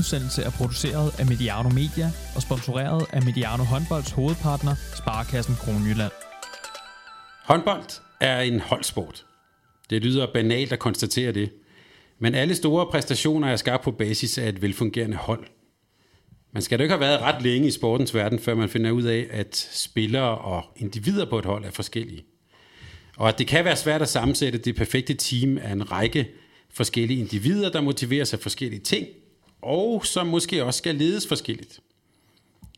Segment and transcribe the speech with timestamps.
[0.00, 6.12] udsendelse er produceret af Mediano Media og sponsoreret af Mediano Håndbolds hovedpartner, Sparkassen Kronjylland.
[7.44, 7.90] Håndbold
[8.20, 9.26] er en holdsport.
[9.90, 11.52] Det lyder banalt at konstatere det.
[12.18, 15.46] Men alle store præstationer er skabt på basis af et velfungerende hold.
[16.52, 19.02] Man skal da ikke have været ret længe i sportens verden, før man finder ud
[19.02, 22.24] af, at spillere og individer på et hold er forskellige.
[23.16, 26.28] Og at det kan være svært at sammensætte det perfekte team af en række
[26.72, 29.06] forskellige individer, der motiverer sig forskellige ting,
[29.62, 31.80] og som måske også skal ledes forskelligt.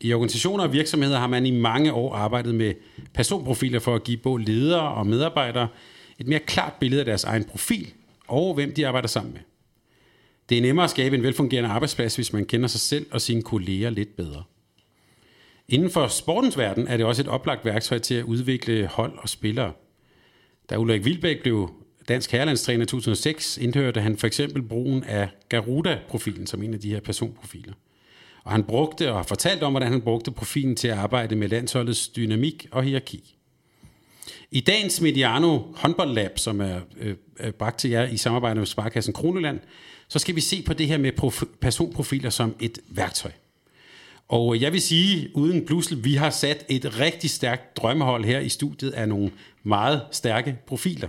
[0.01, 2.73] I organisationer og virksomheder har man i mange år arbejdet med
[3.13, 5.67] personprofiler for at give både ledere og medarbejdere
[6.19, 7.93] et mere klart billede af deres egen profil
[8.27, 9.41] og hvem de arbejder sammen med.
[10.49, 13.41] Det er nemmere at skabe en velfungerende arbejdsplads, hvis man kender sig selv og sine
[13.41, 14.43] kolleger lidt bedre.
[15.67, 19.29] Inden for sportens verden er det også et oplagt værktøj til at udvikle hold og
[19.29, 19.71] spillere.
[20.69, 21.69] Da Ulrik Vilbæk blev
[22.07, 26.89] dansk herrelandstræner i 2006, indhørte han for eksempel brugen af Garuda-profilen som en af de
[26.89, 27.73] her personprofiler.
[28.43, 32.07] Og han brugte og fortalte om, hvordan han brugte profilen til at arbejde med landsholdets
[32.07, 33.35] dynamik og hierarki.
[34.51, 39.59] I dagens Mediano håndboldlab, som er øh, bragt til jer i samarbejde med Sparkassen Kroneland,
[40.07, 43.31] så skal vi se på det her med prof- personprofiler som et værktøj.
[44.27, 48.49] Og jeg vil sige, uden pludselig, vi har sat et rigtig stærkt drømmehold her i
[48.49, 49.31] studiet af nogle
[49.63, 51.07] meget stærke profiler.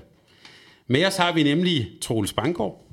[0.86, 2.90] Med os har vi nemlig Troels Banggaard.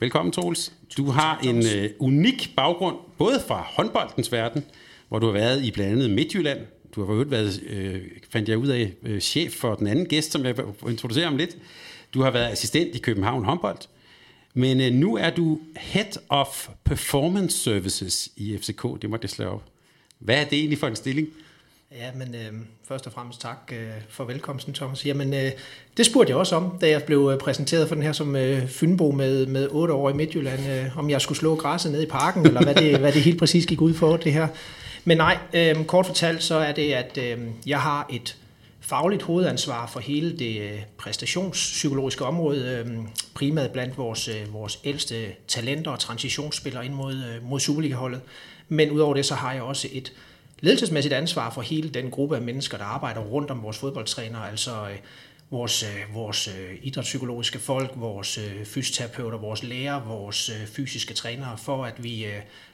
[0.00, 0.72] Velkommen, Troels.
[0.96, 4.64] Du har en uh, unik baggrund, både fra håndboldens verden,
[5.08, 6.58] hvor du har været i blandt andet Midtjylland.
[6.94, 10.32] Du har jo været, øh, fandt jeg ud af, øh, chef for den anden gæst,
[10.32, 11.56] som jeg vil introducere om lidt.
[12.14, 13.78] Du har været assistent i København håndbold.
[14.54, 18.82] Men øh, nu er du Head of Performance Services i FCK.
[19.02, 19.64] Det må det slå op.
[20.18, 21.28] Hvad er det egentlig for en stilling?
[21.96, 22.52] Ja, men øh,
[22.88, 25.06] først og fremmest tak øh, for velkomsten, Thomas.
[25.06, 25.50] Jamen, øh,
[25.96, 28.68] det spurgte jeg også om, da jeg blev øh, præsenteret for den her som øh,
[28.68, 32.06] Fynbo med, med 8 år i Midtjylland, øh, om jeg skulle slå græsset ned i
[32.06, 34.48] parken, eller hvad det, hvad det helt præcis gik ud for, det her.
[35.04, 38.36] Men nej, øh, kort fortalt, så er det, at øh, jeg har et
[38.80, 42.98] fagligt hovedansvar for hele det øh, præstationspsykologiske område, øh,
[43.34, 48.20] primært blandt vores, vores ældste talenter og transitionsspillere ind mod, mod Superliga-holdet.
[48.68, 50.12] Men udover det, så har jeg også et
[50.60, 54.70] ledelsesmæssigt ansvar for hele den gruppe af mennesker, der arbejder rundt om vores fodboldtrænere, altså
[54.70, 54.96] øh,
[55.50, 62.04] vores, øh, vores øh, idrætspsykologiske folk, vores fysioterapeuter, vores læger, vores fysiske trænere, for at
[62.04, 62.26] vi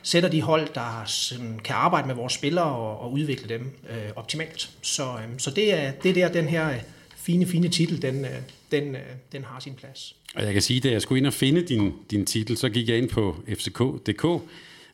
[0.02, 4.10] sætter de hold, der sådan, kan arbejde med vores spillere og, og udvikle dem øh,
[4.16, 4.70] optimalt.
[4.82, 6.74] Så, øh, så det, er, det er der, den her
[7.16, 8.30] fine, fine titel, den, øh,
[8.70, 10.16] den, øh, den har sin plads.
[10.34, 12.68] Og jeg kan sige, at da jeg skulle ind og finde din, din titel, så
[12.68, 14.42] gik jeg ind på fck.dk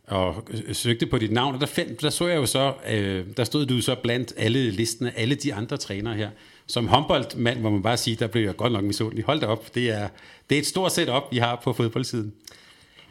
[0.06, 3.44] og søgte på dit navn, og der, fandt, der så jeg jo så, øh, der
[3.44, 6.30] stod du så blandt alle listene, alle de andre trænere her.
[6.66, 9.24] Som håndboldmand må man bare sige, der blev jeg godt nok misundelig.
[9.24, 10.08] Hold da op, det er,
[10.50, 12.32] det er et stort setup, vi har på fodboldsiden.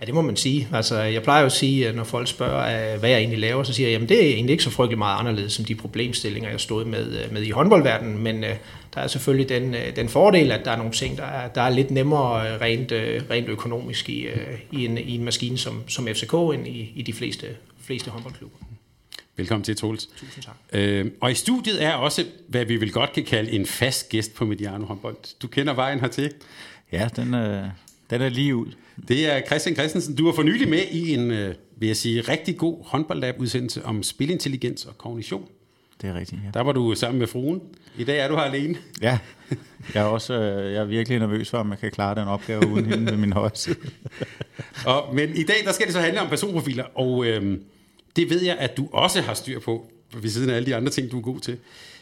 [0.02, 0.68] Ja, det må man sige.
[0.74, 3.90] Altså, jeg plejer jo at sige, når folk spørger, hvad jeg egentlig laver, så siger
[3.90, 6.86] jeg, at det er egentlig ikke så frygtelig meget anderledes som de problemstillinger, jeg stod
[6.86, 8.56] med, øh, med i håndboldverdenen, men øh,
[8.94, 11.62] der er selvfølgelig den, øh, den fordel, at der er nogle ting, der er, der
[11.62, 12.92] er lidt nemmere rent,
[13.32, 14.28] rent økonomisk i,
[14.72, 17.48] i, en, i en maskine som, som FCK end i, i de fleste,
[17.84, 18.58] fleste håndboldklubber.
[19.38, 20.06] Velkommen til, Troels.
[20.06, 20.56] Tusind tak.
[20.74, 24.36] Øh, og i studiet er også, hvad vi vil godt kan kalde en fast gæst
[24.36, 25.40] på Mediano håndbold.
[25.42, 26.32] Du kender vejen hertil.
[26.92, 27.66] Ja, den, øh,
[28.10, 28.68] den er lige ud.
[29.08, 30.16] Det er Christian Christensen.
[30.16, 34.04] Du var for nylig med i en, øh, vil jeg sige, rigtig god håndboldlab-udsendelse om
[34.04, 35.46] spilintelligens og kognition.
[36.02, 36.50] Det er rigtigt, ja.
[36.54, 37.62] Der var du sammen med fruen.
[37.98, 38.78] I dag er du her alene.
[39.02, 39.20] Ja,
[39.94, 42.68] jeg er også øh, jeg er virkelig nervøs for, om jeg kan klare den opgave
[42.68, 43.52] uden hende med min højre
[44.86, 47.58] og, Men i dag, der skal det så handle om personprofiler, og øh,
[48.16, 49.92] det ved jeg, at du også har styr på,
[50.22, 51.58] ved siden af alle de andre ting, du er god til.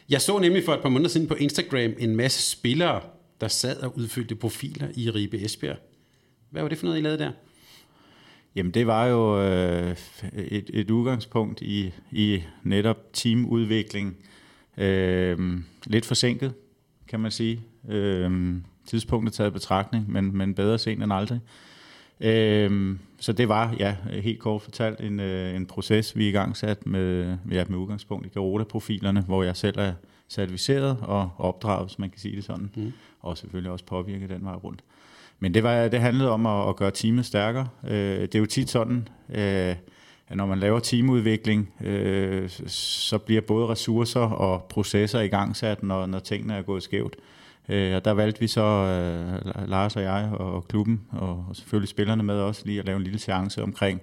[0.10, 3.02] Jeg så nemlig for et par måneder siden på Instagram en masse spillere,
[3.42, 5.78] der sad og udfyldte profiler i Ribe Esbjerg.
[6.50, 7.32] Hvad var det for noget, I lavede der?
[8.56, 9.96] Jamen det var jo øh,
[10.34, 14.18] et, et udgangspunkt i, i netop teamudvikling.
[14.78, 16.54] Øh, lidt forsinket,
[17.08, 17.62] kan man sige.
[17.90, 18.56] Øh,
[18.86, 21.40] tidspunktet taget i betragtning, men, men bedre sent end aldrig.
[22.20, 26.58] Øh, så det var, ja, helt kort fortalt, en, øh, en proces, vi i gang
[26.58, 29.94] sat med, ja, med udgangspunkt i Garuda-profilerne, hvor jeg selv er
[30.30, 32.94] certificeret og opdraget, hvis man kan sige det sådan, mm.
[33.20, 34.84] og selvfølgelig også påvirket den vej rundt.
[35.40, 37.68] Men det, var, det handlede om at, at gøre teamet stærkere.
[37.88, 39.76] Øh, det er jo tit sådan, øh,
[40.28, 45.84] at når man laver teamudvikling, øh, så bliver både ressourcer og processer i gang sat,
[45.84, 47.16] når, når tingene er gået skævt.
[47.70, 51.90] Øh, og der valgte vi så, øh, Lars og jeg og klubben, og, og selvfølgelig
[51.90, 54.02] spillerne med også, lige at lave en lille chance omkring,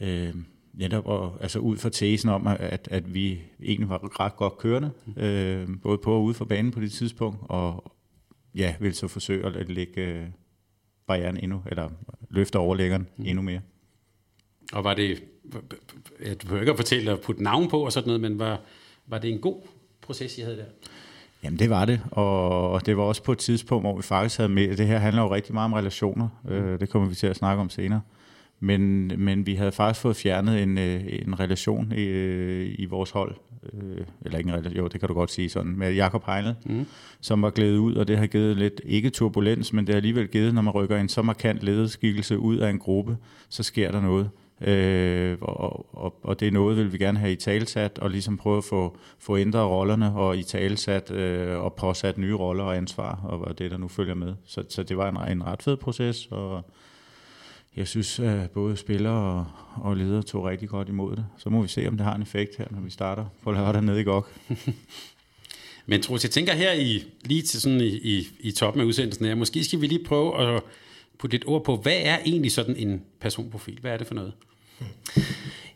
[0.00, 0.34] øh,
[0.72, 4.90] netop og, altså ud fra tesen om, at, at vi egentlig var ret godt kørende,
[5.16, 7.92] øh, både på og ude for banen på det tidspunkt, og,
[8.54, 10.26] ja, vil så forsøge at lægge øh,
[11.06, 11.90] barrieren endnu, eller
[12.30, 13.24] løfte overlæggeren mm.
[13.26, 13.60] endnu mere.
[14.72, 15.22] Og var det,
[16.26, 18.60] jeg behøver ikke at fortælle at putte navn på og sådan noget, men var,
[19.06, 19.62] var det en god
[20.00, 20.64] proces, I havde der?
[21.42, 24.48] Jamen det var det, og det var også på et tidspunkt, hvor vi faktisk havde
[24.48, 27.36] med, det her handler jo rigtig meget om relationer, øh, det kommer vi til at
[27.36, 28.00] snakke om senere,
[28.60, 32.04] men, men vi havde faktisk fået fjernet en, øh, en relation i,
[32.64, 33.36] i vores hold,
[33.72, 36.56] øh, eller ikke en relation, jo det kan du godt sige sådan, med Jakob Heinle,
[36.66, 36.86] mm.
[37.20, 40.28] som var glædet ud, og det har givet lidt, ikke turbulens, men det har alligevel
[40.28, 43.16] givet, når man rykker en så markant lederskikkelse ud af en gruppe,
[43.48, 44.30] så sker der noget.
[44.60, 48.36] Øh, og, og, og det er noget, vil vi gerne have i talsat, og ligesom
[48.36, 52.76] prøve at få, få ændret rollerne, og i talsat øh, og påsat nye roller og
[52.76, 54.34] ansvar, og, og det, der nu følger med.
[54.44, 56.70] Så, så det var en, en ret fed proces, og
[57.78, 59.46] jeg synes, at både spillere og,
[59.76, 61.26] og ledere tog rigtig godt imod det.
[61.38, 63.82] Så må vi se, om det har en effekt her, når vi starter på lørdag
[63.82, 64.26] nede i GOG.
[65.86, 69.26] Men Troels, jeg tænker her i, lige til sådan i, i, i toppen af udsendelsen
[69.26, 70.62] her, måske skal vi lige prøve at
[71.18, 73.78] putte lidt ord på, hvad er egentlig sådan en personprofil?
[73.80, 74.32] Hvad er det for noget?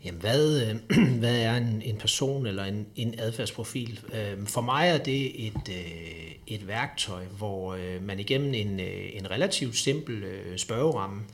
[0.05, 4.01] Jamen, hvad, øh, hvad er en, en person eller en, en adfærdsprofil?
[4.15, 9.11] Øh, for mig er det et, øh, et værktøj, hvor øh, man igennem en, øh,
[9.13, 11.27] en relativt simpel øh, spørgeramme øh,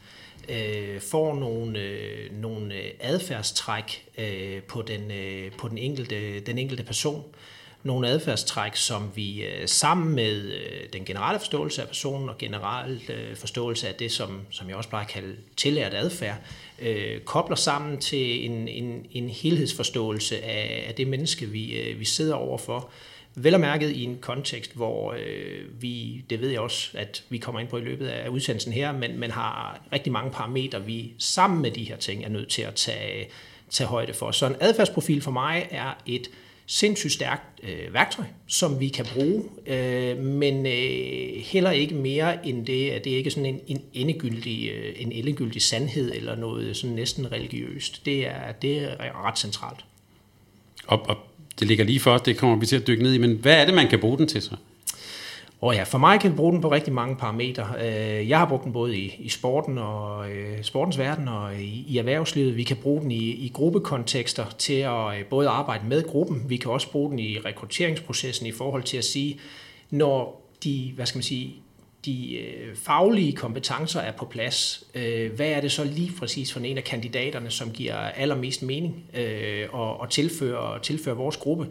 [0.49, 6.59] Øh, får nogle, øh, nogle øh, adfærdstræk øh, på, den, øh, på den, enkelte, den
[6.59, 7.25] enkelte person.
[7.83, 13.03] Nogle adfærdstræk, som vi øh, sammen med øh, den generelle forståelse af personen og generel
[13.09, 16.37] øh, forståelse af det, som, som jeg også plejer at kalde tillært adfærd,
[16.79, 22.05] øh, kobler sammen til en, en, en helhedsforståelse af, af det menneske, vi, øh, vi
[22.05, 22.91] sidder overfor.
[23.43, 27.39] Vel og mærket i en kontekst, hvor øh, vi, det ved jeg også, at vi
[27.39, 31.13] kommer ind på i løbet af udsendelsen her, men man har rigtig mange parametre, vi
[31.19, 33.29] sammen med de her ting er nødt til at tage,
[33.71, 34.31] tage højde for.
[34.31, 36.29] Så en adfærdsprofil for mig er et
[36.67, 42.67] sindssygt stærkt øh, værktøj, som vi kan bruge, øh, men øh, heller ikke mere end
[42.67, 46.97] det, det er ikke sådan en, en endegyldig, øh, en endegyldig sandhed eller noget sådan
[46.97, 48.07] næsten religiøst.
[48.07, 49.85] Det er, det er ret centralt.
[50.87, 51.17] Og, og
[51.59, 53.61] det ligger lige for os, det kommer vi til at dykke ned i, men hvad
[53.61, 54.57] er det, man kan bruge den til så?
[55.61, 57.67] Og ja, for mig kan vi bruge den på rigtig mange parametre.
[57.81, 61.85] Øh, jeg har brugt den både i, i sporten og øh, sportens verden og i,
[61.89, 62.57] i erhvervslivet.
[62.57, 66.43] Vi kan bruge den i, i gruppekontekster til at øh, både arbejde med gruppen.
[66.49, 69.39] Vi kan også bruge den i rekrutteringsprocessen i forhold til at sige,
[69.91, 71.55] når de, hvad skal man sige,
[72.05, 76.61] de øh, faglige kompetencer er på plads, øh, hvad er det så lige præcis for
[76.61, 81.67] en af kandidaterne, som giver allermest mening øh, og, og tilfører, tilfører vores gruppe?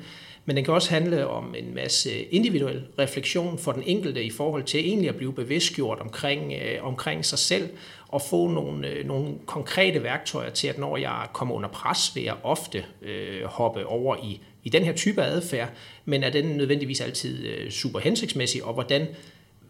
[0.46, 4.64] Men den kan også handle om en masse individuel refleksion for den enkelte i forhold
[4.64, 7.70] til egentlig at blive bevidstgjort omkring, øh, omkring sig selv
[8.08, 12.24] og få nogle, øh, nogle konkrete værktøjer til, at når jeg kommer under pres, vil
[12.24, 15.70] jeg ofte øh, hoppe over i, i den her type adfærd,
[16.06, 19.08] men er den nødvendigvis altid øh, super hensigtsmæssig, og hvordan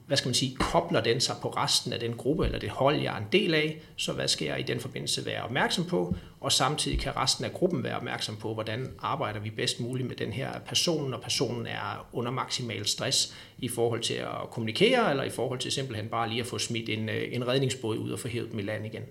[0.08, 3.02] hvad skal man sige, kobler den sig på resten af den gruppe eller det hold,
[3.02, 6.16] jeg er en del af, så hvad skal jeg i den forbindelse være opmærksom på,
[6.40, 10.16] og samtidig kan resten af gruppen være opmærksom på, hvordan arbejder vi bedst muligt med
[10.16, 15.24] den her person, når personen er under maksimal stress i forhold til at kommunikere, eller
[15.24, 18.20] i forhold til simpelthen bare lige at få smidt en, øh, en redningsbåd ud og
[18.20, 19.04] få hævet dem i land igen.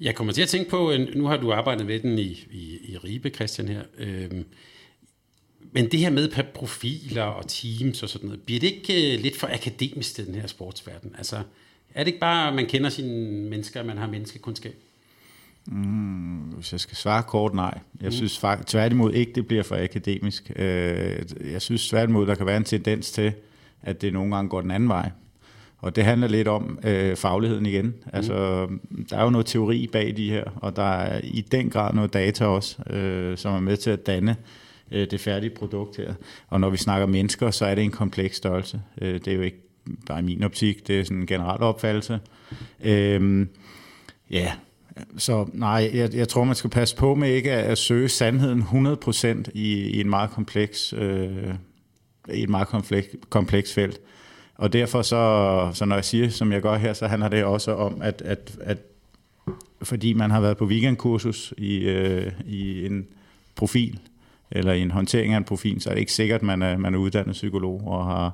[0.00, 2.96] Jeg kommer til at tænke på, nu har du arbejdet med den i, i, i
[2.96, 4.44] Ribe, Christian her, øhm,
[5.72, 9.36] men det her med profiler og teams og sådan noget, bliver det ikke øh, lidt
[9.36, 11.14] for akademisk til den her sportsverden?
[11.18, 11.36] Altså,
[11.94, 14.74] er det ikke bare, at man kender sine mennesker, man har menneskekundskab?
[15.66, 17.78] Mm, hvis jeg skal svare kort, nej.
[18.00, 18.12] Jeg mm.
[18.12, 20.52] synes faktisk, tværtimod ikke, det bliver for akademisk.
[20.56, 21.18] Øh,
[21.52, 23.32] jeg synes tværtimod, der kan være en tendens til,
[23.82, 25.10] at det nogle gange går den anden vej.
[25.78, 27.94] Og det handler lidt om øh, fagligheden igen.
[28.12, 29.06] Altså, mm.
[29.10, 32.12] der er jo noget teori bag de her, og der er i den grad noget
[32.12, 36.14] data også, øh, som er med til at danne øh, Øh, det færdige produkt her.
[36.48, 38.80] Og når vi snakker mennesker, så er det en kompleks størrelse.
[39.00, 39.62] Øh, det er jo ikke
[40.06, 42.20] bare min optik, det er sådan en generel opfattelse.
[42.84, 43.46] Øh,
[44.30, 44.52] ja,
[45.16, 48.62] så nej, jeg, jeg tror, man skal passe på med ikke at, at søge sandheden
[48.62, 51.54] 100% i, i en meget kompleks, øh,
[52.34, 54.00] i et meget kompleks, kompleks felt.
[54.54, 57.74] Og derfor så, så når jeg siger, som jeg gør her, så handler det også
[57.74, 58.78] om, at, at, at
[59.82, 63.06] fordi man har været på weekendkursus i, øh, i en
[63.54, 63.98] profil,
[64.50, 66.76] eller i en håndtering af en profil, så er det ikke sikkert, at man er,
[66.76, 68.32] man er uddannet psykolog og har,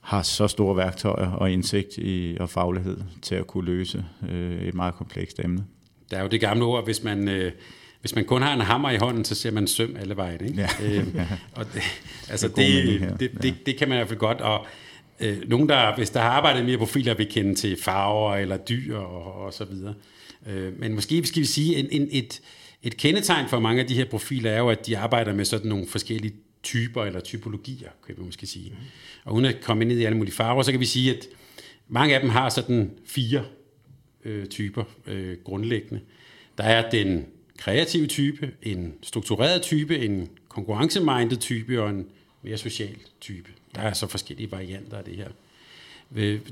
[0.00, 4.74] har så store værktøjer og indsigt i, og faglighed til at kunne løse øh, et
[4.74, 5.64] meget komplekst emne.
[6.10, 7.52] Der er jo det gamle ord, hvis man, øh,
[8.00, 10.44] hvis man kun har en hammer i hånden, så ser man søm alle vejen.
[10.44, 10.60] Ikke?
[10.60, 10.68] Ja.
[10.98, 11.82] Øh, og det,
[12.32, 14.40] altså det, det, det, det, det kan man i hvert fald godt.
[14.40, 14.66] Og,
[15.20, 18.96] øh, nogen, der, hvis der har arbejdet mere profiler, vil kende til farver eller dyr
[18.96, 19.94] og, og så videre.
[20.46, 22.40] Øh, men måske skal vi sige, en, en, et,
[22.82, 25.68] et kendetegn for mange af de her profiler er jo, at de arbejder med sådan
[25.68, 28.70] nogle forskellige typer eller typologier, kan vi måske sige.
[28.70, 28.76] Mm.
[29.24, 31.26] Og uden at komme ind i alle mulige farver, så kan vi sige, at
[31.88, 33.44] mange af dem har sådan fire
[34.24, 36.00] øh, typer øh, grundlæggende.
[36.58, 37.26] Der er den
[37.58, 42.06] kreative type, en struktureret type, en konkurrencemindet type og en
[42.42, 43.50] mere social type.
[43.74, 45.28] Der er så forskellige varianter af det her.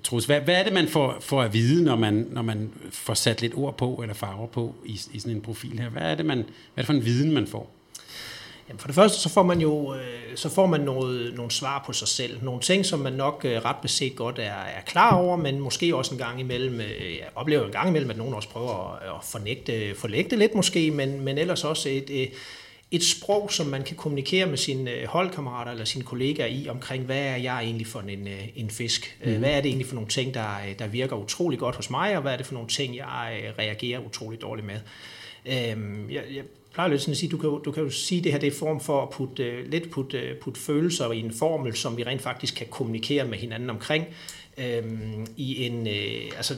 [0.05, 3.15] Troels, hvad, hvad er det, man får, får at vide, når man, når man får
[3.15, 5.89] sat lidt ord på eller farver på i, i sådan en profil her?
[5.89, 6.45] Hvad er det, man, hvad
[6.77, 7.71] er det for en viden, man får?
[8.69, 11.83] Jamen for det første, så får man jo øh, så får man noget, nogle svar
[11.87, 12.45] på sig selv.
[12.45, 15.97] Nogle ting, som man nok øh, ret beset godt er, er klar over, men måske
[15.97, 19.09] også en gang imellem, øh, jeg oplever en gang imellem, at nogen også prøver at,
[19.09, 22.29] at fornægte, forlægte lidt måske, men, men ellers også et,
[22.91, 27.23] et sprog, som man kan kommunikere med sine holdkammerater eller sine kollegaer i, omkring, hvad
[27.23, 29.19] er jeg egentlig for en, en fisk?
[29.25, 29.39] Mm.
[29.39, 32.23] Hvad er det egentlig for nogle ting, der, der virker utrolig godt hos mig, og
[32.23, 34.81] hvad er det for nogle ting, jeg reagerer utrolig dårligt med?
[35.47, 38.25] Øhm, jeg, jeg plejer lidt sådan at sige, du kan, du kan jo sige, at
[38.25, 41.77] det her det er form for at putte, lidt putte, putte følelser i en formel,
[41.77, 44.07] som vi rent faktisk kan kommunikere med hinanden omkring.
[44.59, 45.87] Øhm, I en,
[46.37, 46.55] altså,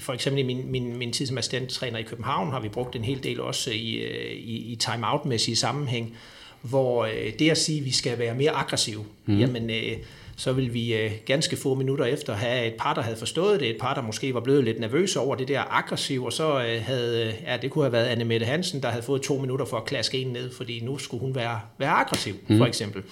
[0.00, 3.04] for eksempel i min, min, min tid som assistenttræner i København har vi brugt en
[3.04, 6.16] hel del også i, i, i time-out-mæssige sammenhæng,
[6.62, 9.38] hvor uh, det at sige, at vi skal være mere aggressive, mm.
[9.38, 9.70] jamen...
[9.70, 9.98] Uh,
[10.36, 13.70] så vil vi øh, ganske få minutter efter have et par, der havde forstået det,
[13.70, 16.82] et par, der måske var blevet lidt nervøse over det der aggressiv, og så øh,
[16.82, 19.76] havde, ja, det kunne have været Anne Mette Hansen, der havde fået to minutter for
[19.76, 22.58] at klaske en ned, fordi nu skulle hun være, være aggressiv, mm.
[22.58, 23.02] for eksempel.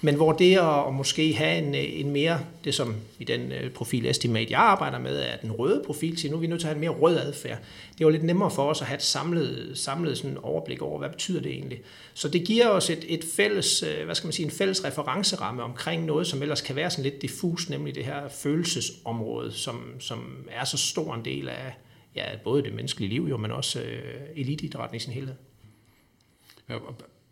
[0.00, 3.70] Men hvor det at, at måske have en, en mere, det som i den øh,
[3.70, 6.66] profil estimate, jeg arbejder med, er den røde profil, så nu er vi nødt til
[6.66, 7.58] at have en mere rød adfærd.
[7.98, 11.08] Det var lidt nemmere for os at have et samlet, samlet sådan overblik over, hvad
[11.08, 11.80] betyder det egentlig.
[12.14, 15.62] Så det giver os et, et fælles, øh, hvad skal man sige, en fælles referenceramme
[15.62, 20.48] omkring noget, som ellers kan være sådan lidt diffus, nemlig det her følelsesområde, som, som
[20.50, 21.74] er så stor en del af
[22.16, 25.34] ja, både det menneskelige liv, jo, men også øh, eliteidrætten i sin helhed.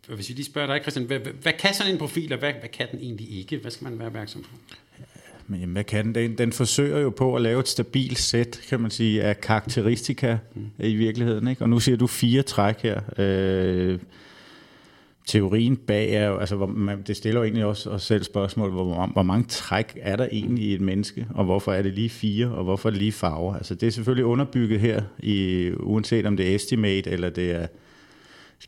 [0.07, 2.69] Hvis vi lige spørger dig, Christian, hvad, hvad kan sådan en profil, og hvad, hvad
[2.69, 3.57] kan den egentlig ikke?
[3.57, 4.49] Hvad skal man være opmærksom på?
[5.47, 6.15] Men hvad kan den?
[6.15, 6.37] den?
[6.37, 10.69] Den forsøger jo på at lave et stabilt sæt, kan man sige, af karakteristika mm.
[10.79, 11.47] i virkeligheden.
[11.47, 11.61] Ikke?
[11.61, 13.01] Og nu siger du fire træk her.
[13.17, 13.99] Øh,
[15.27, 18.71] teorien bag er jo, altså hvor man, det stiller jo egentlig også os selv spørgsmål,
[18.71, 22.09] hvor, hvor mange træk er der egentlig i et menneske, og hvorfor er det lige
[22.09, 23.55] fire, og hvorfor er det lige farver?
[23.55, 27.67] Altså det er selvfølgelig underbygget her, i, uanset om det er estimate, eller det er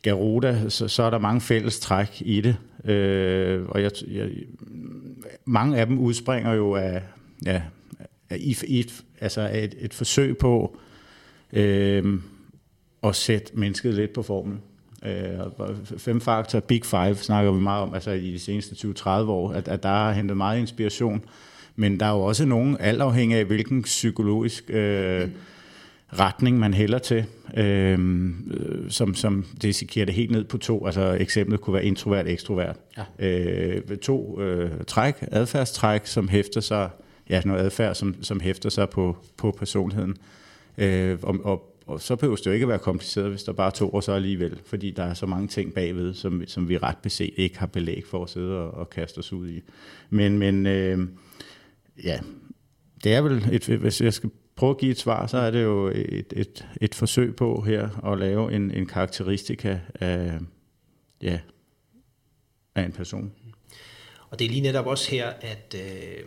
[0.02, 2.56] Garuda, så, så er der mange fælles træk i det,
[2.90, 4.30] øh, og jeg, jeg,
[5.44, 7.02] mange af dem udspringer jo af,
[7.46, 7.62] ja,
[8.30, 10.78] af et, et, altså et, et forsøg på
[11.52, 12.18] øh,
[13.02, 14.58] at sætte mennesket lidt på formel.
[15.04, 15.68] Øh,
[15.98, 19.68] fem faktor, Big Five snakker vi meget om, altså i de seneste 20-30 år, at,
[19.68, 21.24] at der har hentet meget inspiration.
[21.76, 25.28] Men der er jo også nogen, alt afhængig af hvilken psykologisk øh,
[26.18, 27.24] retning man hælder til,
[27.56, 27.98] øh,
[28.88, 30.86] som, som desikerer det helt ned på to.
[30.86, 32.76] Altså eksemplet kunne være introvert, ekstrovert.
[32.96, 33.26] Ja.
[33.26, 36.90] Øh, to øh, træk, adfærdstræk, som hæfter sig,
[37.30, 40.16] ja, noget adfærd, som, som hæfter sig på, på personligheden.
[40.78, 43.66] Øh, og, og og så behøver det jo ikke at være kompliceret, hvis der bare
[43.66, 46.78] er to år så alligevel, fordi der er så mange ting bagved, som, som vi
[46.78, 49.62] ret beset ikke har belæg for at sidde og, og kaste os ud i.
[50.10, 51.08] Men, men øh,
[52.04, 52.20] ja,
[53.04, 55.62] det er vel, et, hvis jeg skal prøve at give et svar, så er det
[55.62, 60.38] jo et, et, et forsøg på her at lave en, en karakteristika af,
[61.22, 61.38] ja,
[62.74, 63.32] af en person.
[64.30, 66.24] Og det er lige netop også her, at, øh,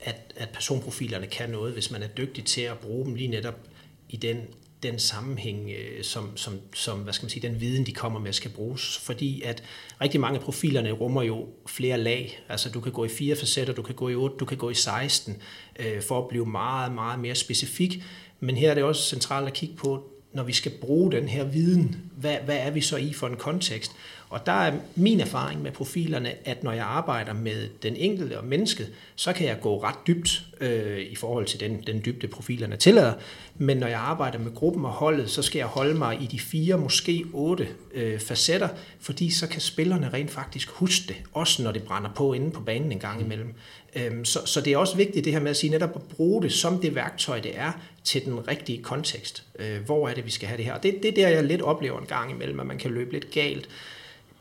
[0.00, 3.60] at, at personprofilerne kan noget, hvis man er dygtig til at bruge dem lige netop
[4.08, 4.36] i den
[4.84, 8.32] den sammenhæng, øh, som, som, som hvad skal man sige, den viden, de kommer med,
[8.32, 8.98] skal bruges.
[8.98, 9.62] Fordi at
[10.00, 12.40] rigtig mange af profilerne rummer jo flere lag.
[12.48, 14.70] Altså du kan gå i fire facetter, du kan gå i otte, du kan gå
[14.70, 15.36] i 16,
[15.78, 18.02] øh, for at blive meget, meget mere specifik.
[18.40, 21.44] Men her er det også centralt at kigge på, når vi skal bruge den her
[21.44, 23.92] viden, hvad, hvad er vi så i for en kontekst?
[24.28, 28.44] Og der er min erfaring med profilerne, at når jeg arbejder med den enkelte og
[28.44, 32.76] mennesket, så kan jeg gå ret dybt øh, i forhold til den, den dybde profilerne
[32.76, 33.12] tillader.
[33.54, 36.40] Men når jeg arbejder med gruppen og holdet, så skal jeg holde mig i de
[36.40, 38.68] fire, måske otte øh, facetter,
[39.00, 42.60] fordi så kan spillerne rent faktisk huske det, også når det brænder på inde på
[42.60, 43.54] banen en gang imellem.
[43.96, 46.42] Øhm, så, så det er også vigtigt det her med at sige netop at bruge
[46.42, 47.72] det som det værktøj, det er
[48.04, 49.44] til den rigtige kontekst.
[49.58, 50.78] Øh, hvor er det, vi skal have det her?
[50.78, 53.30] Det, det er der, jeg lidt oplever en gang imellem, at man kan løbe lidt
[53.30, 53.68] galt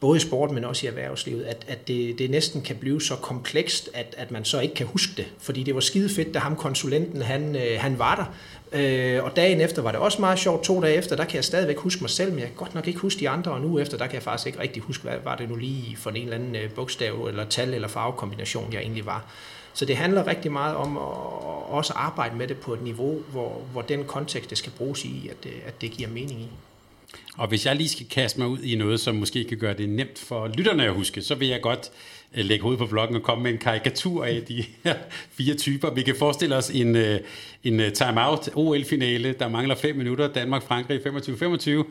[0.04, 3.16] både i sport, men også i erhvervslivet, at, at det, det næsten kan blive så
[3.16, 5.26] komplekst, at, at man så ikke kan huske det.
[5.40, 8.26] Fordi det var skide fedt, da ham konsulenten, han, øh, han var der.
[8.80, 10.64] Øh, og dagen efter var det også meget sjovt.
[10.64, 12.88] To dage efter, der kan jeg stadigvæk huske mig selv, men jeg kan godt nok
[12.88, 13.52] ikke huske de andre.
[13.52, 15.98] Og nu efter, der kan jeg faktisk ikke rigtig huske, hvad var det nu lige
[15.98, 19.26] for en eller anden øh, bogstav, eller tal, eller farvekombination, jeg egentlig var.
[19.74, 21.04] Så det handler rigtig meget om at
[21.70, 25.30] også arbejde med det på et niveau, hvor, hvor den kontekst, det skal bruges i,
[25.32, 26.50] at øh, at det giver mening i.
[27.38, 29.90] Og hvis jeg lige skal kaste mig ud i noget, som måske kan gøre det
[29.90, 31.92] nemt for lytterne at huske, så vil jeg godt
[32.34, 34.96] øh, lægge hovedet på bloggen og komme med en karikatur af de her
[35.38, 35.90] fire typer.
[35.90, 37.20] Vi kan forestille os en, øh,
[37.64, 41.86] en øh, timeout OL-finale, der mangler 5 minutter, Danmark-Frankrig 25-25.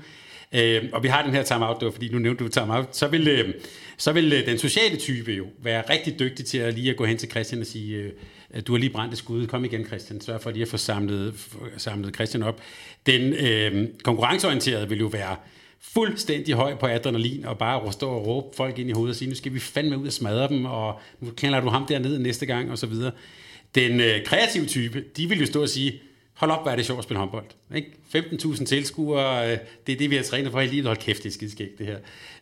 [0.54, 3.08] Øh, og vi har den her timeout, det var fordi nu nævnte du timeout, så
[3.08, 3.54] vil, øh,
[3.96, 7.04] så vil øh, den sociale type jo være rigtig dygtig til at lige at gå
[7.04, 8.10] hen til Christian og sige, øh,
[8.66, 11.34] du har lige brændt et skud, kom igen Christian, sørg for lige at få samlet,
[11.76, 12.60] samlet Christian op.
[13.06, 15.37] Den øh, konkurrenceorienterede vil jo være
[15.80, 19.28] fuldstændig høj på adrenalin, og bare stå og råbe folk ind i hovedet og sige,
[19.28, 22.47] nu skal vi fandme ud og smadre dem, og nu kender du ham dernede næste
[22.47, 23.12] gang, og så videre.
[23.75, 26.00] Den øh, kreative type, de vil jo stå og sige,
[26.35, 27.44] hold op, hvad er det sjovt at spille håndbold.
[27.75, 27.90] Ikke?
[28.16, 30.87] 15.000 tilskuere, øh, det er det, vi har trænet for i livet.
[30.87, 31.99] Hold kæft, det er skidskægt, det her.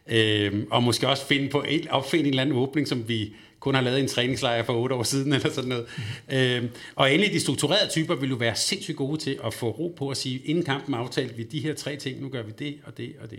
[0.08, 3.74] Øh, og måske også finde på en, opfinde en eller anden åbning, som vi kun
[3.74, 5.86] har lavet en træningslejr for otte år siden, eller sådan noget.
[6.28, 6.34] Mm.
[6.36, 6.64] Øh,
[6.94, 10.08] og endelig, de strukturerede typer vil jo være sindssygt gode til at få ro på
[10.08, 12.96] at sige, inden kampen aftalte vi de her tre ting, nu gør vi det og
[12.98, 13.38] det og det.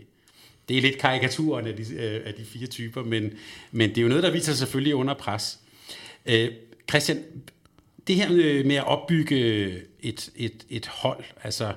[0.70, 3.34] Det er lidt karikaturen af de, øh, af de fire typer, men,
[3.72, 5.60] men det er jo noget, der viser sig selvfølgelig under pres.
[6.26, 6.50] Øh,
[6.90, 7.24] Christian,
[8.08, 8.30] det her
[8.64, 9.38] med at opbygge
[10.02, 11.74] et, et, et hold, altså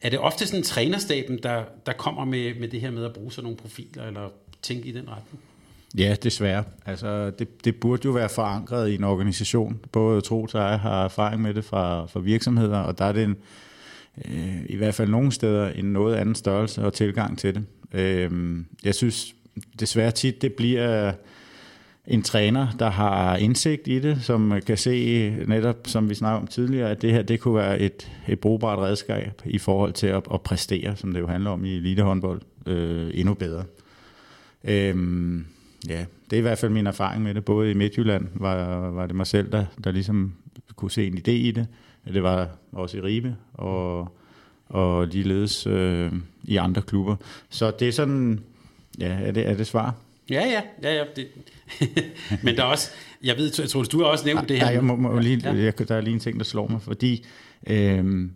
[0.00, 3.32] er det ofte sådan trænerstaben, der, der kommer med, med det her med at bruge
[3.32, 4.28] sådan nogle profiler, eller
[4.62, 5.42] tænke i den retning?
[5.98, 6.64] Ja, desværre.
[6.86, 9.80] Altså, det, det burde jo være forankret i en organisation.
[9.92, 13.24] Både Tro og jeg har erfaring med det fra, fra virksomheder, og der er det
[13.24, 13.36] en,
[14.24, 17.64] øh, i hvert fald nogle steder en noget anden størrelse og tilgang til det.
[17.92, 19.34] Øh, jeg synes
[19.80, 21.12] desværre tit, det bliver
[22.06, 26.46] en træner, der har indsigt i det, som kan se netop, som vi snakkede om
[26.46, 30.22] tidligere, at det her det kunne være et, et brugbart redskab i forhold til at,
[30.34, 33.64] at præstere, som det jo handler om i elitehåndbold, øh, endnu bedre.
[34.64, 35.46] Øhm,
[35.88, 37.44] ja, det er i hvert fald min erfaring med det.
[37.44, 40.32] Både i Midtjylland var, var det mig selv, der, der ligesom
[40.76, 41.66] kunne se en idé i det.
[42.12, 44.16] Det var også i Ribe og,
[44.68, 46.12] og ligeledes øh,
[46.44, 47.16] i andre klubber.
[47.48, 48.40] Så det er sådan,
[48.98, 49.94] ja, er det, er det svar?
[50.30, 51.04] Ja, ja, ja, ja.
[51.16, 51.28] Det.
[52.44, 52.90] Men der er også,
[53.22, 54.66] jeg ved, jeg tror, du har også nævnt ja, det her.
[54.66, 55.54] Ja, jeg må, må lige, ja.
[55.54, 57.26] jeg, der er lige en ting, der slår mig, fordi
[57.66, 58.28] øh,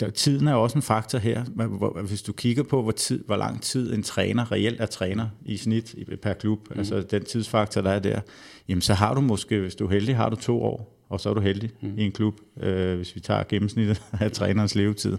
[0.00, 1.44] der, tiden er også en faktor her.
[1.44, 5.28] Hvor, hvis du kigger på, hvor, tid, hvor lang tid en træner reelt er træner
[5.44, 6.78] i snit per klub, mm.
[6.78, 8.20] altså den tidsfaktor, der er der,
[8.68, 11.30] jamen så har du måske, hvis du er heldig, har du to år, og så
[11.30, 11.98] er du heldig mm.
[11.98, 15.18] i en klub, øh, hvis vi tager gennemsnittet af trænerens levetid.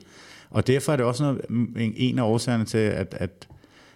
[0.50, 3.48] Og derfor er det også noget, en, en af årsagerne til, at, at,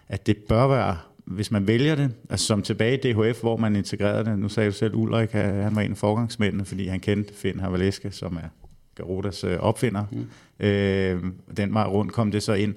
[0.07, 3.75] at det bør være hvis man vælger det, altså som tilbage i DHF, hvor man
[3.75, 7.33] integrerede det, nu sagde du selv, Ulrik, han var en af forgangsmændene, fordi han kendte
[7.33, 8.66] Finn Havaleska, som er
[8.97, 10.05] Garotas øh, opfinder.
[10.11, 10.65] Mm.
[10.65, 11.23] Øh,
[11.57, 12.75] den vej rundt kom det så ind.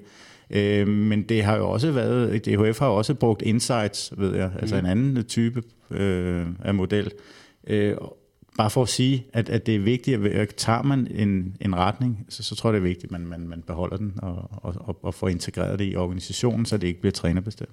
[0.49, 4.75] Øh, men det har jo også været, DHF har også brugt insights, ved jeg, altså
[4.75, 4.79] mm.
[4.79, 7.11] en anden type øh, af model.
[7.67, 7.95] Øh,
[8.57, 12.25] bare for at sige, at, at det er vigtigt, at tager man en, en retning,
[12.29, 14.97] så, så tror jeg, det er vigtigt, at man, man, man beholder den og, og,
[15.01, 17.71] og får integreret det i organisationen, så det ikke bliver trænerbestemt.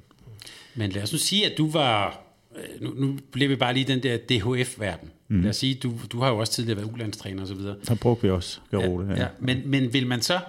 [0.74, 2.20] Men lad os nu sige, at du var
[2.56, 5.10] øh, nu, nu bliver vi bare lige den der DHF-verden.
[5.28, 5.40] Mm.
[5.40, 7.76] Lad os sige, du, du har jo også tidligere været ulandstræner og så videre.
[7.88, 9.06] Der brugte vi også Garode.
[9.06, 9.22] Ja, ja.
[9.22, 9.28] ja.
[9.38, 10.40] Men, men vil man så,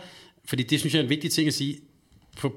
[0.46, 1.78] fordi det synes jeg er en vigtig ting at sige,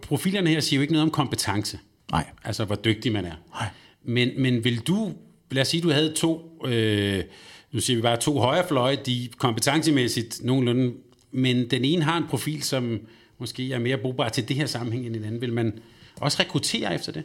[0.02, 1.78] profilerne her siger jo ikke noget om kompetence.
[2.10, 2.26] Nej.
[2.44, 3.34] Altså, hvor dygtig man er.
[3.50, 3.68] Nej.
[4.04, 5.12] Men, men vil du,
[5.50, 7.24] lad os sige, du havde to, øh,
[7.72, 10.92] nu siger vi bare to højrefløje, de kompetencemæssigt nogenlunde,
[11.32, 13.00] men den ene har en profil, som
[13.38, 15.40] måske er mere brugbar til det her sammenhæng end den anden.
[15.40, 15.78] Vil man
[16.20, 17.22] også rekruttere efter det?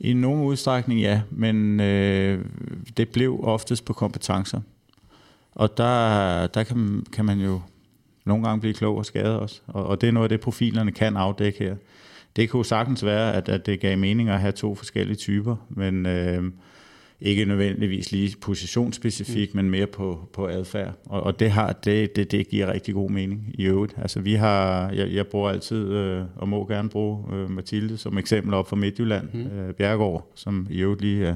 [0.00, 2.44] I nogen udstrækning ja, men øh,
[2.96, 4.60] det blev oftest på kompetencer.
[5.52, 7.60] Og der, der kan, kan man jo
[8.24, 9.62] nogle gange blive klog og skade os.
[9.66, 11.76] Og, og det er noget af det, profilerne kan afdække her.
[12.36, 16.06] Det kunne sagtens være, at, at det gav mening at have to forskellige typer, men
[16.06, 16.42] øh,
[17.20, 19.56] ikke nødvendigvis lige positionsspecifik, mm.
[19.56, 20.92] men mere på, på adfærd.
[21.04, 23.94] Og, og det, har, det, det, det giver rigtig god mening i øvrigt.
[23.98, 28.18] Altså vi har, jeg, jeg bruger altid, øh, og må gerne bruge øh, Mathilde som
[28.18, 29.46] eksempel op fra Midtjylland, mm.
[29.46, 31.34] øh, Bjergård, som i øvrigt lige øh,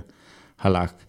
[0.57, 1.07] har lagt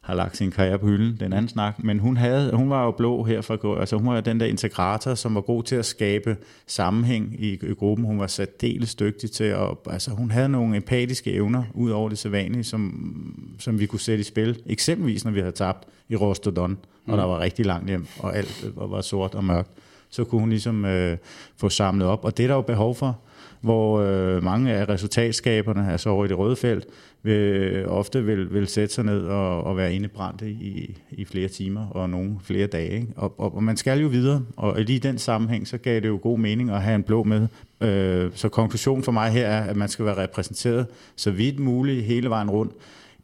[0.00, 2.90] har lagt sin karriere på hylden, den anden snak, men hun, havde, hun var jo
[2.90, 6.36] blå her fra, altså hun var den der integrator, som var god til at skabe
[6.66, 8.06] sammenhæng i, i gruppen.
[8.06, 12.18] Hun var særdeles dygtig til at, altså hun havde nogle empatiske evner, ud over det
[12.18, 14.62] sædvanlige, som, som vi kunne sætte i spil.
[14.66, 17.16] Eksempelvis, når vi havde tabt i Rostodon, og mm.
[17.16, 19.70] der var rigtig langt hjem, og alt var sort og mørkt,
[20.10, 21.16] så kunne hun ligesom øh,
[21.56, 23.18] få samlet op, og det er der jo behov for
[23.60, 26.86] hvor øh, mange af resultatskaberne, altså over i det røde felt,
[27.22, 31.86] vil, ofte vil, vil sætte sig ned og, og være indebrændte i, i flere timer
[31.86, 32.90] og nogle flere dage.
[32.90, 33.06] Ikke?
[33.16, 36.08] Og, og, og man skal jo videre, og lige i den sammenhæng, så gav det
[36.08, 37.48] jo god mening at have en blå med.
[37.80, 42.04] Øh, så konklusionen for mig her er, at man skal være repræsenteret så vidt muligt
[42.04, 42.72] hele vejen rundt.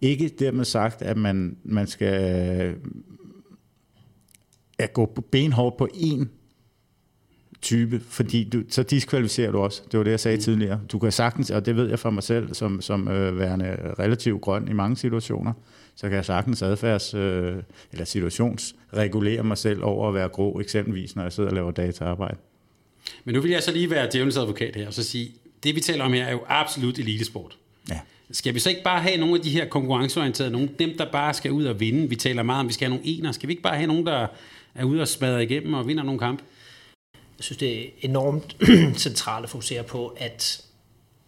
[0.00, 2.74] Ikke dermed sagt, at man, man skal øh,
[4.78, 6.26] at gå benhårdt på én
[7.66, 9.82] type, fordi du, så diskvalificerer du også.
[9.92, 10.42] Det var det, jeg sagde mm.
[10.42, 10.80] tidligere.
[10.92, 14.40] Du kan sagtens, og det ved jeg for mig selv, som, som øh, værende relativt
[14.40, 15.52] grøn i mange situationer,
[15.96, 17.54] så kan jeg sagtens adfærds, øh,
[17.92, 22.36] eller situationsregulere mig selv over at være grå, eksempelvis når jeg sidder og laver dataarbejde.
[23.24, 25.30] Men nu vil jeg så lige være djævelens advokat her, og så sige,
[25.62, 27.56] det vi taler om her er jo absolut elitesport.
[27.90, 28.00] Ja.
[28.30, 31.34] Skal vi så ikke bare have nogle af de her konkurrenceorienterede, nogle dem, der bare
[31.34, 32.08] skal ud og vinde?
[32.08, 33.32] Vi taler meget om, vi skal have nogle ener.
[33.32, 34.26] Skal vi ikke bare have nogen, der
[34.74, 36.42] er ude og smadre igennem og vinder nogle kampe?
[37.38, 38.56] Jeg synes, det er enormt
[39.06, 40.66] centralt at fokusere på, at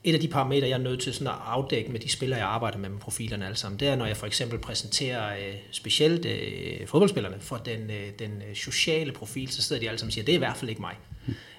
[0.05, 2.49] et af de parametre, jeg er nødt til sådan at afdække med de spillere, jeg
[2.49, 6.27] arbejder med, med profilerne alle sammen, det er, når jeg for eksempel præsenterer øh, specielt
[6.27, 10.13] øh, fodboldspillerne for den, øh, den øh, sociale profil, så sidder de alle sammen og
[10.13, 10.95] siger, det er i hvert fald ikke mig.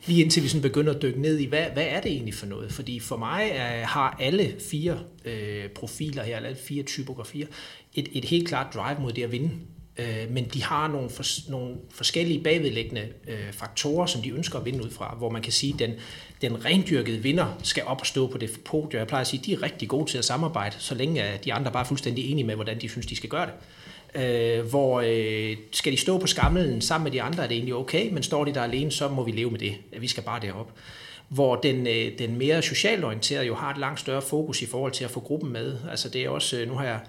[0.05, 2.45] Lige indtil vi sådan begynder at dykke ned i, hvad, hvad er det egentlig for
[2.45, 2.71] noget?
[2.71, 7.47] Fordi for mig er, har alle fire øh, profiler her, alle fire typografier,
[7.93, 9.51] et, et helt klart drive mod det at vinde
[9.99, 14.65] øh, men de har nogle, for, nogle forskellige bagvedliggende øh, faktorer, som de ønsker at
[14.65, 15.93] vinde ud fra, hvor man kan sige, at den,
[16.41, 18.99] den rendyrkede vinder skal op og stå på det podium.
[18.99, 21.53] Jeg plejer at sige, at de er rigtig gode til at samarbejde, så længe de
[21.53, 23.53] andre bare er fuldstændig enige med, hvordan de synes, de skal gøre det.
[24.15, 27.75] Øh, hvor øh, skal de stå på skamlen sammen med de andre, er det egentlig
[27.75, 29.73] okay, men står de der alene, så må vi leve med det.
[29.99, 30.71] Vi skal bare derop
[31.29, 34.91] hvor den, øh, den mere socialt orienterede jo har et langt større fokus i forhold
[34.91, 35.77] til at få gruppen med.
[35.91, 36.99] Altså det er også, øh, nu har jeg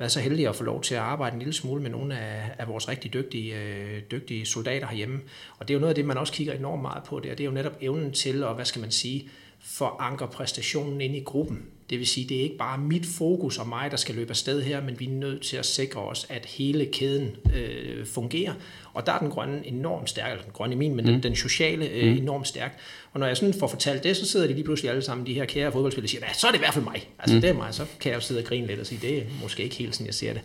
[0.00, 2.50] været så heldig at få lov til at arbejde en lille smule med nogle af,
[2.58, 5.20] af vores rigtig dygtige, øh, dygtige soldater herhjemme.
[5.58, 7.30] Og det er jo noget af det, man også kigger enormt meget på der.
[7.30, 11.20] Det er jo netop evnen til at, hvad skal man sige, forankre præstationen ind i
[11.20, 11.66] gruppen.
[11.90, 14.62] Det vil sige, det er ikke bare mit fokus og mig, der skal løbe afsted
[14.62, 18.52] her, men vi er nødt til at sikre os, at hele kæden øh, fungerer.
[18.92, 21.12] Og der er den grønne enormt stærk, eller den grønne i min, men mm.
[21.12, 22.18] den, den sociale øh, mm.
[22.18, 22.78] enormt stærk.
[23.12, 25.34] Og når jeg sådan får fortalt det, så sidder de lige pludselig alle sammen, de
[25.34, 27.08] her kære fodboldspillere, og siger, så er det i hvert fald mig.
[27.18, 27.40] Altså mm.
[27.40, 29.22] det er mig, så kan jeg jo sidde og grine lidt og sige, det er
[29.42, 30.42] måske ikke helt sådan, jeg ser det.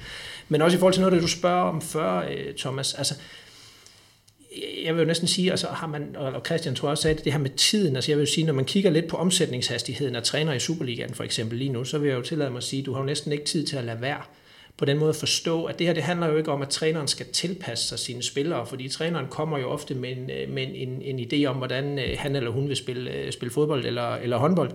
[0.50, 3.16] Men også i forhold til noget, det du spørger om før, øh, Thomas, altså
[4.86, 7.34] jeg vil jo næsten sige, altså har man, og Christian tror også sagde det, det
[7.34, 10.54] her med tiden, altså jeg vil sige, når man kigger lidt på omsætningshastigheden af træner
[10.54, 12.94] i Superligaen for eksempel lige nu, så vil jeg jo tillade mig at sige, du
[12.94, 14.22] har jo næsten ikke tid til at lade være
[14.78, 17.08] på den måde at forstå, at det her det handler jo ikke om, at træneren
[17.08, 21.02] skal tilpasse sig sine spillere, fordi træneren kommer jo ofte med en, øh, med en,
[21.02, 24.38] en idé om, hvordan øh, han eller hun vil spille, øh, spille fodbold eller, eller
[24.38, 24.72] håndbold.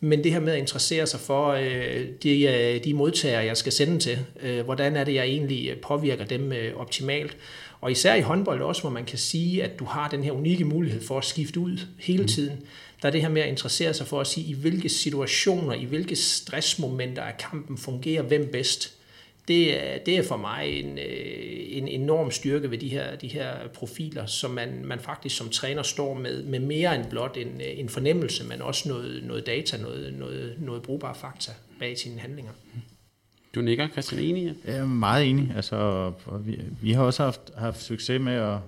[0.00, 3.98] Men det her med at interessere sig for øh, de, de modtagere, jeg skal sende
[3.98, 4.18] til,
[4.64, 7.36] hvordan er det, jeg egentlig påvirker dem optimalt.
[7.82, 10.64] Og især i håndbold også, hvor man kan sige, at du har den her unikke
[10.64, 12.28] mulighed for at skifte ud hele mm.
[12.28, 12.60] tiden.
[13.02, 15.84] Der er det her med at interessere sig for at sige, i hvilke situationer, i
[15.84, 18.94] hvilke stressmomenter af kampen fungerer hvem bedst.
[19.48, 23.28] Det er, det er for mig en, øh, en enorm styrke ved de her, de
[23.28, 27.60] her profiler, som man, man faktisk som træner står med, med mere end blot en,
[27.60, 32.20] øh, en fornemmelse, men også noget, noget data, noget, noget, noget brugbare fakta bag sine
[32.20, 32.52] handlinger.
[33.54, 34.42] Du nikker, Christian, enig?
[34.44, 34.72] Ja?
[34.72, 35.52] Jeg er meget enig.
[35.56, 36.12] Altså,
[36.44, 38.58] vi, vi har også haft, haft succes med at,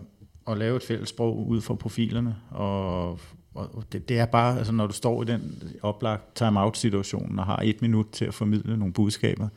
[0.48, 3.10] at lave et fælles sprog ud fra profilerne, og,
[3.54, 7.60] og det, det er bare, altså, når du står i den oplagt time-out-situation og har
[7.64, 9.48] et minut til at formidle nogle budskaber,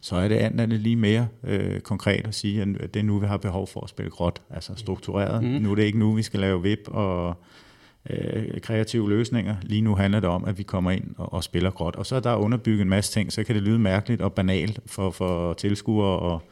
[0.00, 3.26] så er det andet lige mere øh, konkret at sige, at det er nu, vi
[3.26, 5.44] har behov for at spille gråt, altså struktureret.
[5.44, 5.48] Mm.
[5.48, 7.42] Nu er det ikke nu, vi skal lave vip og
[8.10, 9.56] øh, kreative løsninger.
[9.62, 11.96] Lige nu handler det om, at vi kommer ind og, og spiller gråt.
[11.96, 14.80] Og så er der underbygget en masse ting, så kan det lyde mærkeligt og banalt
[14.86, 16.42] for, for tilskuere og,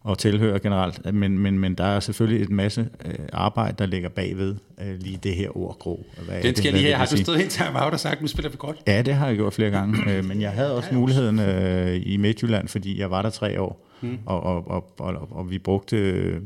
[0.00, 1.14] og tilhører generelt.
[1.14, 5.18] Men, men, men der er selvfølgelig et masse øh, arbejde, der ligger bagved øh, lige
[5.22, 6.04] det her ord grå.
[6.26, 6.96] Hvad Den skal det, lige her.
[6.96, 8.76] Har du stået helt til out og sagt, nu spiller vi godt?
[8.86, 10.16] Ja, det har jeg gjort flere gange.
[10.16, 13.86] øh, men jeg havde også muligheden øh, i Midtjylland, fordi jeg var der tre år.
[14.00, 14.18] Hmm.
[14.26, 16.40] Og, og, og, og, og vi brugte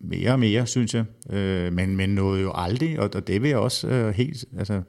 [0.00, 1.04] mere og mere, synes jeg.
[1.30, 4.82] Øh, men, men nåede jo aldrig, og, og det vil jeg også øh, helt, altså,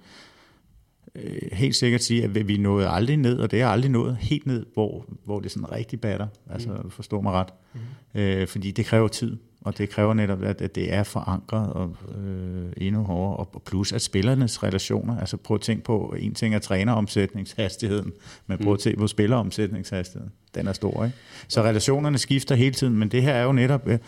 [1.15, 4.45] øh, helt sikkert sige, at vi nåede aldrig ned, og det er aldrig nået helt
[4.47, 6.27] ned, hvor, hvor det sådan rigtig batter.
[6.49, 6.89] Altså, mm.
[6.89, 7.49] forstå mig ret.
[7.73, 8.19] Mm.
[8.21, 11.95] Øh, fordi det kræver tid, og det kræver netop, at, at det er forankret og
[12.17, 13.37] øh, endnu hårdere.
[13.37, 18.11] Og plus at spillernes relationer, altså prøv at tænke på, en ting er træneromsætningshastigheden,
[18.47, 18.81] men prøv at mm.
[18.81, 20.33] tænke på spilleromsætningshastigheden.
[20.55, 21.17] Den er stor, ikke?
[21.47, 23.87] Så relationerne skifter hele tiden, men det her er jo netop...
[23.87, 23.99] Øh,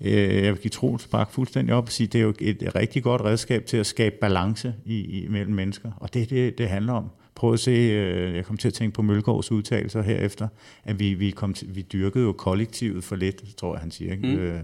[0.00, 3.02] Øh, jeg vil give Troels Bak fuldstændig op og sige, det er jo et rigtig
[3.02, 6.68] godt redskab til at skabe balance i, i, mellem mennesker, og det er det, det
[6.68, 7.10] handler om.
[7.34, 10.48] Prøv at se, øh, jeg kom til at tænke på Mølgaards udtalelser herefter,
[10.84, 14.12] at vi, vi, kom til, vi dyrkede jo kollektivet for lidt, tror jeg, han siger.
[14.12, 14.26] Ikke?
[14.26, 14.34] Mm.
[14.34, 14.60] Øh,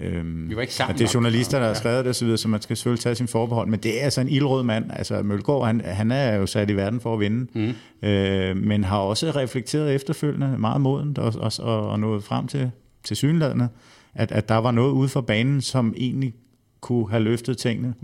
[0.00, 2.62] Øhm, vi var ikke sammen det er journalister, der har skrevet det osv., så man
[2.62, 3.68] skal selvfølgelig tage sin forbehold.
[3.68, 4.84] Men det er altså en ildrød mand.
[4.92, 8.08] Altså Mølgaard, han, han er jo sat i verden for at vinde, mm.
[8.08, 12.70] øh, men har også reflekteret efterfølgende meget modent og, og, og, og nået frem til,
[13.04, 13.68] til synlædende,
[14.14, 16.34] at, at der var noget ude for banen, som egentlig
[16.80, 17.94] kunne have løftet tingene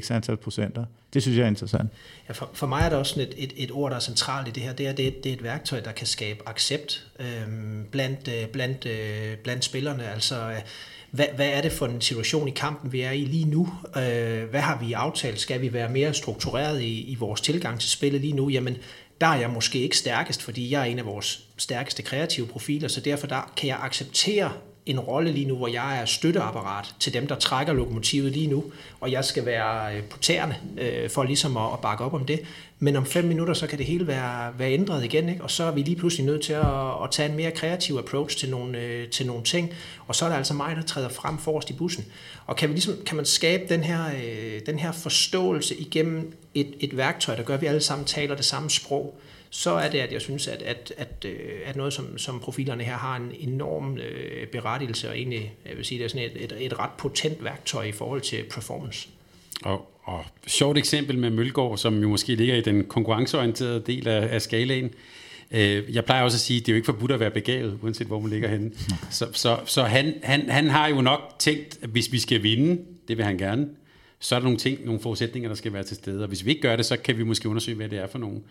[0.00, 0.84] x antal procenter.
[1.14, 1.90] Det synes jeg er interessant.
[2.28, 4.50] Ja, for, for mig er der også et, et, et ord, der er centralt i
[4.50, 4.72] det her.
[4.72, 8.48] Det er, det, er, det er et værktøj, der kan skabe accept øhm, blandt, øh,
[8.48, 10.10] blandt, øh, blandt spillerne.
[10.10, 10.56] Altså, øh,
[11.10, 13.68] hvad, hvad er det for en situation i kampen, vi er i lige nu?
[13.96, 15.40] Øh, hvad har vi aftalt?
[15.40, 18.48] Skal vi være mere struktureret i, i vores tilgang til spillet lige nu?
[18.48, 18.76] Jamen,
[19.20, 22.88] der er jeg måske ikke stærkest, fordi jeg er en af vores stærkeste kreative profiler,
[22.88, 24.52] så derfor der kan jeg acceptere
[24.90, 28.64] en rolle lige nu, hvor jeg er støtteapparat til dem, der trækker lokomotivet lige nu,
[29.00, 32.24] og jeg skal være øh, på tæerne øh, for ligesom at, at bakke op om
[32.24, 32.40] det.
[32.78, 35.42] Men om fem minutter, så kan det hele være, være ændret igen, ikke?
[35.42, 38.38] og så er vi lige pludselig nødt til at, at tage en mere kreativ approach
[38.38, 39.72] til nogle, øh, til nogle ting,
[40.06, 42.04] og så er det altså mig, der træder frem forrest i bussen.
[42.46, 46.74] Og kan, vi ligesom, kan man skabe den her, øh, den her forståelse igennem et,
[46.80, 49.20] et værktøj, der gør, at vi alle sammen taler det samme sprog,
[49.50, 52.84] så er det, at jeg synes, at, at, at, øh, at noget som, som profilerne
[52.84, 56.44] her har en enorm øh, berettigelse, og egentlig, jeg vil sige, det er sådan et,
[56.44, 59.08] et, et ret potent værktøj i forhold til performance.
[59.62, 64.34] Og, og sjovt eksempel med Mølgaard, som jo måske ligger i den konkurrenceorienterede del af,
[64.34, 64.90] af skalaen.
[65.50, 67.78] Øh, jeg plejer også at sige, at det er jo ikke forbudt at være begavet,
[67.82, 68.70] uanset hvor man ligger henne.
[69.10, 72.82] Så, så, så han, han, han har jo nok tænkt, at hvis vi skal vinde,
[73.08, 73.68] det vil han gerne,
[74.20, 76.22] så er der nogle ting, nogle forudsætninger, der skal være til stede.
[76.22, 78.18] Og hvis vi ikke gør det, så kan vi måske undersøge, hvad det er for
[78.18, 78.44] nogen.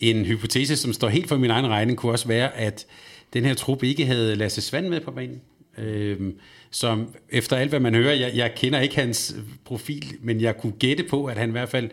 [0.00, 2.86] En hypotese, som står helt for min egen regning, kunne også være, at
[3.32, 5.40] den her trup ikke havde Lasse Svand med på banen.
[5.78, 6.38] Øhm,
[6.70, 10.72] som efter alt, hvad man hører, jeg, jeg kender ikke hans profil, men jeg kunne
[10.72, 11.90] gætte på, at han i hvert fald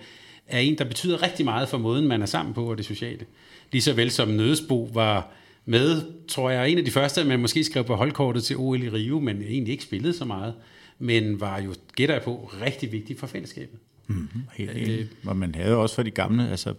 [0.48, 3.26] er en, der betyder rigtig meget for måden, man er sammen på og det sociale.
[3.72, 5.32] Lige så vel som Nødesbo var
[5.65, 8.89] med, tror jeg, en af de første, man måske skrev på holdkortet til OL i
[8.89, 10.54] Rio, men egentlig ikke spillede så meget,
[11.00, 13.80] men var jo, gætter jeg på, rigtig vigtig for fællesskabet.
[14.08, 16.74] Mm-hmm, helt øh, og man havde også for de gamle, altså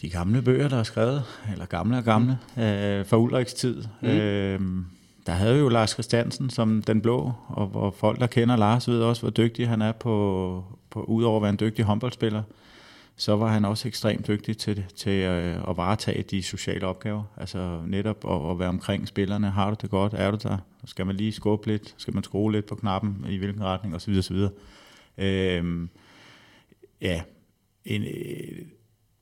[0.00, 2.62] de gamle bøger, der er skrevet, eller gamle og gamle, mm.
[2.62, 3.84] øh, fra Ulriks tid.
[4.02, 4.08] Mm.
[4.08, 4.60] Øh,
[5.26, 9.02] der havde jo Lars Christiansen som den blå, og hvor folk, der kender Lars, ved
[9.02, 12.42] også, hvor dygtig han er på, på udover at være en dygtig håndboldspiller,
[13.16, 17.22] så var han også ekstremt dygtig til, til at, øh, at varetage de sociale opgaver.
[17.36, 19.50] Altså netop at, at være omkring spillerne.
[19.50, 20.14] Har du det godt?
[20.14, 20.58] Er du der?
[20.84, 21.94] Skal man lige skubbe lidt?
[21.96, 23.26] Skal man skrue lidt på knappen?
[23.28, 23.94] I hvilken retning?
[23.94, 24.50] Og så videre, så videre.
[25.18, 25.88] Øhm,
[27.00, 27.22] ja,
[27.84, 28.63] en, øh,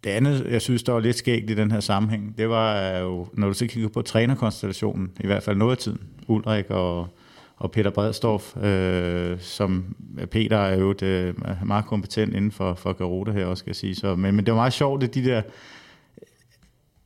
[0.05, 3.27] det andet, jeg synes, der var lidt skægt i den her sammenhæng, det var jo,
[3.33, 7.09] når du så kigger på trænerkonstellationen, i hvert fald noget af tiden, Ulrik og,
[7.57, 9.95] og Peter Bredstorff, øh, som
[10.31, 11.35] Peter er jo et, øh,
[11.65, 13.95] meget kompetent inden for, for Garuda her også, skal jeg sige.
[13.95, 15.43] Så, men, men det var meget sjovt, at de der,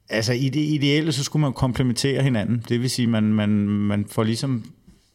[0.08, 2.64] altså i det ideelle, så skulle man komplementere hinanden.
[2.68, 4.64] Det vil sige, man, man, man får ligesom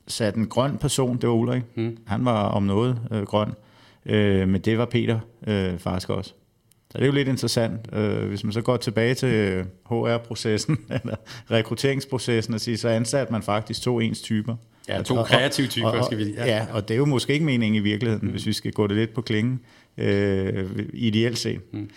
[0.08, 1.64] sat en grøn person, det var Ulrik.
[1.76, 1.98] Mm.
[2.08, 3.52] Han var om noget øh, grøn,
[4.06, 6.34] øh, men det var Peter øh, faktisk også.
[6.92, 11.16] Så det er jo lidt interessant, øh, hvis man så går tilbage til HR-processen, eller
[11.52, 14.56] rekrutteringsprocessen, og siger, så ansat man faktisk to ens typer.
[14.90, 16.46] Ja, to kreative typer, og, og, skal vi ja.
[16.46, 18.32] ja, og det er jo måske ikke meningen i virkeligheden, mm.
[18.32, 19.60] hvis vi skal gå det lidt på klingen,
[19.98, 21.74] øh, ideelt set.
[21.74, 21.90] Mm.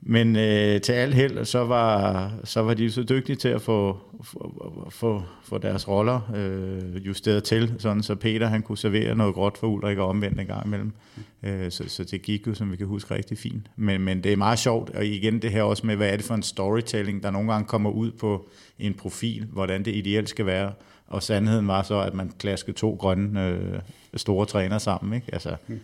[0.00, 3.98] Men øh, til al held, så var, så var de så dygtige til at få,
[4.22, 9.34] få, få, få deres roller øh, justeret til, sådan så Peter han kunne servere noget
[9.34, 10.92] gråt for Ulrik og omvendt en gang imellem.
[11.42, 13.66] Øh, så, så det gik jo, som vi kan huske, rigtig fint.
[13.76, 16.24] Men, men det er meget sjovt, og igen det her også med, hvad er det
[16.24, 20.46] for en storytelling, der nogle gange kommer ud på en profil, hvordan det ideelt skal
[20.46, 20.72] være.
[21.06, 23.80] Og sandheden var så, at man klaskede to grønne øh,
[24.14, 25.14] store træner sammen.
[25.14, 25.26] Ikke?
[25.32, 25.80] Altså, mm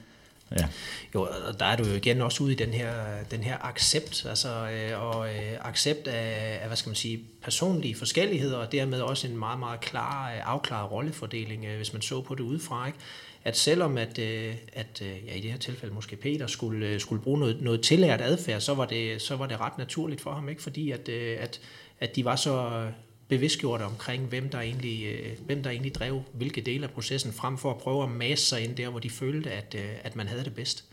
[0.51, 0.69] Ja.
[1.15, 2.93] Jo, og der er du jo igen også ude i den her,
[3.31, 7.95] den her accept, altså, øh, og øh, accept af, af, hvad skal man sige, personlige
[7.95, 12.21] forskelligheder, og dermed også en meget, meget klar, øh, afklaret rollefordeling, øh, hvis man så
[12.21, 12.99] på det udefra, ikke?
[13.45, 17.01] at selvom at, øh, at øh, ja, i det her tilfælde måske Peter skulle, øh,
[17.01, 20.33] skulle bruge noget, noget tillært adfærd, så var, det, så var det ret naturligt for
[20.33, 20.63] ham, ikke?
[20.63, 21.61] fordi at, øh, at,
[22.01, 22.87] at de var så
[23.35, 27.59] bevidstgjorte omkring, hvem der, egentlig, øh, hvem der egentlig drev hvilke dele af processen, frem
[27.59, 30.29] for at prøve at masse sig ind der, hvor de følte, at, øh, at man
[30.29, 30.85] havde det bedst.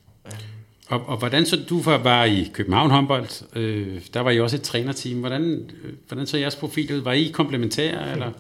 [0.88, 4.62] Og, og hvordan så du var i København håndbold, øh, der var I også et
[4.62, 5.20] trænerteam.
[5.20, 7.00] Hvordan, øh, hvordan så jeres profil ud?
[7.00, 8.12] Var I komplementære?
[8.12, 8.32] Eller?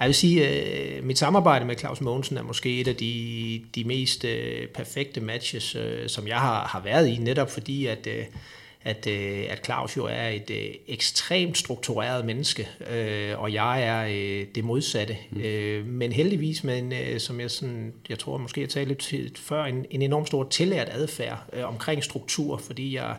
[0.00, 3.84] Jeg vil sige, at mit samarbejde med Claus Mogensen er måske et af de, de
[3.84, 4.24] mest
[4.74, 8.08] perfekte matches, som jeg har, har været i, netop fordi, at
[8.88, 14.06] at, øh, at Claus jo er et øh, ekstremt struktureret menneske, øh, og jeg er
[14.06, 15.16] øh, det modsatte.
[15.30, 15.40] Mm.
[15.40, 19.38] Øh, men heldigvis med en, øh, som jeg, sådan, jeg tror måske jeg talte lidt
[19.38, 23.16] før, en, en enormt stor tillært adfærd øh, omkring struktur, fordi jeg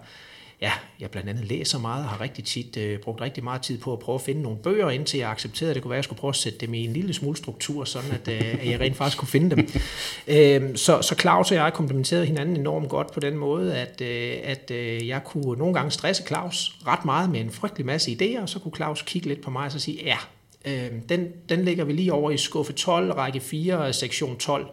[0.61, 3.77] ja, jeg blandt andet læser meget og har rigtig tit øh, brugt rigtig meget tid
[3.77, 5.99] på at prøve at finde nogle bøger, indtil jeg accepterede, at det kunne være, at
[5.99, 8.69] jeg skulle prøve at sætte dem i en lille smule struktur, sådan at, øh, at
[8.69, 9.69] jeg rent faktisk kunne finde dem.
[10.37, 14.33] øh, så, så Claus og jeg komplementerede hinanden enormt godt på den måde, at, øh,
[14.43, 18.41] at øh, jeg kunne nogle gange stresse Claus ret meget med en frygtelig masse idéer,
[18.41, 20.17] og så kunne Claus kigge lidt på mig og så sige, ja,
[20.65, 24.67] øh, den, den lægger vi lige over i skuffe 12, række 4, sektion 12.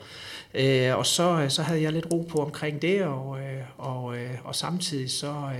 [0.54, 4.18] Øh, og så, øh, så havde jeg lidt ro på omkring det, og, øh, og,
[4.18, 5.50] øh, og samtidig så,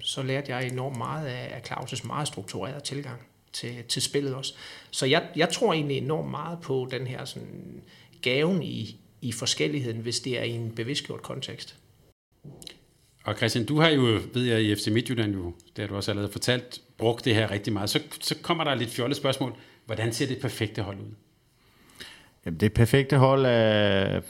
[0.00, 3.20] så lærte jeg enormt meget af, af Claus' meget strukturerede tilgang
[3.52, 4.54] til, til spillet også.
[4.90, 7.82] Så jeg, jeg tror egentlig enormt meget på den her sådan,
[8.22, 11.76] gaven i, i forskelligheden, hvis det er i en bevidstgjort kontekst.
[13.24, 16.10] Og Christian, du har jo, ved jeg, i FC Midtjylland jo, det har du også
[16.10, 17.90] allerede fortalt, brugt det her rigtig meget.
[17.90, 19.52] Så, så kommer der lidt fjollet spørgsmål.
[19.86, 21.25] Hvordan ser det perfekte hold ud?
[22.46, 24.20] Jamen, det perfekte hold er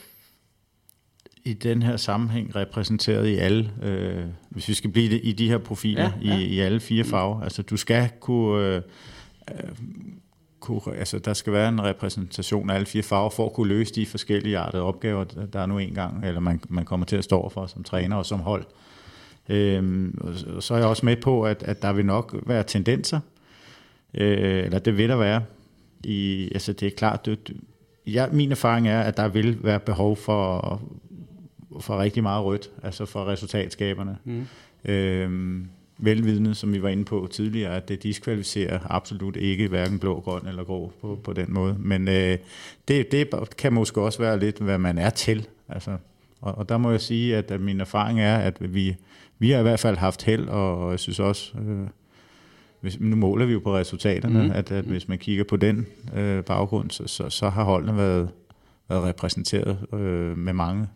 [1.45, 5.49] i den her sammenhæng repræsenteret i alle, øh, hvis vi skal blive det, i de
[5.49, 6.39] her profiler, ja, ja.
[6.39, 7.41] I, i alle fire farver.
[7.41, 8.77] Altså, du skal kunne...
[8.77, 8.83] Øh,
[10.61, 13.95] kunne, altså der skal være en repræsentation af alle fire farver for at kunne løse
[13.95, 17.49] de forskellige artede opgaver, der er nu engang, eller man, man kommer til at stå
[17.49, 18.65] for som træner og som hold.
[19.49, 20.19] Øhm,
[20.55, 23.21] og så er jeg også med på, at, at der vil nok være tendenser,
[24.15, 25.45] øh, eller det vil der være.
[26.05, 27.53] I, altså det er klart, det,
[28.07, 30.83] ja, min erfaring er, at der vil være behov for,
[31.81, 34.17] for rigtig meget rødt, altså for resultatskaberne.
[34.25, 34.47] Mm.
[34.85, 40.21] Øhm, velvidende, som vi var inde på tidligere, at det diskvalificerer absolut ikke hverken blå,
[40.21, 41.77] grøn eller grå på, på den måde.
[41.79, 42.39] Men øh,
[42.89, 45.47] det, det kan måske også være lidt, hvad man er til.
[45.69, 45.97] Altså,
[46.41, 48.97] og, og der må jeg sige, at, at min erfaring er, at vi,
[49.39, 51.87] vi har i hvert fald haft held, og jeg synes også, øh,
[52.81, 54.51] hvis, nu måler vi jo på resultaterne, mm.
[54.51, 55.87] at, at hvis man kigger på den
[56.17, 58.29] øh, baggrund, så, så, så har holdene været,
[58.89, 60.87] været repræsenteret øh, med mange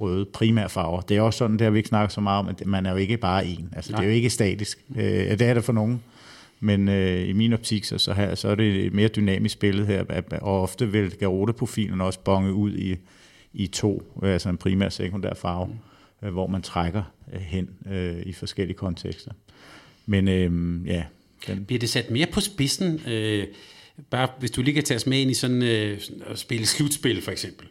[0.00, 1.00] røde primærfarver.
[1.00, 2.90] Det er også sådan, det har vi ikke snakket så meget om, at man er
[2.90, 3.72] jo ikke bare en.
[3.76, 4.84] Altså, det er jo ikke statisk.
[4.96, 5.04] Øh,
[5.38, 6.02] det er det for nogen.
[6.60, 9.86] Men øh, i min optik, så, så, her, så er det et mere dynamisk billede
[9.86, 12.96] her, og ofte vil Garote-profilen også bonge ud i,
[13.52, 16.26] i to, altså en primær og sekundær farve, mm.
[16.26, 17.02] øh, hvor man trækker
[17.32, 19.32] øh, hen øh, i forskellige kontekster.
[20.10, 21.04] Men øh, ja.
[21.46, 21.64] Den...
[21.64, 23.00] Bliver det sat mere på spidsen?
[23.08, 23.46] Øh,
[24.10, 27.22] bare hvis du lige kan tage os med ind i sådan øh, at spille slutspil
[27.22, 27.66] for eksempel.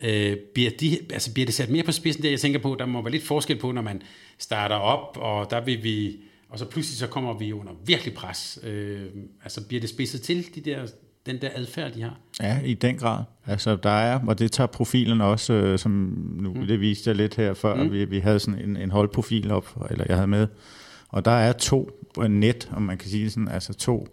[0.00, 2.30] Øh, bliver, de, altså bliver det sat mere på spidsen der?
[2.30, 4.02] Jeg tænker på, der må være lidt forskel på, når man
[4.38, 6.16] starter op, og der vil vi,
[6.48, 8.58] og så pludselig så kommer vi under virkelig pres.
[8.62, 9.02] Øh,
[9.42, 10.86] altså bliver det spidset til, de der,
[11.26, 12.18] den der adfærd, de har?
[12.40, 13.24] Ja, i den grad.
[13.46, 15.92] Altså der er, og det tager profilen også, øh, som
[16.40, 16.66] nu mm.
[16.66, 17.92] det viste jeg lidt her før, mm.
[17.92, 20.46] vi, vi havde sådan en, en holdprofil op, eller jeg havde med,
[21.08, 21.90] og der er to
[22.28, 24.08] net, om man kan sige sådan, altså to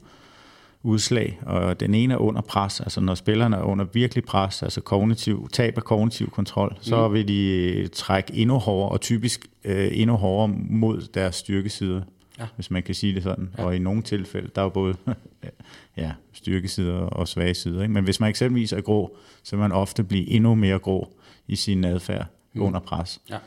[0.84, 4.82] udslag, og den ene er under pres, altså når spillerne er under virkelig pres, altså
[4.82, 7.14] kognitiv, tab af kognitiv kontrol, så mm.
[7.14, 12.02] vil de trække endnu hårdere, og typisk øh, endnu hårdere mod deres styrkesider,
[12.40, 12.46] ja.
[12.56, 13.50] hvis man kan sige det sådan.
[13.58, 13.64] Ja.
[13.64, 14.96] Og i nogle tilfælde, der er jo både
[15.98, 17.82] ja, styrkesider og svage sider.
[17.82, 17.94] Ikke?
[17.94, 21.14] Men hvis man eksempelvis er grå, så vil man ofte blive endnu mere grå
[21.48, 22.62] i sin adfærd mm.
[22.62, 23.22] under pres.
[23.30, 23.38] Ja.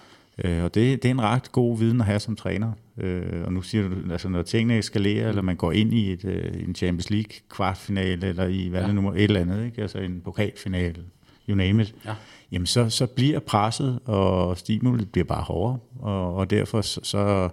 [0.45, 2.73] Øh, og det, det er en ret god viden at have som træner.
[2.99, 6.25] Øh, og nu siger du, altså når tingene eskalerer, eller man går ind i et,
[6.25, 8.87] øh, en Champions League kvartfinale, eller i hvad ja.
[8.87, 9.83] det nu et eller andet, ikke?
[9.83, 11.03] altså en pokalfinale,
[11.49, 12.15] you name it, ja.
[12.53, 17.49] jamen så, så bliver presset, og stimulet bliver bare hårdere, og, og derfor så, så,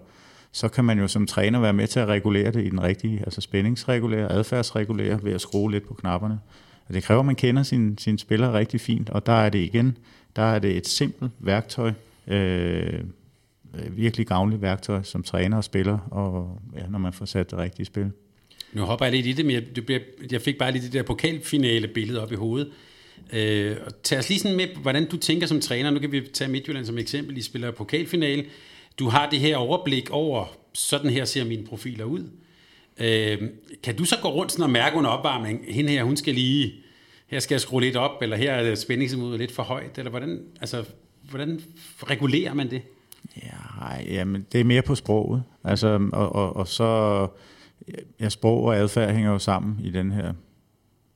[0.51, 3.19] så kan man jo som træner være med til at regulere det i den rigtige,
[3.19, 6.39] altså spændingsregulere, adfærdsregulere ved at skrue lidt på knapperne.
[6.87, 9.59] Og det kræver, at man kender sin, sin spiller rigtig fint, og der er det
[9.59, 9.97] igen,
[10.35, 11.91] der er det et simpelt værktøj,
[12.27, 12.99] Øh,
[13.75, 17.59] øh, virkelig gavnligt værktøj som træner og spiller, og ja, når man får sat det
[17.59, 18.12] rigtige spil.
[18.73, 19.55] Nu hopper jeg lidt i det, men
[19.89, 22.71] jeg, jeg fik bare lige det der pokalfinale billede op i hovedet.
[23.33, 25.91] Øh, og tag os lige sådan med, hvordan du tænker som træner.
[25.91, 27.38] Nu kan vi tage Midtjylland som eksempel.
[27.38, 28.45] I spiller pokalfinale.
[28.99, 32.29] Du har det her overblik over, sådan her ser mine profiler ud.
[32.99, 33.38] Øh,
[33.83, 36.73] kan du så gå rundt sådan og mærke under opvarmning, hende her, hun skal lige,
[37.27, 40.41] her skal jeg skrue lidt op, eller her er spændingsniveauet lidt for højt, eller hvordan,
[40.62, 40.83] altså,
[41.33, 41.61] hvordan
[42.03, 42.81] regulerer man det?
[43.43, 45.43] Ja, jamen, det er mere på sproget.
[45.63, 47.27] Altså, og, og, og så,
[48.19, 50.33] ja, sprog og adfærd hænger jo sammen i den her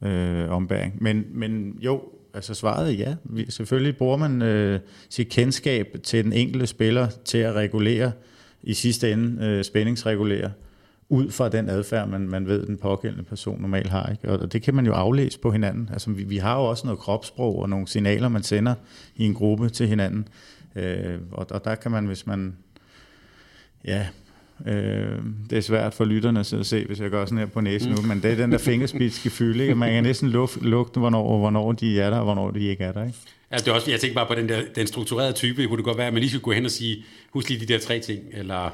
[0.03, 1.03] øh, ombæring.
[1.03, 2.03] Men, men jo,
[2.33, 3.15] altså svaret er ja.
[3.23, 8.11] Vi, selvfølgelig bruger man øh, sit kendskab til den enkelte spiller til at regulere,
[8.63, 10.51] i sidste ende øh, spændingsregulere,
[11.09, 14.09] ud fra den adfærd, man, man ved, den pågældende person normalt har.
[14.11, 14.29] Ikke?
[14.29, 15.89] Og det kan man jo aflæse på hinanden.
[15.93, 18.73] Altså, vi, vi har jo også noget kropssprog og nogle signaler, man sender
[19.15, 20.27] i en gruppe til hinanden.
[20.75, 22.55] Øh, og, og der kan man, hvis man...
[23.85, 24.07] Ja,
[24.65, 27.91] øh, det er svært for lytterne at se, hvis jeg gør sådan her på næsen
[27.91, 29.63] nu, men det er den der fingerspidske fylde.
[29.63, 29.75] Ikke?
[29.75, 30.29] Man kan næsten
[30.61, 33.05] lugte, hvornår, hvornår de er der, og hvornår de ikke er der.
[33.05, 33.17] Ikke?
[33.51, 35.67] Altså, det er også, jeg tænker bare på den der den strukturerede type.
[35.67, 37.73] Kunne det godt være, at man lige skulle gå hen og sige, husk lige de
[37.73, 38.73] der tre ting, eller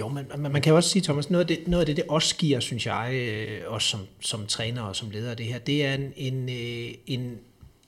[0.00, 2.04] jo, men man, man kan også sige, Thomas, noget af det, noget af det, det
[2.08, 5.58] også giver, synes jeg, øh, også som, som træner og som leder af det her,
[5.58, 7.38] det er en, en, øh, en,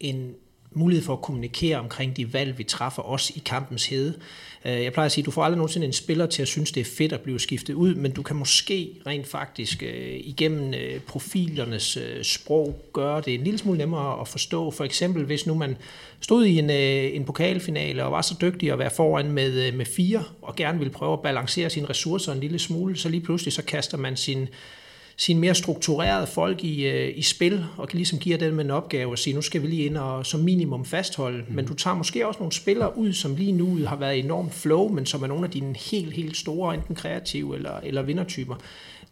[0.01, 0.35] en
[0.75, 4.15] mulighed for at kommunikere omkring de valg, vi træffer også i kampens hede.
[4.65, 6.73] Øh, jeg plejer at sige, at du får aldrig nogensinde en spiller til at synes,
[6.73, 10.75] det er fedt at blive skiftet ud, men du kan måske rent faktisk øh, igennem
[10.75, 14.71] øh, profilernes sprog gøre det en lille smule nemmere at forstå.
[14.71, 15.77] For eksempel, hvis nu man
[16.21, 20.25] stod i en, en pokalfinale og var så dygtig at være foran med, med fire,
[20.43, 23.63] og gerne ville prøve at balancere sine ressourcer en lille smule, så lige pludselig så
[23.63, 24.49] kaster man sin
[25.25, 29.11] sine mere strukturerede folk i, øh, i spil, og kan ligesom give dem en opgave
[29.11, 31.45] og sige, nu skal vi lige ind og som minimum fastholde.
[31.49, 31.55] Mm.
[31.55, 34.89] Men du tager måske også nogle spillere ud, som lige nu har været enormt flow,
[34.89, 38.55] men som er nogle af dine helt, helt store, enten kreative eller, eller vindertyper.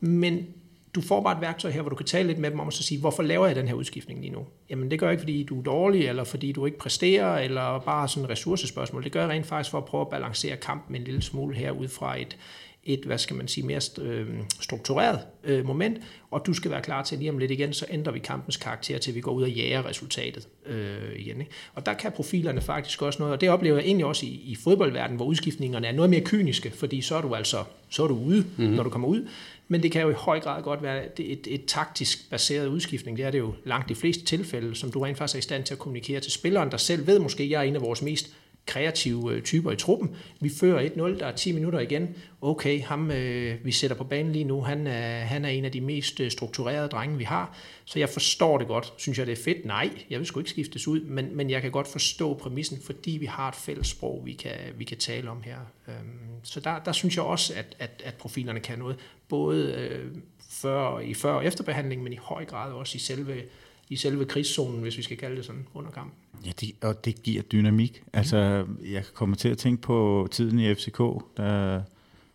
[0.01, 0.47] Men
[0.95, 2.73] du får bare et værktøj her, hvor du kan tale lidt med dem om og
[2.73, 4.47] så sige, hvorfor laver jeg den her udskiftning lige nu?
[4.71, 7.79] Jamen det gør jeg ikke, fordi du er dårlig, eller fordi du ikke præsterer, eller
[7.79, 9.05] bare sådan et ressourcespørgsmål.
[9.05, 11.71] Det gør jeg rent faktisk for at prøve at balancere kampen en lille smule her
[11.71, 12.37] ud fra et,
[12.85, 14.27] et, hvad skal man sige, mere øh,
[14.61, 15.99] struktureret øh, moment,
[16.31, 18.99] og du skal være klar til lige om lidt igen, så ændrer vi kampens karakter
[18.99, 21.41] til, vi går ud og jager resultatet øh, igen.
[21.41, 21.53] Ikke?
[21.75, 24.57] Og der kan profilerne faktisk også noget, og det oplever jeg egentlig også i, i
[24.65, 28.19] fodboldverdenen, hvor udskiftningerne er noget mere kyniske, fordi så er du altså så er du
[28.19, 28.75] ude, mm-hmm.
[28.75, 29.29] når du kommer ud,
[29.69, 33.17] men det kan jo i høj grad godt være et, et taktisk baseret udskiftning.
[33.17, 35.65] Det er det jo langt de fleste tilfælde, som du rent faktisk er i stand
[35.65, 38.03] til at kommunikere til spilleren, der selv ved måske, at jeg er en af vores
[38.03, 38.31] mest
[38.71, 40.17] kreative øh, typer i truppen.
[40.41, 42.17] Vi fører 1-0, der er 10 minutter igen.
[42.41, 45.73] Okay, ham øh, vi sætter på banen lige nu, han er, han er en af
[45.73, 47.57] de mest øh, strukturerede drenge, vi har.
[47.85, 48.93] Så jeg forstår det godt.
[48.97, 49.65] Synes jeg, det er fedt?
[49.65, 53.11] Nej, jeg vil sgu ikke skiftes ud, men, men jeg kan godt forstå præmissen, fordi
[53.11, 55.59] vi har et fælles sprog, vi kan, vi kan tale om her.
[55.89, 58.97] Øhm, så der, der synes jeg også, at, at, at profilerne kan noget,
[59.29, 60.17] både øh,
[60.51, 63.43] før, i før- og efterbehandling, men i høj grad også i selve
[63.91, 66.13] i selve krigszonen, hvis vi skal kalde det sådan, under kampen.
[66.47, 68.03] Ja, det, og det giver dynamik.
[68.05, 68.11] Mm.
[68.13, 70.99] Altså, jeg kommer til at tænke på tiden i FCK,
[71.37, 71.83] der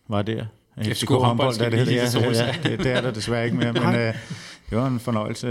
[0.07, 0.45] var der.
[0.77, 3.73] FCK, FCK håndbold, der det, det, ja, ja, det, det er der desværre ikke mere,
[3.73, 3.93] men uh,
[4.69, 5.47] det var en fornøjelse.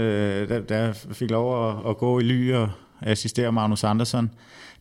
[0.47, 2.69] Der, der fik lov at, at gå i ly og
[3.01, 4.31] assistere Magnus Andersson.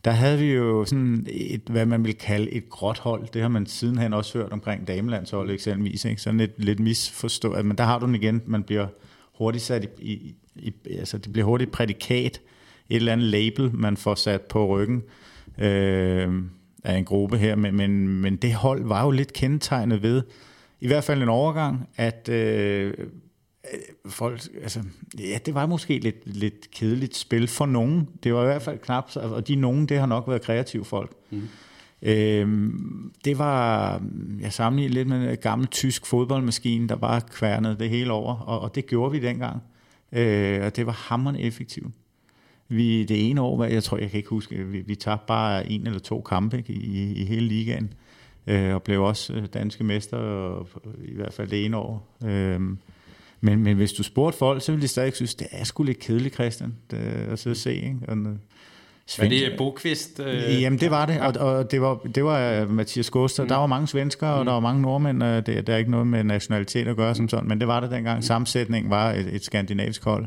[0.05, 3.27] Der havde vi jo sådan et, hvad man vil kalde et gråt hold.
[3.33, 6.05] Det har man sidenhen også hørt omkring damelandshold eksempelvis.
[6.05, 6.22] Ikke?
[6.22, 7.66] Sådan lidt, lidt misforstået.
[7.66, 8.43] Men der har du den igen.
[8.47, 8.87] Man bliver
[9.39, 12.41] hurtigt sat i, i, i, altså det bliver hurtigt prædikat,
[12.89, 15.03] et eller andet label, man får sat på ryggen
[15.59, 16.43] øh,
[16.85, 20.22] af en gruppe her, men, men, men det hold var jo lidt kendetegnet ved,
[20.80, 22.95] i hvert fald en overgang, at øh,
[24.07, 24.82] folk, altså,
[25.18, 28.09] ja, det var måske lidt, lidt kedeligt spil for nogen.
[28.22, 31.12] Det var i hvert fald knap, og de nogen, det har nok været kreative folk.
[31.30, 31.49] Mm.
[32.05, 32.70] Øh,
[33.24, 34.02] det var,
[34.40, 38.61] jeg sammenligner lidt med en gammel tysk fodboldmaskine, der bare kværnede det hele over, og,
[38.61, 39.62] og det gjorde vi dengang.
[40.12, 41.94] Øh, og det var hammerende effektivt.
[42.68, 45.86] Vi, det ene år, jeg tror, jeg kan ikke huske, vi, vi tabte bare en
[45.86, 47.94] eller to kampe ikke, i, i hele ligaen,
[48.46, 52.16] øh, og blev også øh, danske mester, og, øh, i hvert fald det ene år.
[52.24, 52.61] Øh,
[53.40, 55.98] men, men hvis du spurgte folk, så ville de stadig synes, det er sgu lidt
[55.98, 57.74] kedeligt, Christian, det, at sidde og se.
[57.74, 57.98] Ikke?
[58.09, 58.36] Og, øh,
[59.07, 59.42] Svensk.
[59.42, 60.20] Var det Bokvist?
[60.20, 60.62] Øh...
[60.62, 63.42] Jamen, det var det, og, og det var, det var uh, Mathias Goster.
[63.42, 63.48] Mm.
[63.48, 64.46] Der var mange svenskere, og mm.
[64.46, 65.22] der var mange nordmænd.
[65.22, 67.80] Uh, det, det er ikke noget med nationalitet at gøre som sådan, men det var
[67.80, 68.18] det dengang.
[68.18, 68.22] Mm.
[68.22, 70.26] Sammensætningen var et, et skandinavisk hold.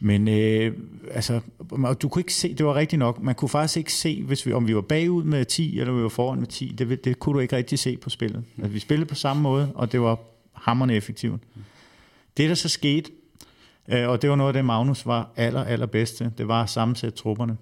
[0.00, 0.72] Men øh,
[1.10, 1.40] altså,
[2.02, 4.52] du kunne ikke se, det var rigtigt nok, man kunne faktisk ikke se, hvis vi,
[4.52, 7.34] om vi var bagud med 10, eller vi var foran med 10, det, det kunne
[7.34, 8.44] du ikke rigtig se på spillet.
[8.56, 8.62] Mm.
[8.62, 10.18] Altså, vi spillede på samme måde, og det var
[10.52, 11.40] hammerne effektivt.
[11.54, 11.62] Mm.
[12.36, 13.10] Det, der så skete,
[13.88, 16.70] øh, og det var noget af det, Magnus var aller, aller bedste, det var at
[16.70, 17.56] sammensætte trupperne.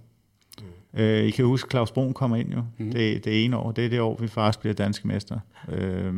[0.97, 2.92] Øh, I kan huske, Claus Brun kommer ind jo, mm.
[2.92, 3.72] det, det ene år.
[3.72, 5.38] Det er det år, vi faktisk bliver danske mester.
[5.72, 6.14] Øh,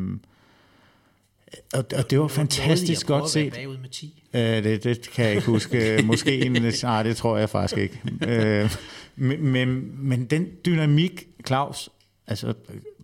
[1.74, 3.52] og, og det var fantastisk godt set.
[3.54, 4.22] Bagud med 10.
[4.34, 6.00] Øh, det, det kan jeg ikke huske.
[6.04, 8.00] Måske en, nej, det tror jeg faktisk ikke.
[8.28, 8.76] Øh,
[9.16, 11.88] men, men, men den dynamik, Claus
[12.26, 12.54] altså,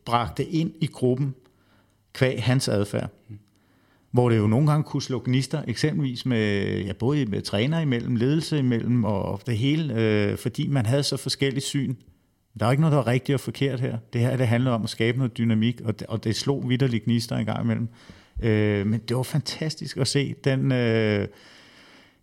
[0.04, 1.34] bragte ind i gruppen,
[2.12, 3.10] kvæg hans adfærd.
[4.12, 8.16] Hvor det jo nogle gange kunne slå gnister, eksempelvis med, ja, både med træner imellem,
[8.16, 11.94] ledelse imellem og det hele, øh, fordi man havde så forskellige syn.
[12.60, 13.98] Der er ikke noget, der er rigtigt og forkert her.
[14.12, 17.04] Det her det handler om at skabe noget dynamik, og det, og det slog vidderligt
[17.04, 17.88] gnister en gang imellem.
[18.42, 21.28] Øh, men det var fantastisk at se den øh,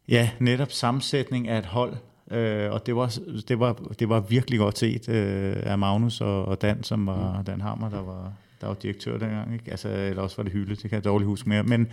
[0.07, 1.95] ja, netop sammensætning af et hold,
[2.31, 3.17] øh, og det var,
[3.47, 7.37] det, var, det var virkelig godt set øh, af Magnus og, og Dan, som var
[7.37, 7.45] mm.
[7.45, 9.71] Dan Hammer, der var, der var direktør dengang, ikke?
[9.71, 11.63] Altså, eller også var det Hylde, det kan jeg dårligt huske mere.
[11.63, 11.87] Men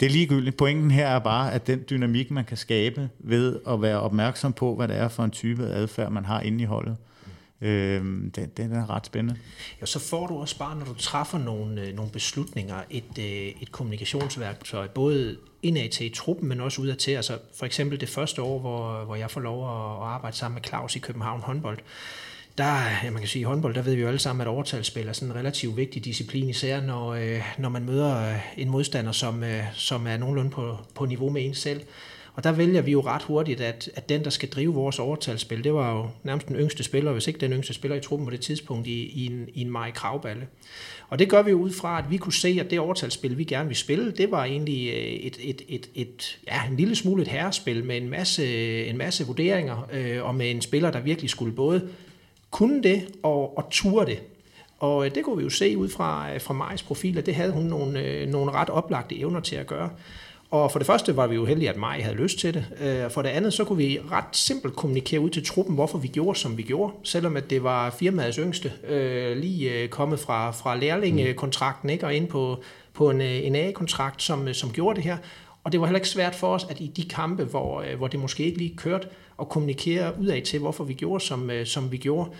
[0.00, 0.56] det er ligegyldigt.
[0.56, 4.74] Pointen her er bare, at den dynamik, man kan skabe ved at være opmærksom på,
[4.74, 6.96] hvad det er for en type adfærd, man har inde i holdet,
[7.60, 8.00] Øh,
[8.34, 9.40] den, den er ret spændende.
[9.80, 13.62] Ja, så får du også bare, når du træffer nogle, øh, nogle beslutninger, et, øh,
[13.62, 17.10] et kommunikationsværktøj, både indad til i truppen, men også udad til.
[17.10, 20.54] Altså for eksempel det første år, hvor, hvor jeg får lov at, at arbejde sammen
[20.54, 21.78] med Claus i København håndbold,
[22.58, 25.08] der, ja, man kan sige, i håndbold, der ved vi jo alle sammen, at overtalsspil
[25.08, 29.12] er sådan en relativt vigtig disciplin, især når, øh, når man møder øh, en modstander,
[29.12, 31.80] som, øh, som er nogenlunde på, på niveau med en selv.
[32.34, 35.64] Og der vælger vi jo ret hurtigt, at, at den, der skal drive vores overtalsspil,
[35.64, 38.30] det var jo nærmest den yngste spiller, hvis ikke den yngste spiller i truppen på
[38.30, 40.46] det tidspunkt, i, i en, i en Maj Kravballe.
[41.08, 43.44] Og det gør vi jo ud fra, at vi kunne se, at det overtalsspil, vi
[43.44, 47.22] gerne ville spille, det var egentlig øh, et, et, et, et, ja, en lille smule
[47.22, 51.30] et herrespil med en masse, en masse vurderinger, øh, og med en spiller, der virkelig
[51.30, 51.88] skulle både
[52.50, 54.22] kunne det og, og turde det.
[54.78, 57.34] Og øh, det kunne vi jo se ud fra, øh, fra Majs profil, at det
[57.34, 59.90] havde hun nogle, øh, nogle ret oplagte evner til at gøre.
[60.50, 62.64] Og for det første var vi jo heldige, at Maj havde lyst til det.
[63.04, 66.08] Og for det andet, så kunne vi ret simpelt kommunikere ud til truppen, hvorfor vi
[66.08, 66.92] gjorde, som vi gjorde.
[67.02, 68.72] Selvom at det var firmaets yngste,
[69.36, 72.06] lige kommet fra, fra lærlingekontrakten, ikke?
[72.06, 72.62] og ind på,
[72.94, 75.16] på en, en A-kontrakt, som, som gjorde det her.
[75.64, 78.20] Og det var heller ikke svært for os, at i de kampe, hvor, hvor det
[78.20, 79.08] måske ikke lige kørte,
[79.40, 82.30] at kommunikere udad til, hvorfor vi gjorde, som, øh, som vi gjorde.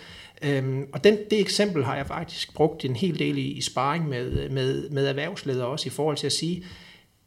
[0.41, 4.09] Øhm, og den, det eksempel har jeg faktisk brugt en hel del i, i sparring
[4.09, 6.65] med, øh, med, med erhvervsledere også, i forhold til at sige,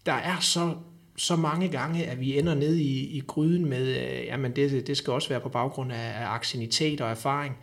[0.07, 0.75] der er så,
[1.16, 4.97] så mange gange, at vi ender ned i, i gryden med, øh, jamen det, det
[4.97, 7.57] skal også være på baggrund af, af aktienitet og erfaring.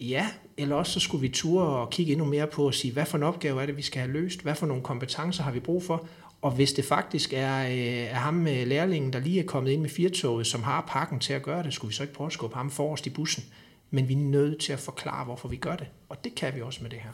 [0.00, 0.26] Ja,
[0.58, 3.18] eller også så skulle vi ture og kigge endnu mere på at sige, hvad for
[3.18, 4.42] en opgave er det, vi skal have løst?
[4.42, 6.06] Hvad for nogle kompetencer har vi brug for?
[6.42, 9.80] Og hvis det faktisk er, øh, er ham med lærlingen, der lige er kommet ind
[9.80, 12.32] med firtoget, som har pakken til at gøre det, skulle vi så ikke prøve at
[12.32, 13.44] skubbe ham forrest i bussen?
[13.90, 15.86] Men vi er nødt til at forklare, hvorfor vi gør det.
[16.08, 17.10] Og det kan vi også med det her.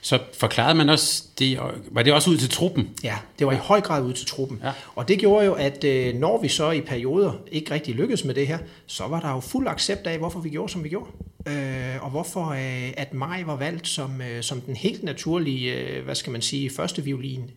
[0.00, 1.58] Så forklarede man også, det,
[1.90, 2.90] var det også ud til truppen?
[3.02, 4.60] Ja, det var i høj grad ud til truppen.
[4.64, 4.72] Ja.
[4.94, 8.34] Og det gjorde jo, at øh, når vi så i perioder ikke rigtig lykkedes med
[8.34, 11.10] det her, så var der jo fuld accept af, hvorfor vi gjorde, som vi gjorde.
[11.48, 16.32] Øh, og hvorfor øh, at Maj var valgt som, som den helt naturlige, hvad skal
[16.32, 17.50] man sige, første violin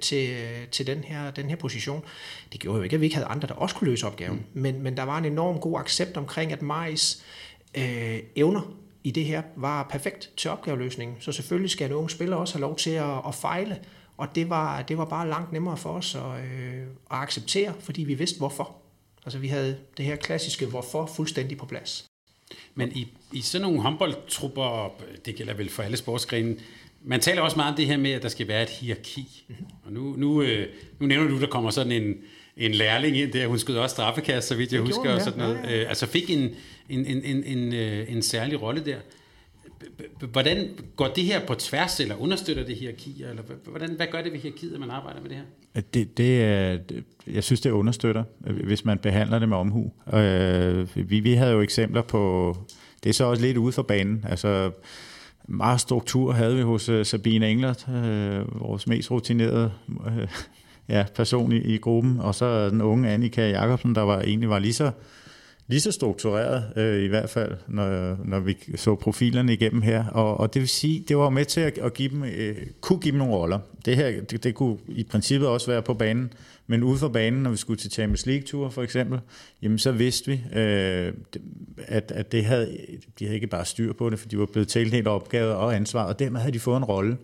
[0.00, 0.36] til,
[0.72, 2.04] til den, her, den her position.
[2.52, 4.36] Det gjorde jo ikke, at vi ikke havde andre, der også kunne løse opgaven.
[4.36, 4.60] Mm.
[4.60, 7.24] Men, men der var en enorm god accept omkring, at Majs
[7.74, 8.72] øh, evner
[9.04, 11.16] i det her var perfekt til opgaveløsningen.
[11.20, 13.78] Så selvfølgelig skal en ung spiller også have lov til at, at fejle,
[14.16, 18.04] og det var, det var bare langt nemmere for os at, øh, at acceptere, fordi
[18.04, 18.76] vi vidste hvorfor.
[19.24, 22.06] Altså vi havde det her klassiske hvorfor fuldstændig på plads.
[22.78, 24.94] Men i, i sådan nogle håndboldtrupper,
[25.26, 26.56] det gælder vel for alle sportsgrene,
[27.04, 29.44] man taler også meget om det her med, at der skal være et hierarki.
[29.84, 30.68] Og nu, nu, øh,
[30.98, 32.14] nu nævner du, der kommer sådan en,
[32.56, 35.38] en lærling ind der, hun skød også straffekast, så vidt jeg det husker, og sådan
[35.38, 35.60] noget.
[35.64, 35.82] Ja, ja.
[35.82, 36.54] Øh, altså fik en,
[36.88, 38.96] en, en, en, en, øh, en særlig rolle der.
[40.32, 44.32] Hvordan går det her på tværs, eller understøtter det hierarki, eller hvordan, hvad gør det
[44.32, 45.82] ved hierarkiet, at man arbejder med det her?
[45.94, 46.78] Det, det er,
[47.26, 49.92] jeg synes, det understøtter, øh, hvis man behandler det med omhu.
[50.12, 52.56] Øh, vi, vi havde jo eksempler på,
[53.04, 54.70] det er så også lidt ude for banen, altså
[55.48, 59.72] meget struktur havde vi hos øh, Sabine Englert, øh, vores mest rutinerede
[60.88, 64.58] ja, person i, i gruppen, og så den unge Annika Jacobsen, der var egentlig var
[64.58, 64.90] lige så,
[65.68, 70.06] lige så struktureret, øh, i hvert fald, når, når vi så profilerne igennem her.
[70.06, 72.98] Og, og det vil sige, det var med til at, at give dem, øh, kunne
[72.98, 73.58] give dem nogle roller.
[73.84, 76.32] Det her, det, det kunne i princippet også være på banen,
[76.66, 79.20] men ude for banen, når vi skulle til Champions League-ture for eksempel,
[79.62, 81.12] jamen så vidste vi, øh,
[81.78, 82.78] at, at det havde,
[83.18, 86.04] de havde ikke bare styr på det, for de var blevet tildelt opgaver og ansvar,
[86.04, 87.16] og dermed havde de fået en rolle.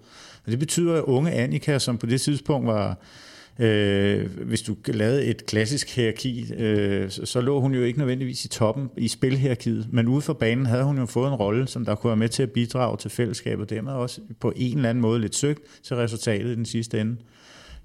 [0.45, 2.99] Og det betyder, at unge Annika, som på det tidspunkt var
[3.59, 8.44] Øh, hvis du lavede et klassisk hierarki, øh, så, så lå hun jo ikke nødvendigvis
[8.44, 11.84] i toppen i spilhierarkiet, men ude for banen havde hun jo fået en rolle, som
[11.84, 14.90] der kunne være med til at bidrage til fællesskabet, og dermed også på en eller
[14.90, 17.16] anden måde lidt søgt til resultatet i den sidste ende.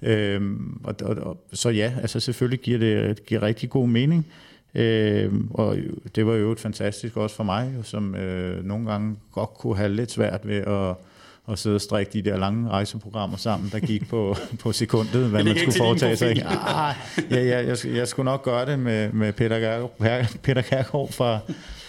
[0.01, 4.27] Øhm, og, og, og, så ja, altså selvfølgelig giver det giver rigtig god mening.
[4.75, 5.77] Øhm, og
[6.15, 9.89] det var jo et fantastisk også for mig, som øh, nogle gange godt kunne have
[9.89, 10.95] lidt svært ved at
[11.47, 15.43] og sidde og strikke de der lange rejseprogrammer sammen, der gik på, på sekundet, hvad
[15.43, 16.45] man skulle foretage sig.
[16.45, 16.95] Ah,
[17.31, 21.39] ja, ja, jeg, jeg skulle nok gøre det med, med Peter, Kær, Peter Kærgaard fra,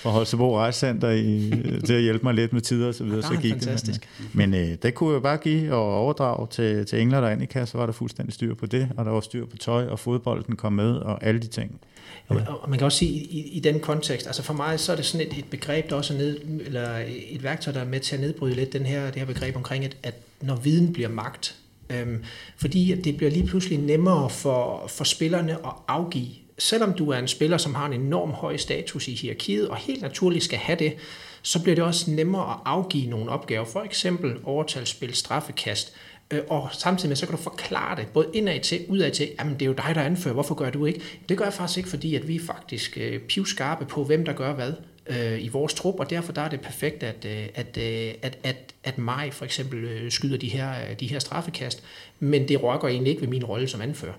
[0.03, 1.51] fra Holstebro Rejsecenter i,
[1.87, 3.23] til at hjælpe mig lidt med tider og så videre.
[3.23, 4.01] så gik fantastisk.
[4.19, 4.35] det.
[4.35, 7.67] Men, men øh, det kunne jeg bare give og overdrage til, til Engler og Annika,
[7.67, 10.57] så var der fuldstændig styr på det, og der var styr på tøj, og fodbolden
[10.57, 11.81] kom med, og alle de ting.
[12.29, 14.97] Og, og man kan også sige, i, i den kontekst, altså for mig så er
[14.97, 18.01] det sådan et, et begreb, der også er ned, eller et værktøj, der er med
[18.01, 21.09] til at nedbryde lidt den her, det her begreb omkring, at, at når viden bliver
[21.09, 21.57] magt,
[21.91, 22.25] øhm,
[22.57, 26.29] fordi det bliver lige pludselig nemmere for, for spillerne at afgive,
[26.59, 30.03] selvom du er en spiller, som har en enorm høj status i hierarkiet, og helt
[30.03, 30.95] naturligt skal have det,
[31.43, 35.95] så bliver det også nemmere at afgive nogle opgaver, for eksempel overtalsspil, straffekast,
[36.31, 39.55] Øh, og samtidig med, så kan du forklare det, både indad til, udad til, jamen
[39.55, 41.01] det er jo dig, der anfører, hvorfor gør du ikke?
[41.29, 44.33] Det gør jeg faktisk ikke, fordi at vi er faktisk øh, pivskarpe på, hvem der
[44.33, 44.73] gør hvad
[45.07, 47.79] øh, i vores trup, og derfor der er det perfekt, at, øh, øh, at,
[48.23, 51.83] at, at, at mig for eksempel skyder de her, de her straffekast,
[52.21, 54.15] men det rokker egentlig ikke ved min rolle som anfører.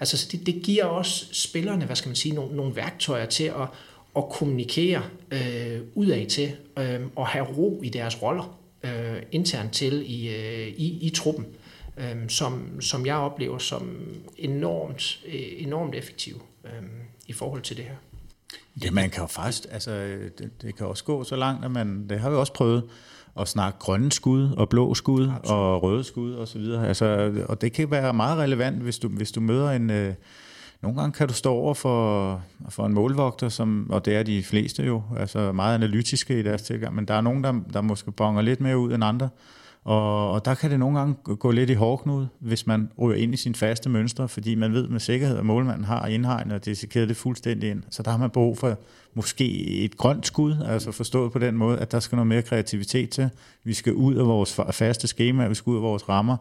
[0.00, 3.44] Altså så det, det giver også spillerne, hvad skal man sige, nogle, nogle værktøjer til
[3.44, 3.68] at,
[4.16, 10.04] at kommunikere øh, udad til, øh, og have ro i deres roller øh, internt til
[10.06, 11.46] i, øh, i, i truppen,
[11.96, 13.98] øh, som, som jeg oplever som
[14.38, 16.70] enormt, øh, enormt effektiv øh,
[17.26, 17.96] i forhold til det her.
[18.84, 19.90] Ja, man kan jo faktisk, altså
[20.38, 22.84] det, det kan også gå så langt, at man, det har vi også prøvet,
[23.40, 25.58] at snakke grønne skud og blå skud Absolut.
[25.58, 26.88] og røde skud og så videre.
[26.88, 30.14] Altså, og det kan være meget relevant, hvis du, hvis du møder en, øh,
[30.82, 34.42] nogle gange kan du stå over for, for en målvogter, som, og det er de
[34.42, 38.12] fleste jo, altså meget analytiske i deres tilgang, men der er nogen, der, der måske
[38.12, 39.28] bonger lidt mere ud end andre.
[39.84, 43.34] Og, og der kan det nogle gange gå lidt i hårdknud, hvis man ryger ind
[43.34, 47.08] i sin faste mønstre, fordi man ved med sikkerhed, at målmanden har indhegnet og dissekeret
[47.08, 47.82] det fuldstændig ind.
[47.90, 48.78] Så der har man brug for
[49.14, 53.10] måske et grønt skud, altså forstået på den måde, at der skal noget mere kreativitet
[53.10, 53.30] til.
[53.64, 56.36] Vi skal ud af vores faste schema, vi skal ud af vores rammer,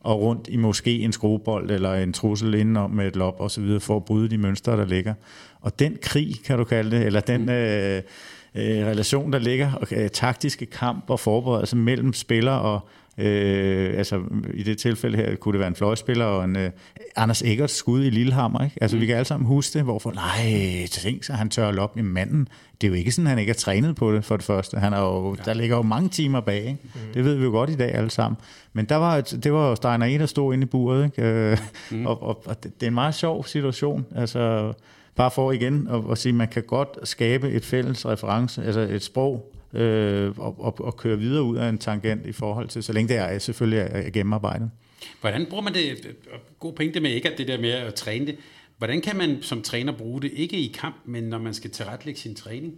[0.00, 3.60] og rundt i måske en skruebold eller en trussel indenom med et lop og så
[3.60, 5.14] videre, for at bryde de mønstre, der ligger.
[5.60, 7.48] Og den krig, kan du kalde det, eller den...
[7.48, 8.02] Øh,
[8.56, 12.88] øh, relation, der ligger, og øh, taktiske kamp og forberedelse mellem spillere og
[13.18, 14.22] Øh, altså
[14.54, 16.62] i det tilfælde her kunne det være en fløjspiller og en uh,
[17.16, 18.64] Anders Eggers skud i Lillehammer.
[18.64, 18.76] Ikke?
[18.80, 19.00] Altså mm.
[19.00, 22.48] vi kan alle sammen huske det, hvorfor, nej, tænk så han tør op i manden.
[22.80, 24.78] Det er jo ikke sådan, han ikke er trænet på det for det første.
[24.78, 25.42] Han er jo, ja.
[25.44, 26.58] Der ligger jo mange timer bag.
[26.58, 26.78] Ikke?
[26.94, 27.00] Mm.
[27.14, 28.38] Det ved vi jo godt i dag alle sammen.
[28.72, 31.04] Men der var, det var Steiner E, der stod inde i buret.
[31.04, 31.22] Ikke?
[31.22, 31.58] Øh,
[31.90, 32.06] mm.
[32.06, 34.06] og, og, og, det er en meget sjov situation.
[34.16, 34.72] Altså,
[35.14, 38.80] bare for igen at, at sige, at man kan godt skabe et fælles reference, altså
[38.80, 42.82] et sprog, øh, og, og, og køre videre ud af en tangent i forhold til,
[42.82, 44.70] så længe det er selvfølgelig er gennemarbejdet.
[45.20, 46.16] Hvordan bruger man det,
[46.58, 48.36] god pointe med ikke at det der med at træne det,
[48.78, 52.20] hvordan kan man som træner bruge det, ikke i kamp, men når man skal tilrettelægge
[52.20, 52.74] sin træning?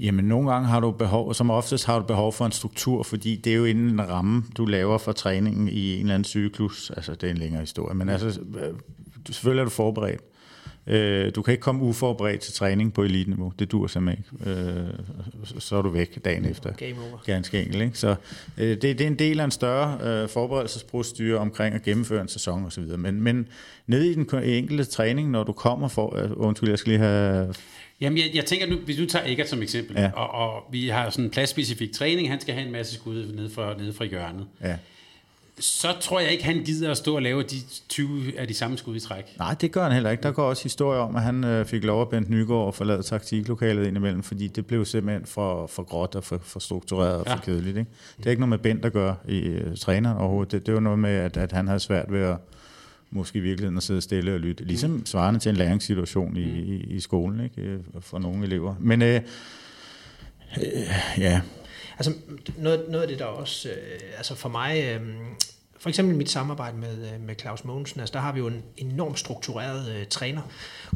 [0.00, 3.02] Jamen, nogle gange har du behov, og som oftest har du behov for en struktur,
[3.02, 6.24] fordi det er jo inden en ramme, du laver for træningen i en eller anden
[6.24, 6.90] cyklus.
[6.90, 8.74] Altså, det er en længere historie, men altså, øh,
[9.30, 10.20] selvfølgelig er du forberedt.
[10.90, 13.52] Øh, du kan ikke komme uforberedt til træning på eliteniveau.
[13.58, 14.50] Det dur simpelthen ikke.
[14.50, 14.88] Øh,
[15.58, 16.72] så er du væk dagen efter.
[16.72, 17.18] Game over.
[17.26, 17.82] Ganske enkelt.
[17.82, 17.98] Ikke?
[17.98, 18.14] Så
[18.58, 22.28] øh, det, det er en del af en større øh, forberedelsesprocedure omkring at gennemføre en
[22.28, 22.82] sæson osv.
[22.82, 23.48] Men, men
[23.86, 26.16] ned i den enkelte træning, når du kommer for...
[26.16, 27.54] Øh, undskyld, jeg skal lige have...
[28.00, 30.10] Jamen, jeg, jeg tænker, nu, hvis du tager Eggert som eksempel, ja.
[30.14, 33.50] og, og vi har sådan en pladsspecifik træning, han skal have en masse skud ned
[33.50, 34.46] fra, ned fra hjørnet.
[34.62, 34.76] Ja
[35.60, 37.56] så tror jeg ikke, han gider at stå og lave de
[37.88, 39.38] 20 af de samme skud i træk.
[39.38, 40.22] Nej, det gør han heller ikke.
[40.22, 43.02] Der går også historie om, at han øh, fik lov at Bent Nygaard og forlade
[43.02, 47.34] taktiklokalet indimellem, fordi det blev simpelthen for, for gråt og for, for struktureret og ja.
[47.34, 47.76] for kedeligt.
[47.76, 47.90] Ikke?
[48.16, 50.52] Det er ikke noget med Bent at gøre i uh, træneren overhovedet.
[50.52, 52.36] Det, det var noget med, at, at han havde svært ved at
[53.10, 54.64] måske i virkeligheden at sidde stille og lytte.
[54.64, 55.06] Ligesom mm.
[55.06, 57.62] svarende til en læringssituation i, i, i skolen ikke?
[57.62, 58.74] Øh, for nogle elever.
[58.80, 59.20] Men øh,
[60.56, 60.72] øh,
[61.18, 61.40] ja,
[62.00, 62.12] Altså
[62.56, 65.00] noget, noget af det, der også, øh, altså for mig, øh,
[65.80, 68.62] for eksempel mit samarbejde med, øh, med Claus Mogensen, altså der har vi jo en
[68.76, 70.42] enormt struktureret øh, træner.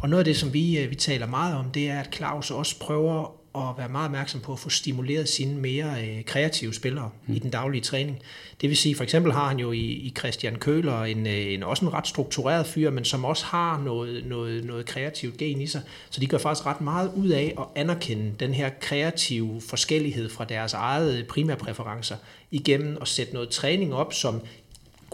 [0.02, 2.50] Og noget af det, som vi, øh, vi taler meget om, det er, at Claus
[2.50, 7.10] også prøver at være meget opmærksom på at få stimuleret sine mere øh, kreative spillere
[7.26, 7.34] mm.
[7.34, 8.18] i den daglige træning.
[8.60, 11.62] Det vil sige, for eksempel har han jo i, i Christian Køler en, øh, en,
[11.62, 15.66] også en ret struktureret fyr, men som også har noget, noget, noget kreativt gen i
[15.66, 15.82] sig.
[16.10, 20.44] Så de gør faktisk ret meget ud af at anerkende den her kreative forskellighed fra
[20.44, 22.16] deres eget primærpræferencer
[22.50, 24.40] igennem at sætte noget træning op, som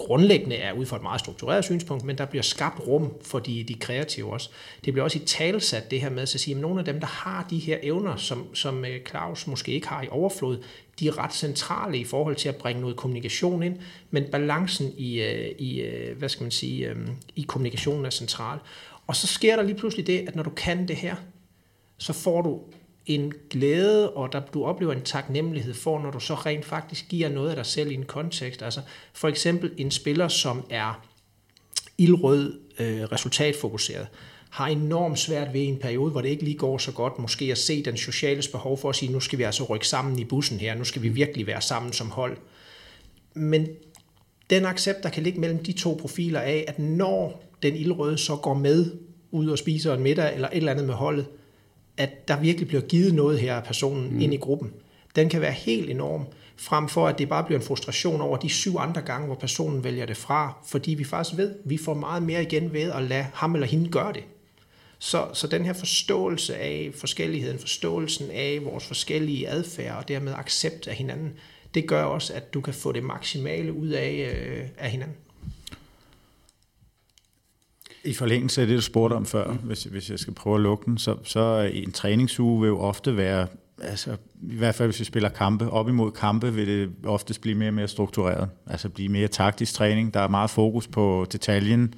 [0.01, 3.64] grundlæggende er ud fra et meget struktureret synspunkt, men der bliver skabt rum for de,
[3.64, 4.51] de kreative også.
[4.84, 7.07] Det bliver også i talsat det her med at sige, at nogle af dem, der
[7.07, 10.62] har de her evner, som, som øh, Claus måske ikke har i overflod,
[11.01, 13.76] de er ret centrale i forhold til at bringe noget kommunikation ind,
[14.11, 18.59] men balancen i, øh, i øh, hvad skal man sige, øhm, i kommunikationen er central.
[19.07, 21.16] Og så sker der lige pludselig det, at når du kan det her,
[21.98, 22.61] så får du
[23.07, 27.28] en glæde, og der, du oplever en taknemmelighed for, når du så rent faktisk giver
[27.28, 28.62] noget af dig selv i en kontekst.
[28.62, 28.80] Altså
[29.12, 31.07] for eksempel en spiller, som er
[31.98, 34.07] ildrød, øh, resultatfokuseret,
[34.51, 37.59] har enormt svært ved en periode, hvor det ikke lige går så godt, måske at
[37.59, 40.61] se den sociale behov for at sige, nu skal vi altså rykke sammen i bussen
[40.61, 42.36] her, nu skal vi virkelig være sammen som hold.
[43.34, 43.68] Men
[44.51, 48.36] den accept, der kan ligge mellem de to profiler af, at når den ildrøde så
[48.36, 48.90] går med
[49.30, 51.26] ud og spiser en middag eller et eller andet med holdet,
[52.01, 54.20] at der virkelig bliver givet noget her af personen mm.
[54.20, 54.72] ind i gruppen.
[55.16, 56.26] Den kan være helt enorm,
[56.57, 59.84] frem for at det bare bliver en frustration over de syv andre gange, hvor personen
[59.84, 63.03] vælger det fra, fordi vi faktisk ved, at vi får meget mere igen ved at
[63.03, 64.22] lade ham eller hende gøre det.
[64.98, 70.88] Så, så den her forståelse af forskelligheden, forståelsen af vores forskellige adfærd og dermed accept
[70.88, 71.32] af hinanden,
[71.74, 75.16] det gør også, at du kan få det maksimale ud af, øh, af hinanden.
[78.05, 80.84] I forlængelse af det, du spurgte om før, hvis, hvis jeg skal prøve at lukke
[80.86, 83.46] den, så, så en træningsuge vil jo ofte være,
[83.82, 87.55] altså i hvert fald hvis vi spiller kampe, op imod kampe vil det oftest blive
[87.55, 90.14] mere og mere struktureret, altså blive mere taktisk træning.
[90.14, 91.94] Der er meget fokus på detaljen,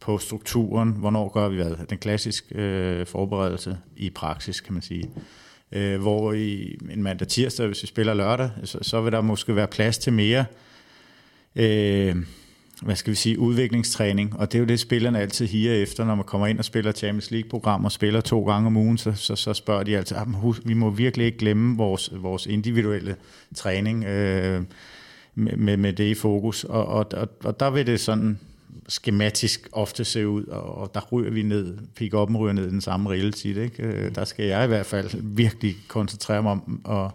[0.00, 1.86] på strukturen, hvornår gør vi hvad.
[1.90, 5.10] Den klassiske øh, forberedelse i praksis, kan man sige.
[5.72, 9.56] Øh, hvor i en mandag tirsdag, hvis vi spiller lørdag, så, så vil der måske
[9.56, 10.44] være plads til mere
[11.56, 12.16] øh,
[12.82, 16.14] hvad skal vi sige, udviklingstræning, og det er jo det, spillerne altid higer efter, når
[16.14, 19.36] man kommer ind og spiller Champions League-program og spiller to gange om ugen, så, så,
[19.36, 23.16] så spørger de altid, husk, vi må virkelig ikke glemme vores, vores individuelle
[23.54, 24.62] træning øh,
[25.34, 28.38] med, med det i fokus, og, og, og, og der vil det sådan
[28.88, 32.70] skematisk ofte se ud, og, og der ryger vi ned, pick op ryger ned i
[32.70, 33.82] den samme rille tit, ikke?
[33.82, 37.10] Øh, der skal jeg i hvert fald virkelig koncentrere mig om at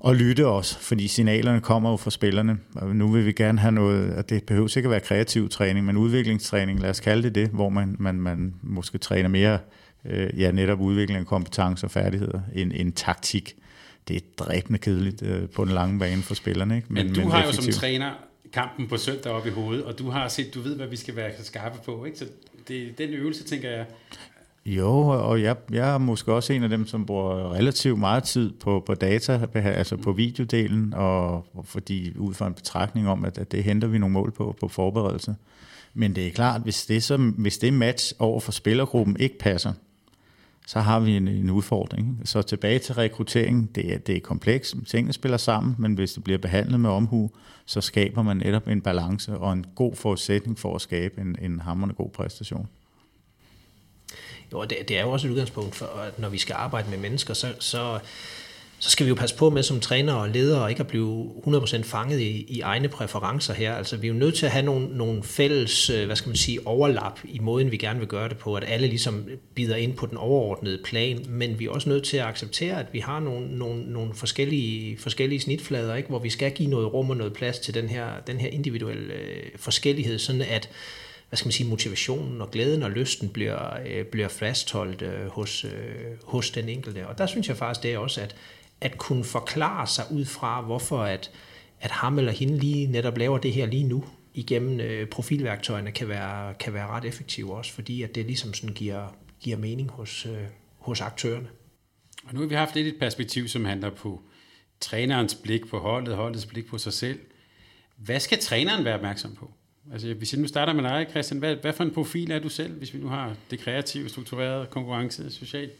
[0.00, 2.58] og lytte også, fordi signalerne kommer jo fra spillerne.
[2.74, 5.86] Og nu vil vi gerne have noget, og det behøver ikke at være kreativ træning,
[5.86, 9.58] men udviklingstræning, lad os kalde det det, hvor man, man, man måske træner mere
[10.04, 13.56] øh, ja, netop udvikling af kompetencer og færdigheder end, end taktik.
[14.08, 16.76] Det er dræbende kedeligt øh, på den lange bane for spillerne.
[16.76, 16.92] Ikke?
[16.92, 17.66] Men, men du men har effektiv.
[17.66, 18.12] jo som træner
[18.52, 21.16] kampen på søndag op i hovedet, og du har set, du ved, hvad vi skal
[21.16, 22.18] være skarpe på, ikke?
[22.18, 22.26] Så
[22.68, 23.86] det, den øvelse, tænker jeg,
[24.66, 28.52] jo, og jeg, jeg er måske også en af dem, som bruger relativt meget tid
[28.52, 33.52] på, på data, altså på videodelen, og fordi ud fra en betragtning om, at, at
[33.52, 35.36] det henter vi nogle mål på, på forberedelse.
[35.94, 39.72] Men det er klart, hvis det, så, hvis det match over for spillergruppen ikke passer,
[40.66, 42.20] så har vi en, en udfordring.
[42.24, 46.24] Så tilbage til rekruttering, det er, det er komplekst, tingene spiller sammen, men hvis det
[46.24, 47.30] bliver behandlet med omhu,
[47.66, 51.60] så skaber man netop en balance og en god forudsætning for at skabe en, en
[51.60, 52.68] hammerende god præstation.
[54.52, 56.98] Jo, det, det er jo også et udgangspunkt for, at når vi skal arbejde med
[56.98, 57.98] mennesker, så, så,
[58.78, 61.82] så skal vi jo passe på med som træner og leder ikke at blive 100%
[61.82, 63.74] fanget i, i egne præferencer her.
[63.74, 66.36] Altså vi er jo nødt til at have nogle, nogle fælles, øh, hvad skal man
[66.36, 69.96] sige, overlap i måden, vi gerne vil gøre det på, at alle ligesom bider ind
[69.96, 73.20] på den overordnede plan, men vi er også nødt til at acceptere, at vi har
[73.20, 76.08] nogle, nogle, nogle forskellige, forskellige snitflader, ikke?
[76.08, 79.14] hvor vi skal give noget rum og noget plads til den her, den her individuelle
[79.14, 80.68] øh, forskellighed, sådan at
[81.30, 85.64] hvad skal man sige, motivationen og glæden og lysten bliver, øh, bliver fastholdt øh, hos,
[85.64, 85.70] øh,
[86.24, 87.08] hos den enkelte.
[87.08, 88.36] Og der synes jeg faktisk, det er også, at,
[88.80, 91.30] at kunne forklare sig ud fra, hvorfor at,
[91.80, 94.04] at ham eller hende lige netop laver det her lige nu,
[94.34, 98.74] igennem øh, profilværktøjerne, kan være, kan være ret effektive også, fordi at det ligesom sådan
[98.74, 100.44] giver, giver mening hos, øh,
[100.78, 101.48] hos aktørerne.
[102.26, 104.22] Og nu har vi haft lidt et perspektiv, som handler på
[104.80, 107.20] trænerens blik på holdet, holdets blik på sig selv.
[107.96, 109.50] Hvad skal træneren være opmærksom på?
[109.92, 112.48] Altså, hvis jeg nu starter med dig, Christian, hvad, hvad for en profil er du
[112.48, 115.72] selv, hvis vi nu har det kreative, strukturerede, konkurrence, socialt?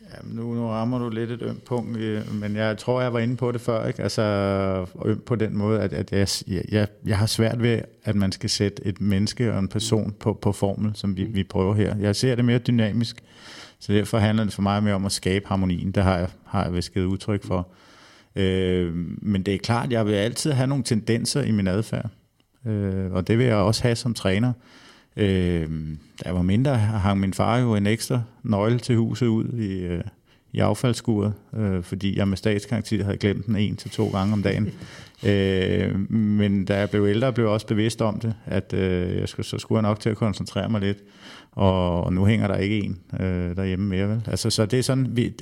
[0.00, 3.18] Ja, nu, nu rammer du lidt et ømt punkt, øh, men jeg tror, jeg var
[3.18, 4.02] inde på det før, ikke?
[4.02, 4.22] Altså
[5.04, 6.28] ømt på den måde, at, at jeg,
[6.72, 10.32] jeg, jeg har svært ved, at man skal sætte et menneske og en person på,
[10.32, 11.96] på formel, som vi, vi prøver her.
[11.96, 13.16] Jeg ser det mere dynamisk,
[13.78, 15.92] så derfor handler det for mig mere om at skabe harmonien.
[15.92, 17.68] Det har jeg, har jeg vist givet udtryk for.
[18.36, 22.10] Øh, men det er klart, jeg vil altid have nogle tendenser i min adfærd
[22.66, 24.52] øh, og det vil jeg også have som træner.
[25.16, 25.68] Øh,
[26.22, 29.78] da jeg var mindre, hang min far jo en ekstra nøgle til huset ud i,
[29.78, 30.04] øh,
[30.52, 34.42] i affaldsskuret, øh, fordi jeg med statskarakter havde glemt den en til to gange om
[34.42, 34.70] dagen.
[35.30, 39.28] øh, men da jeg blev ældre, blev jeg også bevidst om det, at øh, jeg
[39.28, 40.98] skulle, så skulle jeg nok til at koncentrere mig lidt.
[41.52, 44.08] Og, og nu hænger der ikke en øh, derhjemme mere.
[44.08, 44.22] Vel?
[44.26, 45.32] Altså, så det er sådan, vi,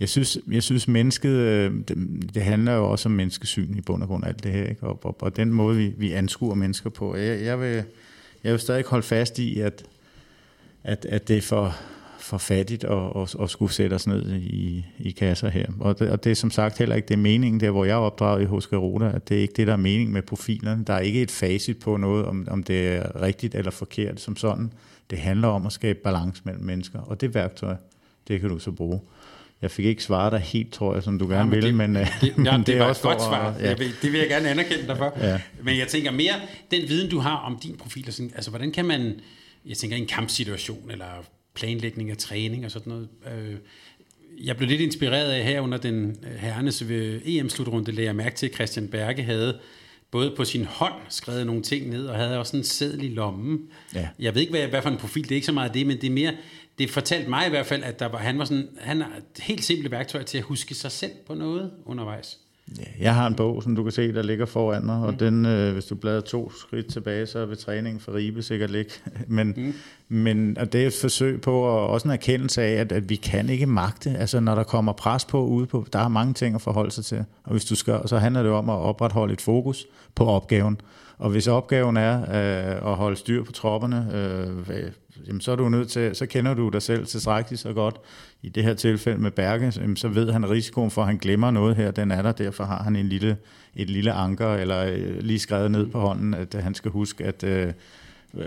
[0.00, 1.96] jeg synes, jeg synes mennesket, øh, det,
[2.34, 4.82] det handler jo også om menneskesyn i bund og grund, alt det her, ikke?
[4.82, 7.16] Og, og, og den måde, vi, vi anskuer mennesker på.
[7.16, 7.84] Jeg, jeg, vil,
[8.44, 9.84] jeg vil stadig holde fast i, at,
[10.84, 11.76] at, at det er for,
[12.18, 15.66] for fattigt at, at, at skulle sætte os ned i, i kasser her.
[15.80, 17.92] Og det, og det er som sagt heller ikke det er meningen, der hvor jeg
[17.92, 20.84] er opdraget i hos Garuda, at det er ikke det, der er mening med profilerne.
[20.84, 24.36] Der er ikke et facit på noget, om, om det er rigtigt eller forkert som
[24.36, 24.72] sådan.
[25.10, 27.76] Det handler om at skabe balance mellem mennesker, og det værktøj,
[28.28, 29.00] det kan du så bruge.
[29.62, 32.08] Jeg fik ikke svaret dig helt, tror jeg, som du gerne ja, ville, men det,
[32.20, 33.56] det, ja, det, det var også et godt svar.
[33.60, 33.74] Ja.
[33.74, 35.18] Vil, det vil jeg gerne anerkende dig for.
[35.20, 35.40] Ja.
[35.62, 36.34] Men jeg tænker mere,
[36.70, 39.20] den viden, du har om din profil, og sådan, altså hvordan kan man,
[39.66, 43.08] jeg tænker en kampsituation, eller planlægning af træning og sådan noget.
[43.32, 43.54] Øh,
[44.44, 46.82] jeg blev lidt inspireret af her under den øh, herrenes
[47.24, 49.58] EM-slutrunde, lagde jeg mærke til, at Christian Berge havde
[50.10, 53.60] både på sin hånd skrevet nogle ting ned, og havde også en seddel i lommen.
[53.94, 54.08] Ja.
[54.18, 56.00] Jeg ved ikke, hvad, hvad for en profil, det er ikke så meget det, men
[56.00, 56.32] det er mere,
[56.80, 59.42] det fortalte mig i hvert fald, at der var, han var sådan, han har et
[59.42, 62.38] helt simple værktøj til at huske sig selv på noget undervejs.
[62.78, 65.18] Ja, jeg har en bog, som du kan se, der ligger foran mig, og mm.
[65.18, 68.90] den, øh, hvis du bladrer to skridt tilbage, så vil træningen for Ribe sikkert ligge.
[69.28, 69.74] men, mm.
[70.08, 73.16] men og det er et forsøg på, og også en erkendelse af, at, at vi
[73.16, 76.54] kan ikke magte, altså når der kommer pres på ude på, der er mange ting
[76.54, 79.40] at forholde sig til, og hvis du skal, så handler det om at opretholde et
[79.40, 80.80] fokus på opgaven.
[81.18, 84.68] Og hvis opgaven er øh, at holde styr på tropperne, øh,
[85.26, 87.96] jamen, så er du nødt til, så kender du dig selv tilstrækkeligt så godt.
[88.42, 91.50] I det her tilfælde med Berge, jamen, så ved han risikoen for, at han glemmer
[91.50, 93.36] noget her, den er der, derfor har han en lille,
[93.76, 97.24] et lille anker, eller øh, lige skrevet ned på hånden, at øh, han skal huske,
[97.24, 97.72] at øh,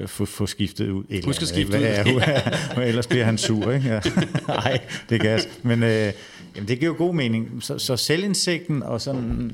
[0.05, 1.03] få, få skiftet ud.
[1.09, 1.84] Eller, Husk at skifte ud.
[1.84, 3.88] Ja, ellers bliver han sur, ikke?
[3.88, 4.01] Ja.
[4.47, 6.13] Nej, det kan Men øh,
[6.55, 7.63] jamen, det giver jo god mening.
[7.63, 9.51] Så, så selvindsigten og sådan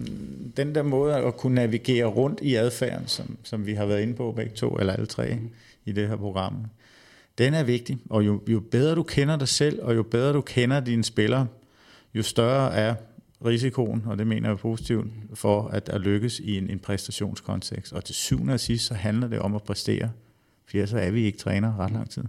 [0.57, 4.13] den der måde at kunne navigere rundt i adfærden, som, som vi har været inde
[4.13, 5.49] på begge to, eller alle tre mm.
[5.85, 6.65] i det her program,
[7.39, 10.41] den er vigtig, og jo, jo bedre du kender dig selv, og jo bedre du
[10.41, 11.47] kender dine spillere,
[12.13, 12.95] jo større er
[13.45, 17.93] risikoen, og det mener jeg positivt, for at, at lykkes i en, en præstationskontekst.
[17.93, 20.11] Og til syvende og sidst, så handler det om at præstere,
[20.65, 22.23] for så er vi ikke træner ret lang tid.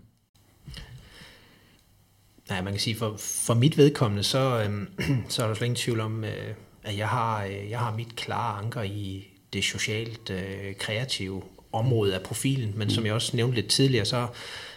[2.49, 4.87] Nej, man kan sige, for, for mit vedkommende, så, øh,
[5.29, 8.17] så er der slet ingen tvivl om, øh, at jeg har, øh, jeg har mit
[8.17, 11.43] klare anker i det socialt øh, kreative
[11.73, 14.27] område af profilen, men som jeg også nævnte lidt tidligere, så,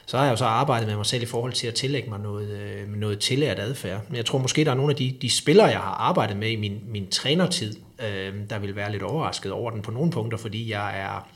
[0.05, 2.19] så har jeg jo så arbejdet med mig selv i forhold til at tillægge mig
[2.19, 4.01] noget, øh, noget tillært adfærd.
[4.07, 6.49] Men jeg tror måske, der er nogle af de, de spillere, jeg har arbejdet med
[6.49, 10.37] i min, min trænertid, øh, der vil være lidt overrasket over den på nogle punkter,
[10.37, 11.27] fordi jeg er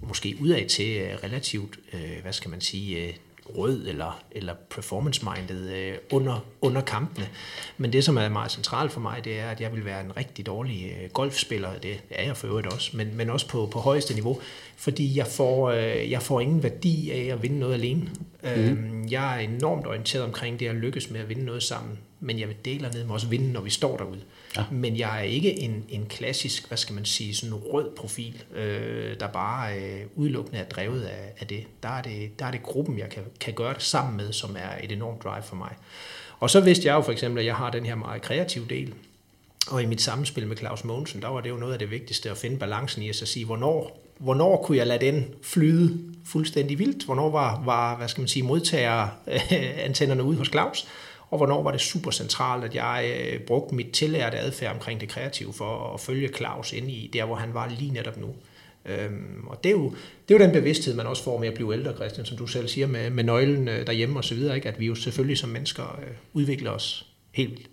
[0.00, 3.14] måske udad til øh, relativt, øh, hvad skal man sige, øh,
[3.56, 7.28] rød eller, eller performance-minded øh, under, under kampene.
[7.78, 10.16] Men det, som er meget centralt for mig, det er, at jeg vil være en
[10.16, 11.78] rigtig dårlig øh, golfspiller.
[11.78, 14.40] Det er jeg for øvrigt også, men, men også på, på højeste niveau,
[14.76, 18.10] fordi jeg får, øh, jeg får ingen værdi af at vinde noget alene.
[18.42, 18.48] Mm.
[18.48, 22.38] Øh, jeg er enormt orienteret omkring det at lykkes med at vinde noget sammen, men
[22.38, 24.20] jeg vil dele ned med også vinde, når vi står derude.
[24.56, 24.64] Ja.
[24.70, 28.42] Men jeg er ikke en, en klassisk, hvad skal man sige, sådan en rød profil,
[28.54, 31.64] øh, der bare øh, udelukkende er drevet af, af det.
[31.82, 34.56] Der er det, der er det gruppen, jeg kan, kan gøre det sammen med, som
[34.58, 35.74] er et enormt drive for mig.
[36.40, 38.94] Og så vidste jeg jo for eksempel, at jeg har den her meget kreative del,
[39.70, 42.30] og i mit samspil med Claus Mogensen, der var det jo noget af det vigtigste
[42.30, 47.04] at finde balancen i at sige, hvornår, hvornår kunne jeg lade den flyde fuldstændig vildt?
[47.04, 49.08] Hvornår var, var hvad skal man sige, modtager
[49.86, 50.88] antennerne ude hos Claus?
[51.30, 55.08] Og hvornår var det super centralt, at jeg øh, brugte mit tillærte adfærd omkring det
[55.08, 58.34] kreative for at følge Claus ind i der, hvor han var lige netop nu.
[58.88, 59.94] Øhm, og det er, jo,
[60.28, 62.46] det er jo den bevidsthed, man også får med at blive ældre, Christian, som du
[62.46, 64.68] selv siger, med, med nøglen øh, derhjemme og så videre, ikke?
[64.68, 67.70] at vi jo selvfølgelig som mennesker øh, udvikler os helt vildt.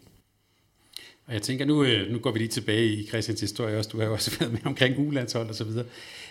[1.27, 3.89] Og jeg tænker, nu, øh, nu går vi lige tilbage i Christians historie også.
[3.93, 5.85] Du har jo også været med omkring ulandshold og så videre.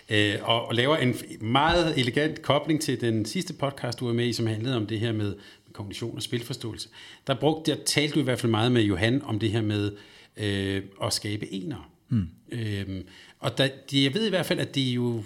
[0.09, 4.25] Øh, og, og laver en meget elegant kobling til den sidste podcast, du var med
[4.25, 5.35] i, som handlede om det her med
[5.73, 6.89] kognition og spilforståelse.
[7.27, 9.91] Der brugte jeg, talte du i hvert fald meget med Johan om det her med
[10.37, 11.91] øh, at skabe ener.
[12.09, 12.27] Mm.
[12.51, 13.07] Øhm,
[13.39, 15.23] og der, de, jeg ved i hvert fald, at det er jo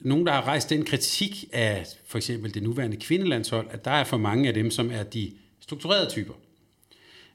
[0.00, 4.04] nogen, der har rejst den kritik af for eksempel det nuværende kvindelandshold, at der er
[4.04, 6.34] for mange af dem, som er de strukturerede typer.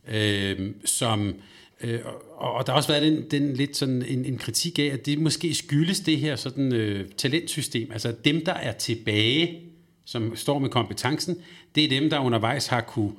[0.07, 1.35] Øh, som,
[1.81, 1.99] øh,
[2.35, 5.05] og, og der har også været den, den lidt sådan en, en kritik af, at
[5.05, 9.61] det måske skyldes det her sådan øh, talentsystem, altså dem, der er tilbage,
[10.07, 11.37] som står med kompetencen,
[11.75, 13.11] det er dem, der undervejs har kunne,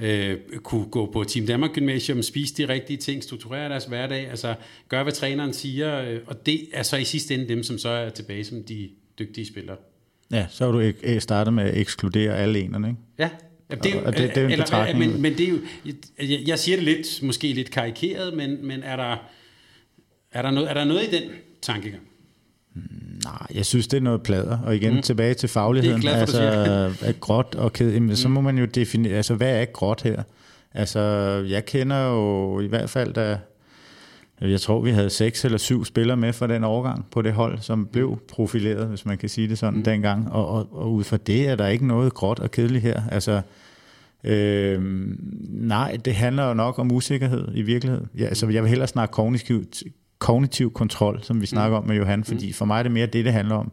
[0.00, 4.54] øh, kunne gå på Team Danmark Gymnasium, spise de rigtige ting, strukturere deres hverdag, altså
[4.88, 7.88] gøre, hvad træneren siger, øh, og det er så i sidste ende dem, som så
[7.88, 9.76] er tilbage som de dygtige spillere.
[10.30, 13.00] Ja, så har du ikke startet med at ekskludere alle enerne, ikke?
[13.18, 13.30] Ja,
[13.70, 15.58] det er jo, og det, det er en eller, men, men det er jo,
[16.18, 19.16] jeg, jeg siger det lidt, måske lidt karikeret, men, men er, der,
[20.32, 21.30] er, der noget, er der noget i den
[21.62, 22.02] tankegang?
[23.24, 24.58] Nej, jeg synes, det er noget plader.
[24.58, 25.02] Og igen, mm.
[25.02, 26.02] tilbage til fagligheden.
[26.02, 28.16] Det er glad for, altså, at gråt og ked, jamen, mm.
[28.16, 30.22] så må man jo definere, altså, hvad er gråt her?
[30.74, 31.00] Altså,
[31.48, 33.38] jeg kender jo i hvert fald, da
[34.50, 37.58] jeg tror, vi havde seks eller syv spillere med fra den overgang på det hold,
[37.58, 39.84] som blev profileret, hvis man kan sige det sådan, mm.
[39.84, 40.32] dengang.
[40.32, 43.02] Og, og, og ud fra det er der ikke noget gråt og kedeligt her.
[43.10, 43.42] Altså,
[44.24, 44.80] øh,
[45.48, 48.08] nej, det handler jo nok om usikkerhed i virkeligheden.
[48.18, 49.82] Ja, altså, jeg vil hellere snakke kognitivt,
[50.22, 51.82] kognitiv kontrol, som vi snakker mm.
[51.82, 52.24] om med Johan, mm.
[52.24, 53.72] fordi for mig er det mere det, det handler om.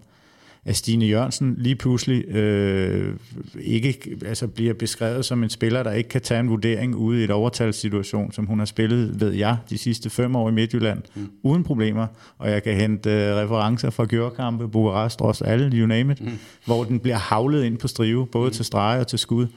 [0.65, 3.13] At Stine Jørgensen lige pludselig øh,
[3.61, 7.23] ikke altså bliver beskrevet som en spiller, der ikke kan tage en vurdering ude i
[7.23, 11.29] et overtalssituation, som hun har spillet, ved jeg, de sidste fem år i Midtjylland, mm.
[11.43, 12.07] uden problemer.
[12.37, 16.31] Og jeg kan hente øh, referencer fra Gjørkampe, Bukarest, også alle, you name it, mm.
[16.65, 18.53] hvor den bliver havlet ind på strive, både mm.
[18.53, 19.47] til strege og til skud.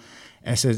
[0.45, 0.77] Altså,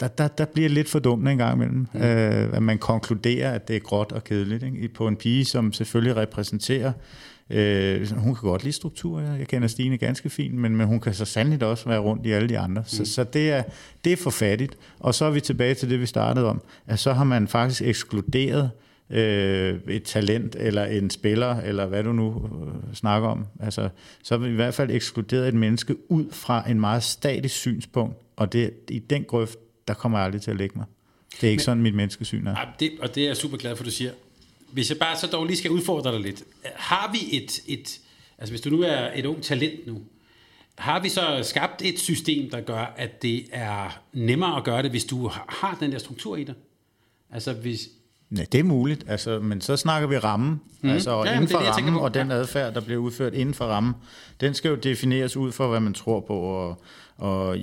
[0.00, 2.00] der, der, der bliver lidt for dumt en gang imellem, mm.
[2.00, 4.62] øh, at man konkluderer, at det er gråt og kedeligt.
[4.62, 4.88] Ikke?
[4.88, 6.92] På en pige, som selvfølgelig repræsenterer,
[7.50, 11.14] øh, hun kan godt lide struktur, jeg kender Stine ganske fint, men, men hun kan
[11.14, 12.80] så sandelig også være rundt i alle de andre.
[12.80, 12.88] Mm.
[12.88, 13.62] Så, så det, er,
[14.04, 14.76] det er for fattigt.
[14.98, 17.82] Og så er vi tilbage til det, vi startede om, at så har man faktisk
[17.82, 18.70] ekskluderet
[19.10, 23.46] øh, et talent eller en spiller, eller hvad du nu øh, snakker om.
[23.60, 23.88] Altså,
[24.22, 28.16] så har vi i hvert fald ekskluderet et menneske ud fra en meget statisk synspunkt,
[28.40, 30.86] og det, i den grøft, der kommer jeg aldrig til at lægge mig.
[31.40, 32.56] Det er ikke Men, sådan, mit menneskesyn er.
[32.80, 34.12] Det, og det er jeg super glad for, du siger.
[34.72, 36.42] Hvis jeg bare så dog lige skal udfordre dig lidt.
[36.74, 38.00] Har vi et, et
[38.38, 40.02] altså hvis du nu er et ung talent nu,
[40.78, 44.90] har vi så skabt et system, der gør, at det er nemmere at gøre det,
[44.90, 46.54] hvis du har den der struktur i dig?
[47.30, 47.88] Altså hvis,
[48.30, 50.90] Nej, det er muligt, altså, men så snakker vi rammen, mm.
[50.90, 53.94] altså ja, inden for det, rammen, og den adfærd, der bliver udført inden for rammen,
[54.40, 56.82] den skal jo defineres ud fra, hvad man tror på, og,
[57.20, 57.56] og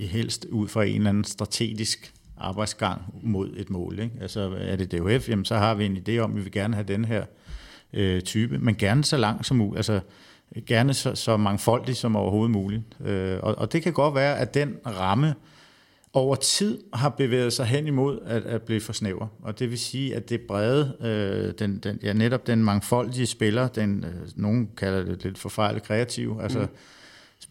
[0.00, 3.98] helst ud fra en eller anden strategisk arbejdsgang mod et mål.
[3.98, 4.14] Ikke?
[4.20, 6.74] Altså er det DHF, jamen, så har vi en idé om, at vi vil gerne
[6.74, 7.24] have den her
[7.92, 10.00] øh, type, men gerne så langt som muligt, altså
[10.66, 12.82] gerne så, så mangfoldig som overhovedet muligt.
[13.04, 15.34] Øh, og, og det kan godt være, at den ramme,
[16.14, 19.26] over tid har bevæget sig hen imod at, at blive for snæver.
[19.42, 23.68] Og det vil sige, at det brede, øh, den, den, ja, netop den mangfoldige spiller,
[23.68, 26.68] den, øh, nogen kalder det lidt forfejlet kreativ, altså mm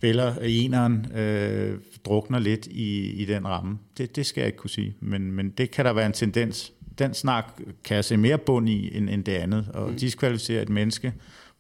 [0.02, 3.78] spiller eneren øh, drukner lidt i, i den ramme.
[3.97, 6.74] Det, det skal jeg ikke kunne sige, men, men det kan der være en tendens
[6.99, 9.68] den snak kan jeg se mere bund i end, end det andet.
[9.74, 9.95] Og mm.
[9.95, 11.14] diskvalificere et menneske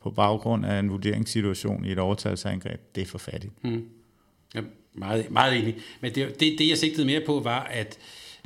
[0.03, 3.63] på baggrund af en vurderingssituation i et overtalsangreb, det er for fattigt.
[3.63, 3.85] Mm.
[4.55, 4.61] Ja,
[4.93, 5.77] meget, meget enig.
[6.01, 7.97] Men det, det, det, jeg sigtede mere på, var, at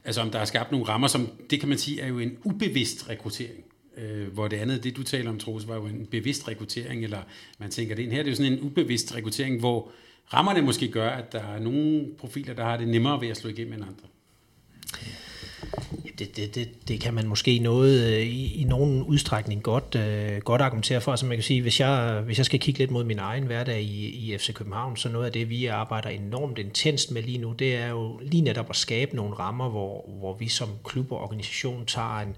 [0.05, 2.37] altså, om der er skabt nogle rammer, som, det kan man sige, er jo en
[2.43, 3.63] ubevidst rekruttering.
[3.97, 7.19] Øh, hvor det andet, det du taler om, Troels, var jo en bevidst rekruttering, eller
[7.59, 9.91] man tænker det her, det er jo sådan en ubevidst rekruttering, hvor
[10.33, 13.49] rammerne måske gør, at der er nogle profiler, der har det nemmere ved at slå
[13.49, 14.07] igennem end andre.
[16.05, 19.95] Ja, det, det, det, det kan man måske noget øh, i, i nogen udstrækning godt,
[19.95, 21.15] øh, godt argumentere for.
[21.15, 23.81] Så man kan sige, hvis jeg, hvis jeg skal kigge lidt mod min egen hverdag
[23.81, 27.53] i, i FC København, så noget af det, vi arbejder enormt intenst med lige nu,
[27.53, 31.21] det er jo lige netop at skabe nogle rammer, hvor, hvor vi som klub og
[31.21, 32.35] organisation tager en,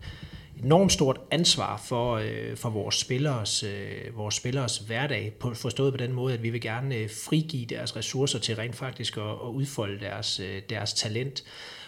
[0.64, 5.98] enormt stort ansvar for, øh, for vores, spillers, øh, vores spillers hverdag, på, forstået på
[5.98, 9.50] den måde, at vi vil gerne øh, frigive deres ressourcer til rent faktisk at, at
[9.54, 11.44] udfolde deres, øh, deres talent.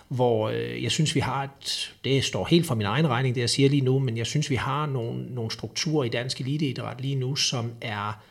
[0.08, 3.42] Hvor øh, jeg synes, vi har et, det står helt fra min egen regning, det
[3.42, 7.02] jeg siger lige nu, men jeg synes, vi har nogle, nogle strukturer i dansk eliteidræt
[7.02, 8.24] lige nu, som er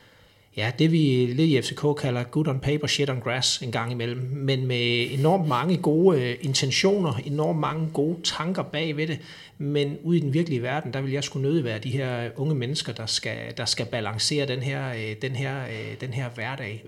[0.58, 3.92] ja, det vi lidt i FCK kalder good on paper, shit on grass en gang
[3.92, 9.18] imellem, men med enormt mange gode øh, intentioner, enormt mange gode tanker bag ved det,
[9.58, 12.30] men ude i den virkelige verden, der vil jeg skulle nødig være de her øh,
[12.36, 15.54] unge mennesker, der skal, der skal balancere den her, øh, den her,
[16.00, 16.84] den her hverdag,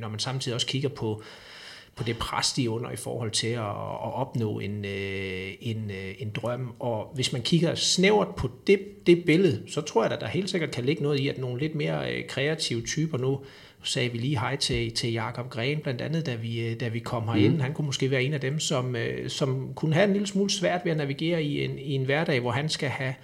[0.00, 1.22] når man samtidig også kigger på
[1.96, 3.68] på det pres, de er under i forhold til at,
[4.04, 6.74] at opnå en, øh, en, øh, en drøm.
[6.78, 10.50] Og hvis man kigger snævert på det, det billede, så tror jeg, at der helt
[10.50, 13.40] sikkert kan ligge noget i, at nogle lidt mere øh, kreative typer nu,
[13.82, 17.28] sagde vi lige hej til, til Jakob Gren, blandt andet, da vi, da vi kom
[17.28, 17.54] herind.
[17.54, 17.60] Mm.
[17.60, 18.96] Han kunne måske være en af dem, som,
[19.28, 22.40] som kunne have en lille smule svært ved at navigere i en, i en hverdag,
[22.40, 23.14] hvor han skal have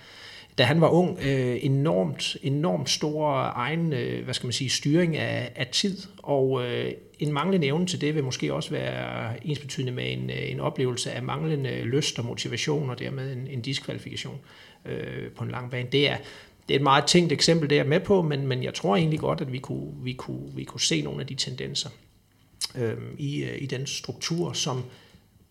[0.59, 5.17] da han var ung, øh, enormt, enormt stor egen, øh, hvad skal man sige, styring
[5.17, 9.93] af, af tid, og øh, en manglende evne til det vil måske også være ensbetydende
[9.93, 14.39] med en, øh, en oplevelse af manglende lyst og motivation, og dermed en, en diskvalifikation
[14.85, 15.89] øh, på en lang bane.
[15.93, 16.17] Det er,
[16.69, 19.21] det er et meget tænkt eksempel, det er med på, men, men jeg tror egentlig
[19.21, 21.91] godt, at vi kunne, vi kunne, vi kunne se nogle af de tendenser
[22.79, 24.85] øh, i, øh, i den struktur, som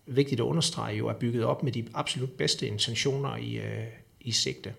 [0.06, 3.84] vigtigt at understrege jo er bygget op med de absolut bedste intentioner i, øh,
[4.22, 4.74] i sigte.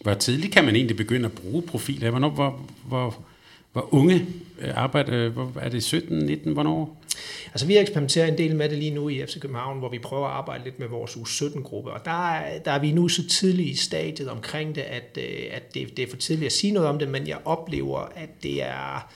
[0.00, 2.10] Hvor tidligt kan man egentlig begynde at bruge profiler?
[2.10, 3.24] Hvornår, hvor, hvor,
[3.72, 4.26] hvor unge
[4.58, 7.02] øh, arbejder, øh, hvor, er det 17, 19, hvornår?
[7.46, 10.26] Altså vi eksperimenterer en del med det lige nu i FC København, hvor vi prøver
[10.26, 13.76] at arbejde lidt med vores U17-gruppe, og der, der er vi nu så tidligt i
[13.76, 16.98] stadiet omkring det, at, øh, at det, det er for tidligt at sige noget om
[16.98, 19.12] det, men jeg oplever, at det er,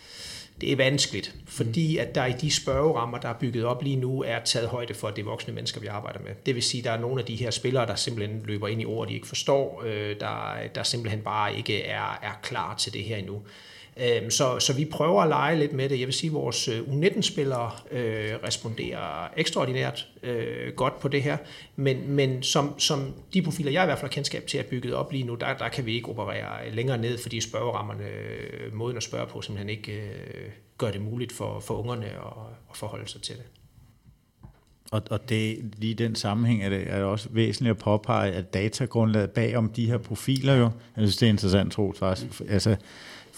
[0.60, 4.22] det er vanskeligt, fordi at der i de spørgerammer, der er bygget op lige nu,
[4.22, 6.30] er taget højde for, at det er voksne mennesker, vi arbejder med.
[6.46, 8.82] Det vil sige, at der er nogle af de her spillere, der simpelthen løber ind
[8.82, 12.92] i ord, de ikke forstår, øh, der, der simpelthen bare ikke er, er klar til
[12.92, 13.42] det her endnu.
[14.00, 16.00] Øhm, så, så vi prøver at lege lidt med det.
[16.00, 21.36] Jeg vil sige, at vores øh, U19-spillere øh, responderer ekstraordinært øh, godt på det her,
[21.76, 24.94] men, men som, som de profiler, jeg i hvert fald har kendskab til at bygget
[24.94, 28.96] op lige nu, der, der kan vi ikke operere længere ned, fordi spørgerammerne, øh, måden
[28.96, 32.32] at spørge på, simpelthen ikke øh, gør det muligt for, for ungerne at,
[32.70, 33.44] at forholde sig til det.
[34.90, 38.54] Og, og det, lige den sammenhæng er det, er det også væsentligt at påpege, at
[38.54, 42.16] datagrundlaget bag om de her profiler jo, jeg synes det er interessant, tror jeg,
[42.48, 42.76] altså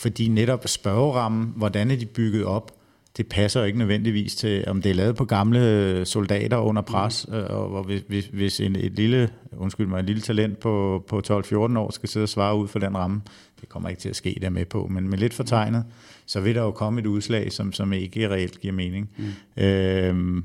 [0.00, 2.76] fordi netop spørgerammen, hvordan er de bygget op,
[3.16, 7.34] det passer ikke nødvendigvis til, om det er lavet på gamle soldater under pres, mm.
[7.34, 11.78] og, og hvis, hvis en, et lille, undskyld mig, et lille talent på, på 12-14
[11.78, 13.22] år skal sidde og svare ud for den ramme,
[13.60, 15.84] det kommer ikke til at ske der med på, men med lidt fortegnet,
[16.26, 19.10] så vil der jo komme et udslag, som, som ikke reelt giver mening.
[19.16, 19.62] Mm.
[19.62, 20.44] Øhm,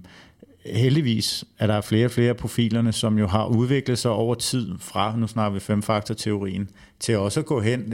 [0.65, 4.71] heldigvis er der flere og flere af profilerne, som jo har udviklet sig over tid
[4.79, 7.93] fra, nu snakker vi femfaktor-teorien, til også at gå hen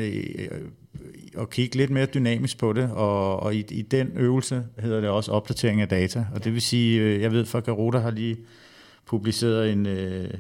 [1.36, 5.10] og kigge lidt mere dynamisk på det, og, og i, i den øvelse hedder det
[5.10, 6.26] også opdatering af data.
[6.34, 8.38] Og det vil sige, øh, jeg ved for Garuda har lige
[9.06, 10.34] publiceret en, øh,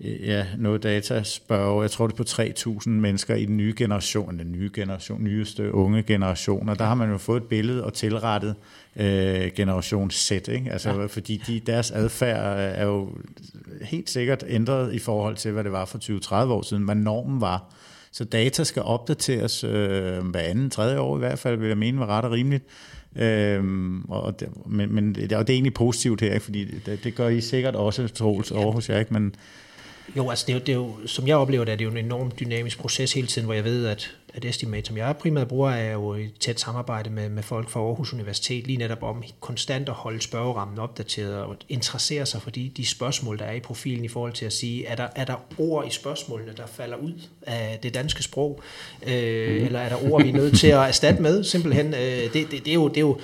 [0.00, 4.38] ja, noget data spørger, jeg tror det er på 3.000 mennesker i den nye generation,
[4.38, 7.94] den nye generation, nyeste unge generation, og der har man jo fået et billede og
[7.94, 8.54] tilrettet
[8.96, 10.72] øh, generation Z, ikke?
[10.72, 11.06] Altså, ja.
[11.06, 13.08] fordi de, deres adfærd er jo
[13.82, 17.40] helt sikkert ændret i forhold til, hvad det var for 20-30 år siden, hvad normen
[17.40, 17.74] var.
[18.12, 21.98] Så data skal opdateres øh, hver anden, tredje år i hvert fald, vil jeg mene
[21.98, 22.64] var ret og rimeligt.
[23.16, 26.44] Øhm, og det, men, men det, og det er egentlig positivt her, ikke?
[26.44, 29.12] fordi det, det gør I sikkert også, Troels, over hos jer, ikke?
[29.12, 29.34] men
[30.16, 31.90] jo, altså det er, jo, det er jo, som jeg oplever det, er det jo
[31.90, 35.48] en enormt dynamisk proces hele tiden, hvor jeg ved, at, at Estimate, som jeg primært
[35.48, 39.22] bruger, er jo i tæt samarbejde med, med folk fra Aarhus Universitet, lige netop om
[39.40, 43.60] konstant at holde spørgerammen opdateret og interessere sig for de, de spørgsmål, der er i
[43.60, 46.96] profilen i forhold til at sige, er der, er der ord i spørgsmålene, der falder
[46.96, 48.62] ud af det danske sprog,
[49.06, 49.66] øh, mm.
[49.66, 51.94] eller er der ord, vi er nødt til at erstatte med, simpelthen.
[51.94, 53.18] Øh, det, det, det, er jo, det er jo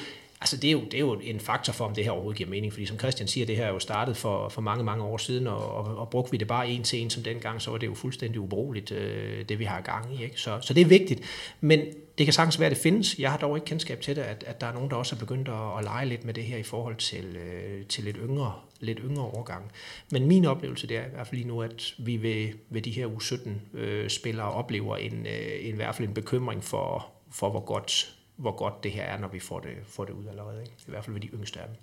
[0.47, 2.51] Altså det er, jo, det er jo en faktor for, om det her overhovedet giver
[2.51, 5.17] mening, fordi som Christian siger, det her er jo startet for, for mange, mange år
[5.17, 7.79] siden, og, og, og brugte vi det bare en til en som dengang, så var
[7.79, 10.25] det jo fuldstændig ubrugeligt, øh, det vi har gang i.
[10.25, 10.41] Ikke?
[10.41, 11.21] Så, så det er vigtigt,
[11.61, 11.81] men
[12.19, 13.19] det kan sagtens være, at det findes.
[13.19, 15.19] Jeg har dog ikke kendskab til det, at, at der er nogen, der også er
[15.19, 18.53] begyndt at, at lege lidt med det her i forhold til, øh, til lidt yngre
[18.81, 19.73] lidt yngre årgang.
[20.11, 22.91] Men min oplevelse det er i hvert fald lige nu, at vi ved, ved de
[22.91, 27.61] her U17-spillere øh, oplever en, øh, en, i hvert fald en bekymring for, for hvor
[27.61, 30.61] godt hvor godt det her er, når vi får det, får det ud allerede.
[30.61, 30.75] Ikke?
[30.87, 31.77] I hvert fald ved de yngste af dem.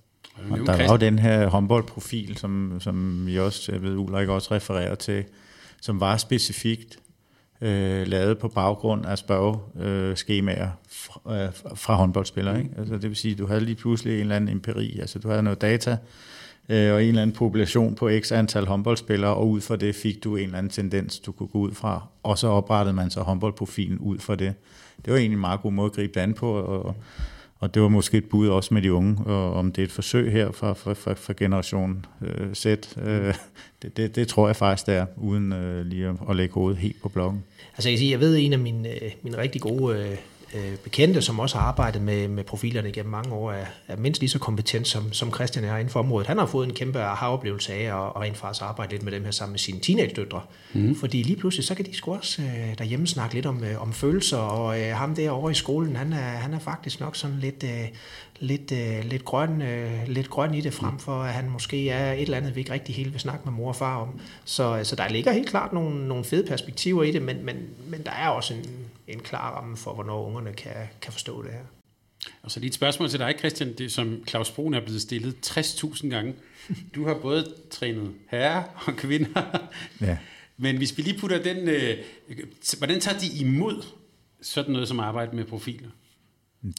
[0.52, 4.54] Og der er jo den her håndboldprofil, som, som vi også, jeg ved, Ulrik også
[4.54, 5.26] refererer til,
[5.82, 7.00] som var specifikt
[7.62, 12.60] øh, lavet på baggrund af spørgeskemaer fra, øh, fra håndboldspillere.
[12.60, 12.70] Ikke?
[12.78, 15.30] Altså, det vil sige, at du havde lige pludselig en eller anden empiri, altså du
[15.30, 15.98] havde noget data,
[16.70, 20.24] øh, og en eller anden population på x antal håndboldspillere, og ud fra det fik
[20.24, 23.22] du en eller anden tendens, du kunne gå ud fra, og så oprettede man så
[23.22, 24.54] håndboldprofilen ud fra det
[25.06, 26.96] det var egentlig en meget god måde at gribe det an på, og,
[27.60, 29.92] og det var måske et bud også med de unge, og om det er et
[29.92, 33.34] forsøg her fra, fra, fra, fra generation øh, Z, øh,
[33.82, 36.80] det, det, det tror jeg faktisk, det er, uden øh, lige at, at lægge hovedet
[36.80, 37.44] helt på blokken.
[37.78, 40.18] Altså jeg, siger, jeg ved, en af mine, øh, mine rigtig gode øh,
[40.56, 44.22] øh, bekendte, som også har arbejdet med, med profilerne gennem mange år, er, er mindst
[44.22, 46.28] lige så kompetent, som, som Christian er inden for området.
[46.28, 49.24] Han har fået en kæmpe aha-oplevelse af at, at rent faktisk arbejde lidt med dem
[49.24, 50.42] her sammen med sine teenage-døtre.
[50.74, 50.96] Mm.
[50.96, 53.94] Fordi lige pludselig, så kan de sgu også øh, derhjemme snakke lidt om, øh, om
[53.94, 57.64] følelser, og øh, ham derovre i skolen, han er, han er faktisk nok sådan lidt...
[57.64, 57.88] Øh,
[58.40, 62.14] lidt, øh, lidt, grøn, øh, lidt grøn i det, frem for at han måske er
[62.14, 64.20] et eller andet, vi ikke rigtig helt vil snakke med mor og far om.
[64.46, 67.56] Så, så der ligger helt klart nogle, nogle fede perspektiver i det, men, men,
[67.88, 68.70] men der er også en,
[69.08, 71.64] en klar ramme for, hvornår ungerne kan, kan forstå det her.
[72.42, 75.36] Og så lige et spørgsmål til dig, Christian, det, som Claus Brun er blevet stillet
[75.46, 76.34] 60.000 gange.
[76.96, 79.60] Du har både trænet herrer og kvinder.
[80.02, 80.18] Ja.
[80.58, 81.58] Men hvis vi lige putter den...
[81.58, 81.98] Øh,
[82.78, 83.84] hvordan tager de imod
[84.42, 85.90] sådan noget som arbejde med profiler?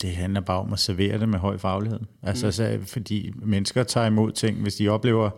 [0.02, 2.00] Det handler bare om at servere det med høj faglighed.
[2.22, 2.52] Altså, mm.
[2.52, 5.30] så, fordi mennesker tager imod ting, hvis de oplever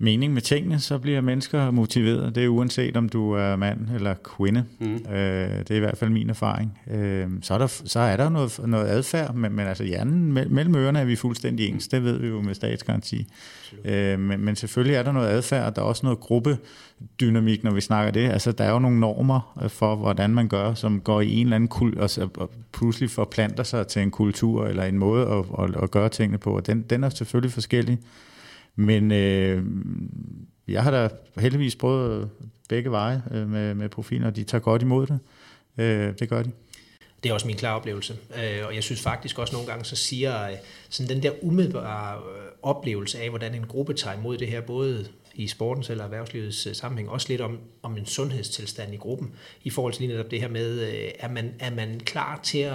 [0.00, 2.34] mening med tingene, så bliver mennesker motiveret.
[2.34, 4.64] Det er uanset om du er mand eller kvinde.
[4.78, 4.94] Mm.
[4.94, 6.78] Øh, det er i hvert fald min erfaring.
[6.90, 10.74] Øh, så, er der, så er der noget, noget adfærd, men, men altså hjernen mellem
[10.74, 11.88] ørerne er vi fuldstændig ens.
[11.88, 13.26] Det ved vi jo med statsgaranti.
[13.84, 16.20] Øh, men, men selvfølgelig er der noget adfærd, og der er også noget
[17.20, 18.30] dynamik, når vi snakker det.
[18.30, 21.46] Altså der er jo nogle normer øh, for, hvordan man gør, som går i en
[21.46, 25.64] eller anden kul, altså, og pludselig forplanter sig til en kultur eller en måde at,
[25.64, 26.56] at, at gøre tingene på.
[26.56, 27.98] Og den, den er selvfølgelig forskellig.
[28.76, 29.64] Men øh,
[30.68, 32.26] jeg har da heldigvis prøvet øh,
[32.68, 35.18] begge veje øh, med, med profiler, og de tager godt imod det.
[35.78, 36.50] Øh, det gør de.
[37.22, 38.12] Det er også min klare oplevelse.
[38.12, 40.56] Øh, og jeg synes faktisk også nogle gange, så siger øh,
[40.88, 42.18] sådan den der umiddelbare
[42.62, 45.06] oplevelse af, hvordan en gruppe tager imod det her, både
[45.38, 49.32] i sportens eller erhvervslivets øh, sammenhæng, også lidt om, om en sundhedstilstand i gruppen,
[49.64, 52.58] i forhold til lige netop det her med, øh, er man, er man klar til
[52.58, 52.72] at,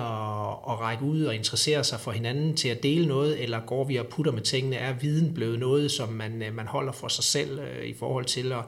[0.69, 3.95] at række ud og interessere sig for hinanden, til at dele noget, eller går vi
[3.95, 4.75] og putter med tingene?
[4.75, 8.51] Er viden blevet noget, som man, øh, man holder for sig selv i forhold til
[8.51, 8.61] at,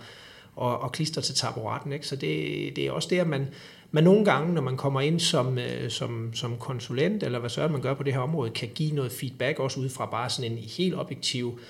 [0.56, 1.94] og, og klister til taburetten.
[1.94, 2.08] Ikke?
[2.08, 3.48] Så det, det er også det, at man,
[3.92, 7.82] man nogle gange, når man kommer ind som, som, som konsulent, eller hvad så man
[7.82, 10.58] gør på det her område, kan give noget feedback også ud fra bare sådan en
[10.58, 11.66] helt objektiv, øh,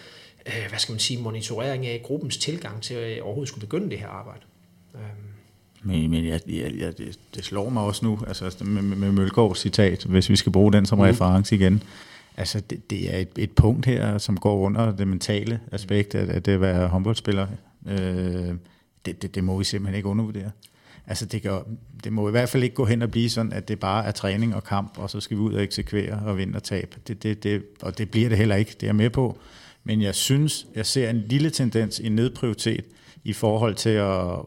[0.69, 4.07] hvad skal man sige, monitorering af gruppens tilgang til at overhovedet skulle begynde det her
[4.07, 4.41] arbejde.
[4.95, 5.03] Øhm.
[5.83, 9.59] Men, men jeg, jeg, jeg, det, det slår mig også nu, altså med, med Mølgaards
[9.59, 11.01] citat, hvis vi skal bruge den som mm.
[11.03, 11.83] reference igen.
[12.37, 16.35] Altså, det, det er et, et punkt her, som går under det mentale aspekt af,
[16.35, 17.47] af det at være håndboldspiller.
[17.87, 18.55] Øh,
[19.05, 20.51] det, det, det må vi simpelthen ikke undervurdere.
[21.07, 21.59] Altså det, gør,
[22.03, 24.11] det må i hvert fald ikke gå hen og blive sådan, at det bare er
[24.11, 26.97] træning og kamp, og så skal vi ud og eksekvere og vinde og tabe.
[27.07, 29.37] Det, det, det, og det bliver det heller ikke, det er jeg med på.
[29.85, 32.85] Men jeg synes, jeg ser en lille tendens i nedprioritet
[33.23, 34.39] i forhold til, at,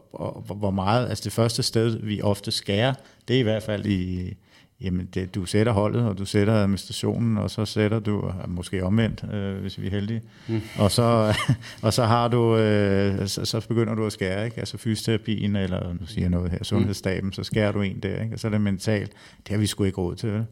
[0.55, 2.93] hvor meget, altså det første sted, vi ofte skærer,
[3.27, 4.33] det er i hvert fald i,
[4.81, 9.33] Jamen, det, du sætter holdet, og du sætter administrationen, og så sætter du, måske omvendt,
[9.33, 10.61] øh, hvis vi er heldige, mm.
[10.77, 11.35] og, så,
[11.83, 14.59] og så har du, øh, så, så begynder du at skære, ikke?
[14.59, 18.35] altså fysioterapien, eller nu siger jeg noget her, sundhedsstaben, så skærer du en der, ikke?
[18.35, 19.11] og så er det mentalt,
[19.43, 20.45] det har vi sgu ikke råd til, vel?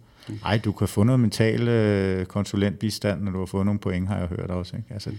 [0.44, 4.18] Nej, du kan få noget mental øh, konsulentbistand, når du har fået nogle point, har
[4.18, 4.76] jeg hørt også.
[4.76, 4.94] Ikke?
[4.94, 5.12] Altså,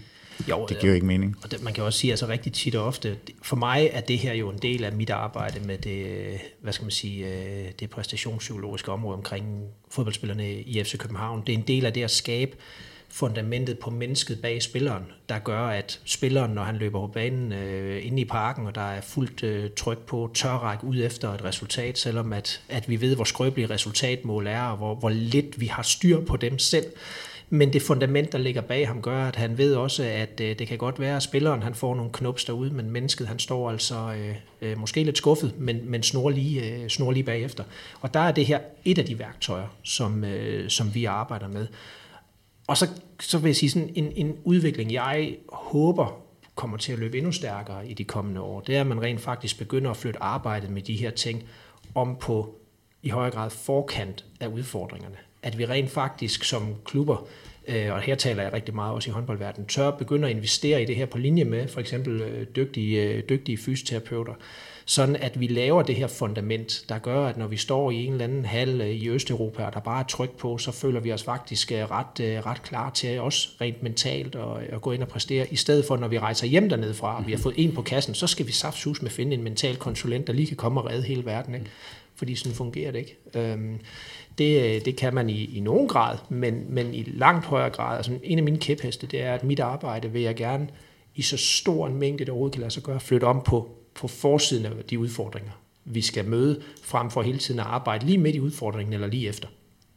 [0.49, 1.35] jo, det giver jo ikke mening.
[1.43, 4.17] Og det, man kan også sige, altså rigtig tit og ofte, for mig er det
[4.17, 6.29] her jo en del af mit arbejde med det,
[6.61, 9.45] hvad skal man sige, øh, det præstationspsykologiske område omkring
[9.91, 11.43] fodboldspillerne i FC København.
[11.47, 12.51] Det er en del af det at skabe
[13.09, 18.05] fundamentet på mennesket bag spilleren, der gør, at spilleren, når han løber på banen øh,
[18.05, 21.43] inde i parken, og der er fuldt øh, tryk på, tør række ud efter et
[21.43, 25.65] resultat, selvom at, at vi ved, hvor skrøbelige resultatmål er, og hvor, hvor lidt vi
[25.65, 26.85] har styr på dem selv
[27.51, 30.67] Men det fundament, der ligger bag ham, gør, at han ved også, at øh, det
[30.67, 34.13] kan godt være, at spilleren han får nogle knups derude, men mennesket han står altså
[34.17, 37.63] øh, øh, måske lidt skuffet, men, men snor, lige, øh, snor lige bagefter.
[38.01, 41.67] Og der er det her et af de værktøjer, som, øh, som vi arbejder med.
[42.69, 42.87] Og så,
[43.19, 46.21] så vil jeg sige sådan en, en udvikling, jeg håber
[46.55, 49.21] kommer til at løbe endnu stærkere i de kommende år, det er, at man rent
[49.21, 51.43] faktisk begynder at flytte arbejdet med de her ting
[51.95, 52.55] om på
[53.03, 55.15] i højere grad forkant af udfordringerne.
[55.43, 57.27] At vi rent faktisk som klubber,
[57.67, 60.85] øh, og her taler jeg rigtig meget også i håndboldverdenen, tør begynde at investere i
[60.85, 64.33] det her på linje med for eksempel øh, dygtige, øh, dygtige fysioterapeuter,
[64.89, 68.11] sådan at vi laver det her fundament, der gør, at når vi står i en
[68.11, 71.23] eller anden hal i Østeuropa, og der bare er tryk på, så føler vi os
[71.23, 75.55] faktisk ret, ret klar til også rent mentalt at, at gå ind og præstere, i
[75.55, 78.13] stedet for når vi rejser hjem dernede fra, og vi har fået en på kassen,
[78.13, 81.03] så skal vi saftsus med finde en mental konsulent, der lige kan komme og redde
[81.03, 81.55] hele verden.
[81.55, 81.69] Ikke?
[82.19, 83.17] fordi sådan fungerer det ikke.
[83.33, 83.79] Øhm,
[84.37, 87.97] det, det kan man i, i nogen grad, men, men i langt højere grad.
[87.97, 90.67] Altså en af mine kæpheste, det er, at mit arbejde vil jeg gerne
[91.15, 94.07] i så stor en mængde, det overhovedet kan lade sig gøre, flytte om på, på
[94.07, 95.51] forsiden af de udfordringer,
[95.85, 99.27] vi skal møde, frem for hele tiden at arbejde lige midt i udfordringen eller lige
[99.27, 99.47] efter,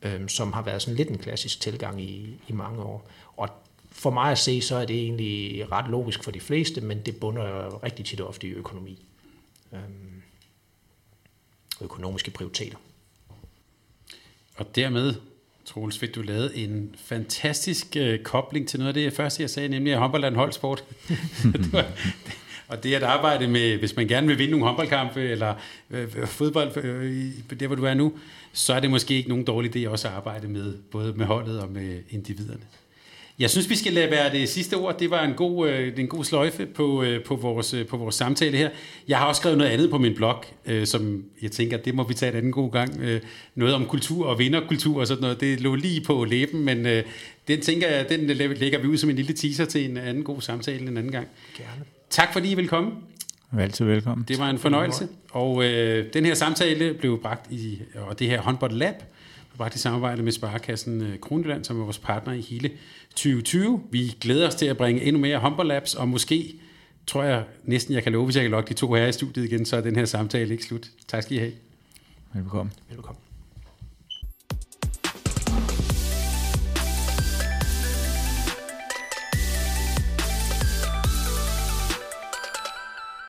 [0.02, 3.10] øhm, som har været sådan lidt en klassisk tilgang i, i mange år.
[3.36, 3.48] Og
[3.90, 7.16] for mig at se, så er det egentlig ret logisk for de fleste, men det
[7.16, 9.06] bunder rigtig tit ofte i økonomi.
[9.72, 10.22] Øhm,
[11.80, 12.78] økonomiske prioriteter.
[14.56, 15.14] Og dermed,
[15.64, 19.68] Troels, fik du lavet en fantastisk øh, kobling til noget af det første, jeg sagde,
[19.68, 20.84] nemlig at håndbold er en holdsport.
[22.72, 25.54] og det at arbejde med, hvis man gerne vil vinde nogle håndboldkampe, eller
[25.90, 28.12] øh, øh fodbold, øh, der hvor du er nu,
[28.52, 31.60] så er det måske ikke nogen dårlig idé også at arbejde med, både med holdet
[31.60, 32.62] og med individerne.
[33.38, 34.98] Jeg synes, vi skal lade være det sidste ord.
[34.98, 38.14] Det var en god, øh, en god sløjfe på, øh, på, vores, øh, på vores
[38.14, 38.70] samtale her.
[39.08, 42.08] Jeg har også skrevet noget andet på min blog, øh, som jeg tænker, det må
[42.08, 43.00] vi tage en anden god gang.
[43.00, 43.20] Øh,
[43.54, 45.40] noget om kultur og vinderkultur og sådan noget.
[45.40, 47.04] Det lå lige på læben, men øh,
[47.48, 50.40] den tænker jeg, den lægger vi ud som en lille teaser til en anden god
[50.40, 51.28] samtale en anden gang.
[51.56, 51.84] Gerne.
[52.12, 52.90] Tak fordi I vil komme.
[53.58, 54.24] Altid velkommen.
[54.28, 55.08] Det var en fornøjelse.
[55.30, 58.94] Og øh, den her samtale blev bragt i, og det her håndbold lab,
[59.48, 62.70] blev bragt i samarbejde med Sparekassen øh, Kronjylland, som er vores partner i hele
[63.08, 63.82] 2020.
[63.90, 66.54] Vi glæder os til at bringe endnu mere Humber og måske
[67.06, 69.44] tror jeg næsten, jeg kan love, hvis jeg kan lokke de to her i studiet
[69.44, 70.86] igen, så er den her samtale ikke slut.
[71.08, 71.52] Tak skal I have.
[72.34, 72.72] Velkommen.
[72.90, 73.21] Velkommen.